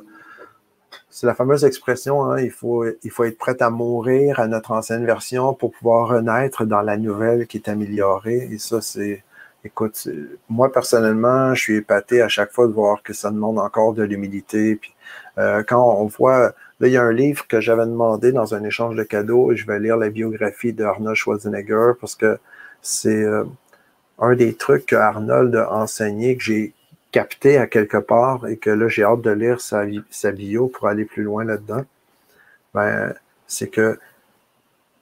c'est 1.19 1.27
la 1.27 1.35
fameuse 1.35 1.65
expression, 1.65 2.23
hein, 2.23 2.41
il, 2.41 2.53
faut, 2.53 2.85
il 3.03 3.11
faut 3.11 3.25
être 3.25 3.39
prêt 3.39 3.61
à 3.61 3.71
mourir 3.71 4.39
à 4.39 4.47
notre 4.47 4.71
ancienne 4.71 5.05
version 5.05 5.53
pour 5.53 5.73
pouvoir 5.73 6.07
renaître 6.07 6.65
dans 6.65 6.81
la 6.81 6.97
nouvelle 6.97 7.49
qui 7.49 7.57
est 7.57 7.69
améliorée. 7.69 8.49
Et 8.53 8.59
ça, 8.59 8.81
c'est, 8.81 9.25
écoute, 9.65 10.09
moi 10.49 10.71
personnellement, 10.71 11.55
je 11.55 11.61
suis 11.61 11.77
épaté 11.79 12.23
à 12.23 12.29
chaque 12.29 12.53
fois 12.53 12.69
de 12.69 12.73
voir 12.73 13.03
que 13.03 13.13
ça 13.15 13.33
demande 13.33 13.59
encore 13.59 13.95
de 13.95 14.05
l'humilité. 14.05 14.77
Puis 14.77 14.95
euh, 15.39 15.65
quand 15.67 15.83
on 15.83 16.07
voit, 16.07 16.55
là, 16.79 16.87
il 16.87 16.93
y 16.93 16.97
a 16.97 17.03
un 17.03 17.13
livre 17.13 17.49
que 17.49 17.61
j'avais 17.61 17.87
demandé 17.87 18.31
dans 18.31 18.55
un 18.55 18.63
échange 18.63 18.95
de 18.95 19.03
cadeaux, 19.03 19.51
et 19.51 19.57
je 19.57 19.67
vais 19.67 19.81
lire 19.81 19.97
la 19.97 20.11
biographie 20.11 20.73
d'Arnold 20.73 21.17
Schwarzenegger 21.17 21.95
parce 22.01 22.15
que 22.15 22.39
c'est 22.81 23.25
euh, 23.25 23.43
un 24.21 24.37
des 24.37 24.55
trucs 24.55 24.87
que 24.87 24.95
Arnold 24.95 25.57
a 25.57 25.73
enseigné 25.73 26.37
que 26.37 26.45
j'ai 26.45 26.75
capté 27.13 27.59
à 27.59 27.67
quelque 27.67 27.97
part 27.97 28.47
et 28.47 28.57
que 28.57 28.71
là, 28.71 28.89
j'ai 28.89 29.03
hâte 29.03 29.23
de 29.23 29.31
lire 29.31 29.61
sa, 29.61 30.33
bio 30.33 30.69
pour 30.69 30.89
aller 30.89 31.05
plus 31.05 31.23
loin 31.23 31.45
là-dedans, 31.45 31.85
ben, 32.75 33.15
c'est 33.47 33.69
que 33.69 33.99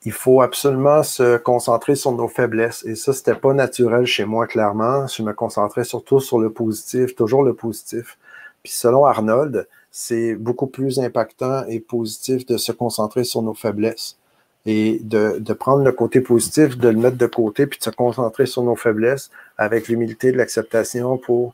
il 0.05 0.13
faut 0.13 0.41
absolument 0.41 1.03
se 1.03 1.37
concentrer 1.37 1.95
sur 1.95 2.13
nos 2.13 2.29
faiblesses. 2.29 2.85
Et 2.85 2.95
ça, 2.95 3.11
c'était 3.11 3.35
pas 3.35 3.53
naturel 3.53 4.05
chez 4.05 4.23
moi, 4.23 4.47
clairement. 4.47 5.05
Je 5.07 5.21
me 5.21 5.33
concentrais 5.33 5.83
surtout 5.83 6.21
sur 6.21 6.39
le 6.39 6.49
positif, 6.49 7.13
toujours 7.15 7.43
le 7.43 7.53
positif. 7.53 8.17
Puis 8.63 8.71
selon 8.71 9.05
Arnold, 9.05 9.67
c'est 9.91 10.35
beaucoup 10.35 10.67
plus 10.67 10.99
impactant 10.99 11.65
et 11.67 11.79
positif 11.79 12.45
de 12.45 12.55
se 12.57 12.71
concentrer 12.71 13.25
sur 13.25 13.41
nos 13.41 13.53
faiblesses 13.53 14.17
et 14.65 14.99
de, 15.03 15.39
de, 15.39 15.53
prendre 15.53 15.83
le 15.83 15.91
côté 15.91 16.21
positif, 16.21 16.77
de 16.77 16.89
le 16.89 16.97
mettre 16.97 17.17
de 17.17 17.25
côté, 17.25 17.67
puis 17.67 17.79
de 17.79 17.83
se 17.83 17.89
concentrer 17.89 18.45
sur 18.45 18.63
nos 18.63 18.75
faiblesses 18.75 19.29
avec 19.57 19.87
l'humilité 19.87 20.31
de 20.31 20.37
l'acceptation 20.37 21.17
pour 21.17 21.53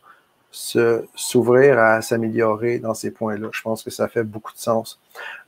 s'ouvrir 0.54 1.80
à 1.80 2.02
s'améliorer 2.02 2.80
dans 2.80 2.94
ces 2.94 3.12
points-là. 3.12 3.50
Je 3.52 3.62
pense 3.62 3.84
que 3.84 3.90
ça 3.90 4.08
fait 4.08 4.24
beaucoup 4.24 4.54
de 4.54 4.60
sens. 4.60 5.00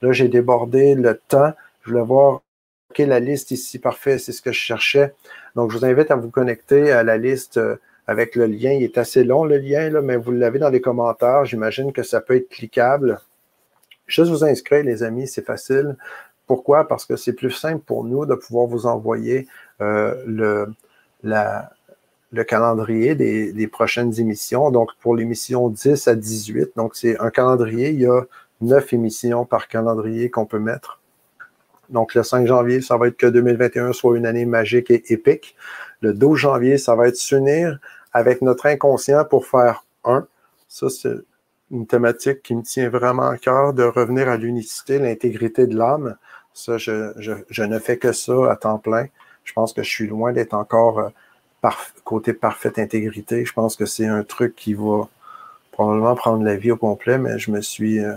Là, 0.02 0.12
j'ai 0.12 0.28
débordé 0.28 0.96
le 0.96 1.20
temps. 1.28 1.54
Je 1.84 1.92
voulais 1.92 2.04
voir 2.04 2.42
OK, 2.90 3.00
la 3.00 3.20
liste 3.20 3.52
ici, 3.52 3.80
parfait, 3.80 4.18
c'est 4.18 4.32
ce 4.32 4.42
que 4.42 4.52
je 4.52 4.60
cherchais. 4.60 5.14
Donc, 5.56 5.72
je 5.72 5.78
vous 5.78 5.86
invite 5.86 6.12
à 6.12 6.16
vous 6.16 6.30
connecter 6.30 6.92
à 6.92 7.04
la 7.04 7.18
liste 7.18 7.58
euh, 7.58 7.76
avec 8.08 8.36
le 8.36 8.46
lien. 8.48 8.72
Il 8.72 8.84
est 8.84 8.98
assez 8.98 9.24
long, 9.24 9.44
le 9.44 9.58
lien, 9.58 9.90
là, 9.90 10.02
mais 10.02 10.18
vous 10.18 10.32
l'avez 10.32 10.60
dans 10.60 10.70
les 10.70 10.82
commentaires. 10.82 11.46
J'imagine 11.46 11.92
que 11.94 12.04
ça 12.04 12.22
peut 12.22 12.36
être 12.36 12.50
cliquable. 12.50 13.20
Juste 14.08 14.32
vous 14.32 14.44
inscrire, 14.44 14.84
les 14.84 15.04
amis, 15.04 15.28
c'est 15.28 15.46
facile. 15.46 15.98
Pourquoi? 16.48 16.88
Parce 16.88 17.06
que 17.06 17.16
c'est 17.16 17.34
plus 17.34 17.52
simple 17.52 17.84
pour 17.86 18.04
nous 18.04 18.26
de 18.26 18.36
pouvoir 18.36 18.68
vous 18.68 18.86
envoyer 18.86 19.48
euh, 19.82 20.16
le, 20.26 20.74
la, 21.24 21.72
le 22.36 22.44
calendrier 22.44 23.16
des, 23.16 23.68
prochaines 23.68 24.20
émissions. 24.20 24.70
Donc, 24.72 24.92
pour 25.00 25.16
l'émission 25.16 25.70
10 25.70 26.08
à 26.08 26.16
18, 26.16 26.72
donc 26.76 26.96
c'est 26.96 27.20
un 27.20 27.30
calendrier, 27.30 27.90
il 27.92 28.02
y 28.02 28.06
a 28.06 28.22
neuf 28.62 28.94
émissions 28.94 29.46
par 29.46 29.68
calendrier 29.68 30.30
qu'on 30.30 30.46
peut 30.46 30.60
mettre. 30.60 31.00
Donc, 31.90 32.14
le 32.14 32.24
5 32.24 32.46
janvier, 32.48 32.82
ça 32.82 32.98
va 32.98 33.08
être 33.08 33.18
que 33.18 33.28
2021 33.28 33.94
soit 33.94 34.18
une 34.18 34.26
année 34.26 34.46
magique 34.46 34.92
et 34.92 35.04
épique. 35.14 35.56
Le 36.02 36.14
12 36.14 36.38
janvier, 36.38 36.78
ça 36.78 36.96
va 36.96 37.08
être 37.08 37.16
s'unir 37.16 37.80
avec 38.12 38.42
notre 38.42 38.66
inconscient 38.66 39.24
pour 39.26 39.46
faire 39.46 39.86
un. 40.04 40.28
Ça, 40.68 40.90
c'est 40.90 41.16
une 41.72 41.88
thématique 41.88 42.42
qui 42.42 42.56
me 42.56 42.64
tient 42.64 42.90
vraiment 42.90 43.28
à 43.28 43.38
cœur 43.38 43.74
de 43.74 43.84
revenir 43.84 44.30
à 44.30 44.38
l'unicité, 44.38 45.00
l'intégrité 45.00 45.68
de 45.68 45.78
l'âme. 45.78 46.18
Ça, 46.54 46.78
je, 46.78 47.14
je, 47.18 47.64
ne 47.64 47.80
fais 47.80 47.98
que 47.98 48.12
ça 48.12 48.52
à 48.52 48.56
temps 48.56 48.80
plein. 48.80 49.08
Je 49.44 49.54
pense 49.54 49.74
que 49.74 49.84
je 49.84 49.90
suis 49.90 50.08
loin 50.08 50.34
d'être 50.34 50.54
encore 50.54 51.12
côté 52.04 52.34
parfaite 52.34 52.80
intégrité, 52.80 53.46
je 53.46 53.54
pense 53.54 53.76
que 53.76 53.86
c'est 53.86 54.08
un 54.08 54.24
truc 54.24 54.56
qui 54.56 54.74
va 54.74 55.08
probablement 55.72 56.16
prendre 56.16 56.44
la 56.44 56.56
vie 56.56 56.72
au 56.72 56.78
complet, 56.78 57.18
mais 57.18 57.38
je 57.38 57.52
me 57.52 57.62
suis 57.62 58.00
euh, 58.00 58.16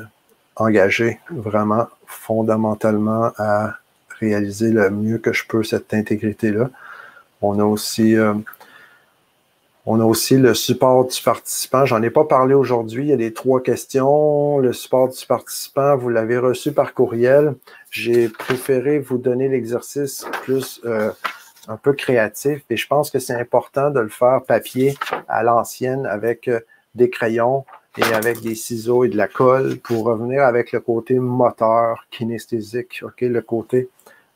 engagé 0.57 1.21
vraiment 1.31 1.89
fondamentalement 2.07 3.33
à 3.39 3.75
réaliser 4.21 4.71
le 4.71 4.91
mieux 4.91 5.19
que 5.19 5.33
je 5.33 5.45
peux 5.47 5.63
cette 5.63 5.93
intégrité-là. 5.95 6.71
On 7.43 7.59
a 7.59 7.65
aussi 7.65 8.17
euh, 8.17 8.35
on 9.91 10.01
a 10.01 10.05
aussi 10.05 10.37
le 10.37 10.53
support 10.53 11.07
du 11.07 11.19
participant. 11.23 11.87
J'en 11.87 12.03
ai 12.03 12.11
pas 12.11 12.25
parlé 12.25 12.53
aujourd'hui. 12.53 13.05
Il 13.05 13.09
y 13.09 13.13
a 13.15 13.17
les 13.17 13.33
trois 13.33 13.63
questions. 13.63 14.59
Le 14.59 14.75
support 14.75 15.09
du 15.09 15.25
participant, 15.25 15.97
vous 15.97 16.11
l'avez 16.11 16.37
reçu 16.37 16.73
par 16.73 16.93
courriel. 16.93 17.55
J'ai 17.91 18.29
préféré 18.29 18.99
vous 18.99 19.17
donner 19.17 19.49
l'exercice 19.49 20.27
plus 20.43 20.83
euh, 20.85 21.11
un 21.68 21.76
peu 21.76 21.92
créatif. 21.92 22.62
Et 22.70 22.76
je 22.76 22.87
pense 22.87 23.11
que 23.11 23.18
c'est 23.18 23.35
important 23.35 23.90
de 23.90 24.00
le 24.00 24.09
faire 24.09 24.42
papier 24.42 24.96
à 25.28 25.42
l'ancienne 25.42 26.07
avec 26.07 26.48
euh, 26.48 26.61
des 26.94 27.11
crayons 27.11 27.64
et 27.96 28.14
avec 28.14 28.40
des 28.40 28.54
ciseaux 28.54 29.04
et 29.04 29.09
de 29.09 29.16
la 29.16 29.28
colle 29.28 29.78
pour 29.78 30.04
revenir 30.04 30.42
avec 30.42 30.72
le 30.72 30.81
côté 30.81 31.18
moteur, 31.18 32.07
kinesthésique, 32.11 33.02
le 33.20 33.40
côté 33.40 33.88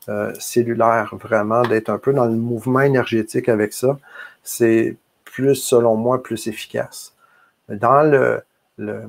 euh, 0.09 0.33
cellulaire, 0.39 1.15
vraiment, 1.15 1.61
d'être 1.63 1.89
un 1.89 1.97
peu 1.97 2.13
dans 2.13 2.25
le 2.25 2.35
mouvement 2.35 2.81
énergétique 2.81 3.49
avec 3.49 3.73
ça. 3.73 3.97
C'est 4.43 4.97
plus, 5.23 5.55
selon 5.55 5.95
moi, 5.95 6.21
plus 6.21 6.47
efficace. 6.47 7.13
Dans 7.69 8.03
le, 8.03 8.41
le, 8.77 9.03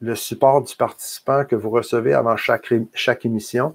le 0.00 0.14
support 0.14 0.62
du 0.62 0.76
participant 0.76 1.44
que 1.44 1.56
vous 1.56 1.70
recevez 1.70 2.12
avant 2.12 2.36
chaque, 2.36 2.72
chaque 2.92 3.24
émission, 3.24 3.74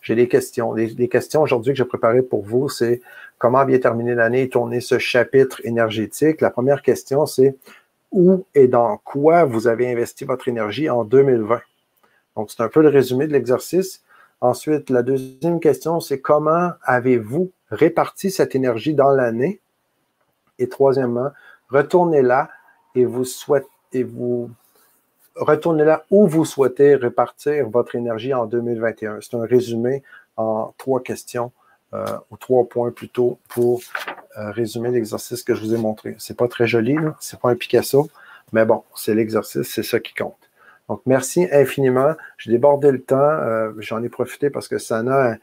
j'ai 0.00 0.14
des 0.14 0.28
questions. 0.28 0.72
Les, 0.72 1.08
questions 1.08 1.42
aujourd'hui 1.42 1.72
que 1.72 1.78
j'ai 1.78 1.84
préparées 1.84 2.22
pour 2.22 2.42
vous, 2.42 2.68
c'est 2.68 3.00
comment 3.38 3.64
bien 3.64 3.78
terminer 3.78 4.14
l'année 4.14 4.42
et 4.42 4.48
tourner 4.48 4.80
ce 4.80 4.98
chapitre 4.98 5.60
énergétique? 5.64 6.40
La 6.40 6.50
première 6.50 6.82
question, 6.82 7.26
c'est 7.26 7.56
où 8.10 8.44
et 8.54 8.68
dans 8.68 8.98
quoi 8.98 9.44
vous 9.44 9.66
avez 9.68 9.90
investi 9.90 10.24
votre 10.24 10.48
énergie 10.48 10.90
en 10.90 11.04
2020. 11.04 11.60
Donc, 12.36 12.50
c'est 12.50 12.62
un 12.62 12.68
peu 12.68 12.82
le 12.82 12.88
résumé 12.88 13.26
de 13.26 13.32
l'exercice. 13.32 14.02
Ensuite, 14.40 14.90
la 14.90 15.02
deuxième 15.02 15.60
question, 15.60 16.00
c'est 16.00 16.20
comment 16.20 16.72
avez-vous 16.82 17.52
réparti 17.70 18.30
cette 18.30 18.54
énergie 18.54 18.94
dans 18.94 19.10
l'année? 19.10 19.60
Et 20.58 20.68
troisièmement, 20.68 21.30
retournez-la 21.70 22.48
et 22.94 23.04
vous 23.04 23.24
souhaitez 23.24 23.68
et 23.92 24.02
vous 24.02 24.50
retournez 25.36 25.84
là 25.84 26.04
où 26.10 26.26
vous 26.26 26.44
souhaitez 26.44 26.94
répartir 26.94 27.68
votre 27.68 27.94
énergie 27.94 28.34
en 28.34 28.46
2021. 28.46 29.18
C'est 29.20 29.36
un 29.36 29.44
résumé 29.44 30.02
en 30.36 30.74
trois 30.78 31.02
questions 31.02 31.52
euh, 31.94 32.06
ou 32.30 32.36
trois 32.36 32.68
points 32.68 32.90
plutôt 32.90 33.38
pour 33.48 33.80
euh, 34.38 34.50
résumer 34.50 34.90
l'exercice 34.90 35.42
que 35.42 35.54
je 35.54 35.60
vous 35.60 35.74
ai 35.74 35.78
montré. 35.78 36.14
C'est 36.18 36.36
pas 36.36 36.48
très 36.48 36.66
joli, 36.66 36.96
c'est 37.20 37.38
pas 37.38 37.50
un 37.50 37.54
Picasso, 37.54 38.08
mais 38.52 38.64
bon, 38.64 38.82
c'est 38.94 39.14
l'exercice, 39.14 39.68
c'est 39.68 39.82
ça 39.82 40.00
qui 40.00 40.14
compte. 40.14 40.36
Donc, 40.88 41.02
merci 41.06 41.46
infiniment. 41.52 42.14
J'ai 42.38 42.50
débordé 42.50 42.90
le 42.90 43.00
temps. 43.00 43.16
Euh, 43.16 43.72
j'en 43.78 44.02
ai 44.02 44.08
profité 44.08 44.50
parce 44.50 44.68
que 44.68 44.78
Sana 44.78 45.36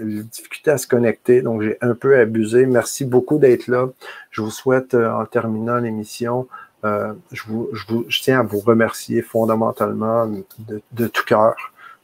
difficulté 0.00 0.72
à 0.72 0.78
se 0.78 0.88
connecter, 0.88 1.42
donc 1.42 1.62
j'ai 1.62 1.78
un 1.80 1.94
peu 1.94 2.18
abusé. 2.18 2.66
Merci 2.66 3.04
beaucoup 3.04 3.38
d'être 3.38 3.68
là. 3.68 3.88
Je 4.32 4.42
vous 4.42 4.50
souhaite, 4.50 4.94
en 4.94 5.24
terminant 5.26 5.76
l'émission, 5.76 6.48
je, 6.84 7.42
vous, 7.46 7.68
je, 7.72 7.84
vous, 7.88 8.04
je, 8.08 8.20
tiens 8.20 8.40
à 8.40 8.42
vous 8.42 8.60
remercier 8.60 9.22
fondamentalement 9.22 10.26
de, 10.26 10.80
de 10.92 11.06
tout 11.06 11.24
cœur 11.24 11.54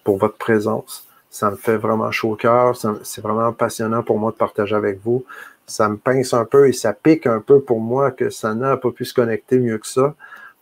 pour 0.03 0.18
votre 0.18 0.37
présence. 0.37 1.07
Ça 1.31 1.51
me 1.51 1.57
fait 1.57 1.77
vraiment 1.77 2.12
chaud 2.12 2.33
au 2.33 2.37
cœur. 2.37 2.77
C'est 3.03 3.20
vraiment 3.20 3.53
passionnant 3.53 4.05
pour 4.05 4.18
moi 4.18 4.31
de 4.31 4.37
partager 4.37 4.77
avec 4.77 5.01
vous. 5.03 5.25
Ça 5.66 5.89
me 5.89 5.97
pince 5.97 6.33
un 6.33 6.45
peu 6.45 6.68
et 6.68 6.72
ça 6.72 6.93
pique 6.93 7.27
un 7.27 7.41
peu 7.41 7.61
pour 7.61 7.81
moi 7.81 8.11
que 8.11 8.31
Sana 8.31 8.68
n'a 8.68 8.77
pas 8.77 8.93
pu 8.93 9.05
se 9.05 9.14
connecter 9.14 9.59
mieux 9.59 9.79
que 9.79 9.87
ça. 9.87 10.14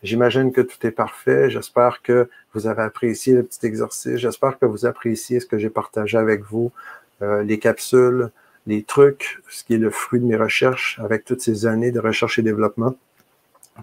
J'imagine 0.03 0.53
que 0.53 0.61
tout 0.61 0.87
est 0.87 0.93
parfait. 0.93 1.51
J'espère 1.51 2.03
que 2.03 2.29
vous 2.55 2.67
avez 2.67 2.83
apprécié 2.83 3.35
le 3.35 3.43
petit 3.43 3.67
exercice. 3.67 4.17
J'espère 4.17 4.59
que 4.59 4.67
vous 4.67 4.87
appréciez 4.87 5.41
ce 5.41 5.47
que 5.47 5.59
j'ai 5.59 5.71
partagé 5.71 6.17
avec 6.17 6.43
vous, 6.43 6.73
euh, 7.21 7.43
les 7.43 7.59
capsules, 7.59 8.31
les 8.67 8.83
trucs, 8.83 9.41
ce 9.49 9.65
qui 9.65 9.75
est 9.75 9.79
le 9.79 9.91
fruit 9.91 10.21
de 10.21 10.25
mes 10.25 10.37
recherches 10.37 10.99
avec 11.03 11.25
toutes 11.25 11.41
ces 11.41 11.67
années 11.67 11.93
de 11.93 12.01
recherche 12.01 12.39
et 12.39 12.43
développement 12.43 12.95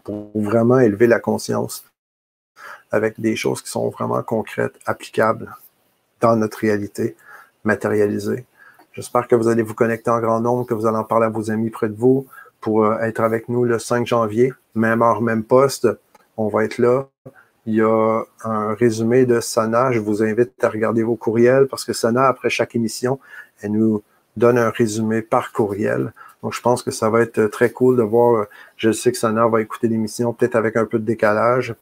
pour 0.04 0.32
vraiment 0.36 0.80
élever 0.80 1.08
la 1.08 1.20
conscience 1.20 1.84
avec 2.92 3.20
des 3.20 3.36
choses 3.36 3.62
qui 3.62 3.70
sont 3.70 3.90
vraiment 3.90 4.22
concrètes, 4.24 4.76
applicables 4.86 5.56
dans 6.22 6.36
notre 6.36 6.60
réalité, 6.60 7.16
matérialisées. 7.64 8.46
J'espère 8.94 9.28
que 9.28 9.36
vous 9.36 9.48
allez 9.48 9.62
vous 9.62 9.76
connecter 9.76 10.10
en 10.10 10.20
grand 10.20 10.42
nombre, 10.42 10.66
que 10.66 10.74
vous 10.74 10.86
allez 10.86 10.98
en 10.98 11.04
parler 11.04 11.28
à 11.28 11.30
vos 11.30 11.52
amis 11.52 11.70
près 11.70 11.88
de 11.88 11.96
vous 11.96 12.28
pour 12.60 12.84
euh, 12.84 12.98
être 13.00 13.22
avec 13.22 13.48
nous 13.48 13.64
le 13.64 13.80
5 13.80 14.06
janvier, 14.06 14.54
même 14.76 15.02
heure, 15.02 15.22
même 15.22 15.44
poste 15.44 15.88
on 16.40 16.48
va 16.48 16.64
être 16.64 16.78
là. 16.78 17.08
Il 17.66 17.76
y 17.76 17.82
a 17.82 18.24
un 18.44 18.74
résumé 18.74 19.26
de 19.26 19.42
Sana. 19.42 19.92
Je 19.92 20.00
vous 20.00 20.24
invite 20.24 20.64
à 20.64 20.70
regarder 20.70 21.04
vos 21.04 21.18
courriels 21.18 21.68
parce 21.68 21.84
que 21.84 21.92
Sana, 21.92 22.28
après 22.28 22.50
chaque 22.50 22.76
émission, 22.76 23.20
elle 23.62 23.74
nous 23.74 24.02
donne 24.38 24.58
un 24.58 24.70
résumé 24.70 25.22
par 25.22 25.52
courriel. 25.52 26.14
Donc, 26.44 26.54
je 26.54 26.62
pense 26.62 26.84
que 26.84 26.92
ça 26.92 27.10
va 27.10 27.22
être 27.22 27.48
très 27.48 27.72
cool 27.72 27.98
de 27.98 28.04
voir. 28.04 28.48
Je 28.78 28.92
sais 28.92 29.12
que 29.12 29.18
Sana 29.18 29.48
va 29.48 29.62
écouter 29.62 29.88
l'émission 29.88 30.34
peut-être 30.34 30.56
avec 30.56 30.76
un 30.78 30.86
peu 30.86 31.00
de 31.00 31.06
décalage. 31.06 31.76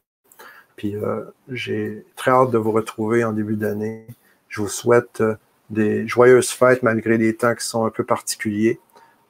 Puis, 0.76 0.96
euh, 0.96 1.24
j'ai 1.48 2.04
très 2.16 2.30
hâte 2.30 2.50
de 2.50 2.58
vous 2.58 2.72
retrouver 2.72 3.24
en 3.24 3.32
début 3.32 3.56
d'année. 3.56 4.06
Je 4.48 4.60
vous 4.60 4.68
souhaite 4.68 5.20
euh, 5.20 5.34
des 5.70 6.06
joyeuses 6.08 6.50
fêtes 6.50 6.82
malgré 6.82 7.18
les 7.18 7.34
temps 7.34 7.54
qui 7.54 7.66
sont 7.66 7.84
un 7.84 7.90
peu 7.90 8.04
particuliers. 8.04 8.80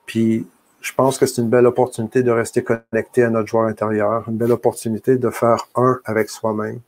Puis, 0.06 0.46
je 0.80 0.92
pense 0.94 1.18
que 1.18 1.26
c'est 1.26 1.42
une 1.42 1.48
belle 1.48 1.66
opportunité 1.66 2.22
de 2.22 2.30
rester 2.30 2.62
connecté 2.62 3.22
à 3.22 3.30
notre 3.30 3.48
joueur 3.48 3.64
intérieur, 3.64 4.24
une 4.28 4.36
belle 4.36 4.52
opportunité 4.52 5.16
de 5.16 5.30
faire 5.30 5.66
un 5.74 6.00
avec 6.04 6.30
soi-même, 6.30 6.80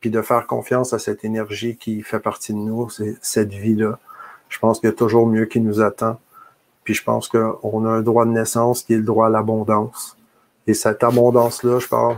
puis 0.00 0.10
de 0.10 0.20
faire 0.22 0.46
confiance 0.46 0.92
à 0.92 0.98
cette 0.98 1.24
énergie 1.24 1.76
qui 1.76 2.02
fait 2.02 2.20
partie 2.20 2.52
de 2.52 2.58
nous, 2.58 2.88
cette 3.20 3.52
vie-là. 3.52 3.98
Je 4.48 4.58
pense 4.58 4.80
qu'il 4.80 4.90
y 4.90 4.92
a 4.92 4.96
toujours 4.96 5.26
mieux 5.26 5.46
qui 5.46 5.60
nous 5.60 5.80
attend. 5.80 6.20
Puis 6.84 6.94
je 6.94 7.04
pense 7.04 7.28
qu'on 7.28 7.86
a 7.86 7.88
un 7.88 8.02
droit 8.02 8.24
de 8.24 8.30
naissance 8.30 8.82
qui 8.82 8.94
est 8.94 8.98
le 8.98 9.02
droit 9.02 9.26
à 9.26 9.30
l'abondance. 9.30 10.16
Et 10.66 10.74
cette 10.74 11.02
abondance-là, 11.02 11.78
je 11.78 11.88
pense, 11.88 12.16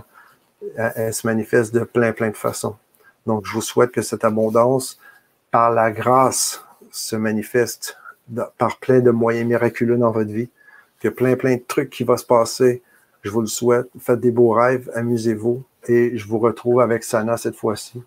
elle, 0.77 1.13
se 1.13 1.27
manifeste 1.27 1.75
de 1.75 1.81
plein, 1.81 2.13
plein 2.13 2.31
de 2.31 2.37
façons. 2.37 2.77
Donc, 3.27 3.47
je 3.47 3.53
vous 3.53 3.63
souhaite 3.63 3.91
que 3.91 4.03
cette 4.03 4.25
abondance, 4.25 4.99
par 5.51 5.71
la 5.71 5.91
grâce, 5.91 6.65
se 6.91 7.17
manifeste 7.17 7.97
par 8.59 8.79
plein 8.79 9.01
de 9.01 9.11
moyens 9.11 9.47
miraculeux 9.47 9.97
dans 9.97 10.11
votre 10.11 10.31
vie 10.31 10.49
a 11.09 11.11
plein, 11.11 11.37
plein 11.37 11.57
de 11.57 11.63
trucs 11.67 11.91
qui 11.91 12.05
vont 12.05 12.17
se 12.17 12.25
passer. 12.25 12.83
Je 13.23 13.31
vous 13.31 13.41
le 13.41 13.47
souhaite. 13.47 13.87
Faites 13.99 14.21
des 14.21 14.31
beaux 14.31 14.51
rêves, 14.51 14.91
amusez-vous. 14.95 15.63
Et 15.89 16.17
je 16.17 16.27
vous 16.27 16.39
retrouve 16.39 16.81
avec 16.81 17.05
Sana 17.05 17.37
cette 17.37 17.57
fois-ci, 17.57 18.03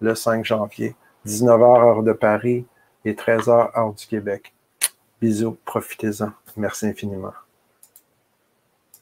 le 0.00 0.14
5 0.14 0.44
janvier, 0.44 0.94
19h 1.26 1.80
heure 1.80 2.02
de 2.02 2.12
Paris 2.12 2.64
et 3.04 3.12
13h 3.12 3.78
heure 3.78 3.92
du 3.92 4.06
Québec. 4.06 4.54
Bisous, 5.20 5.58
profitez-en. 5.66 6.32
Merci 6.56 6.86
infiniment. 6.86 7.34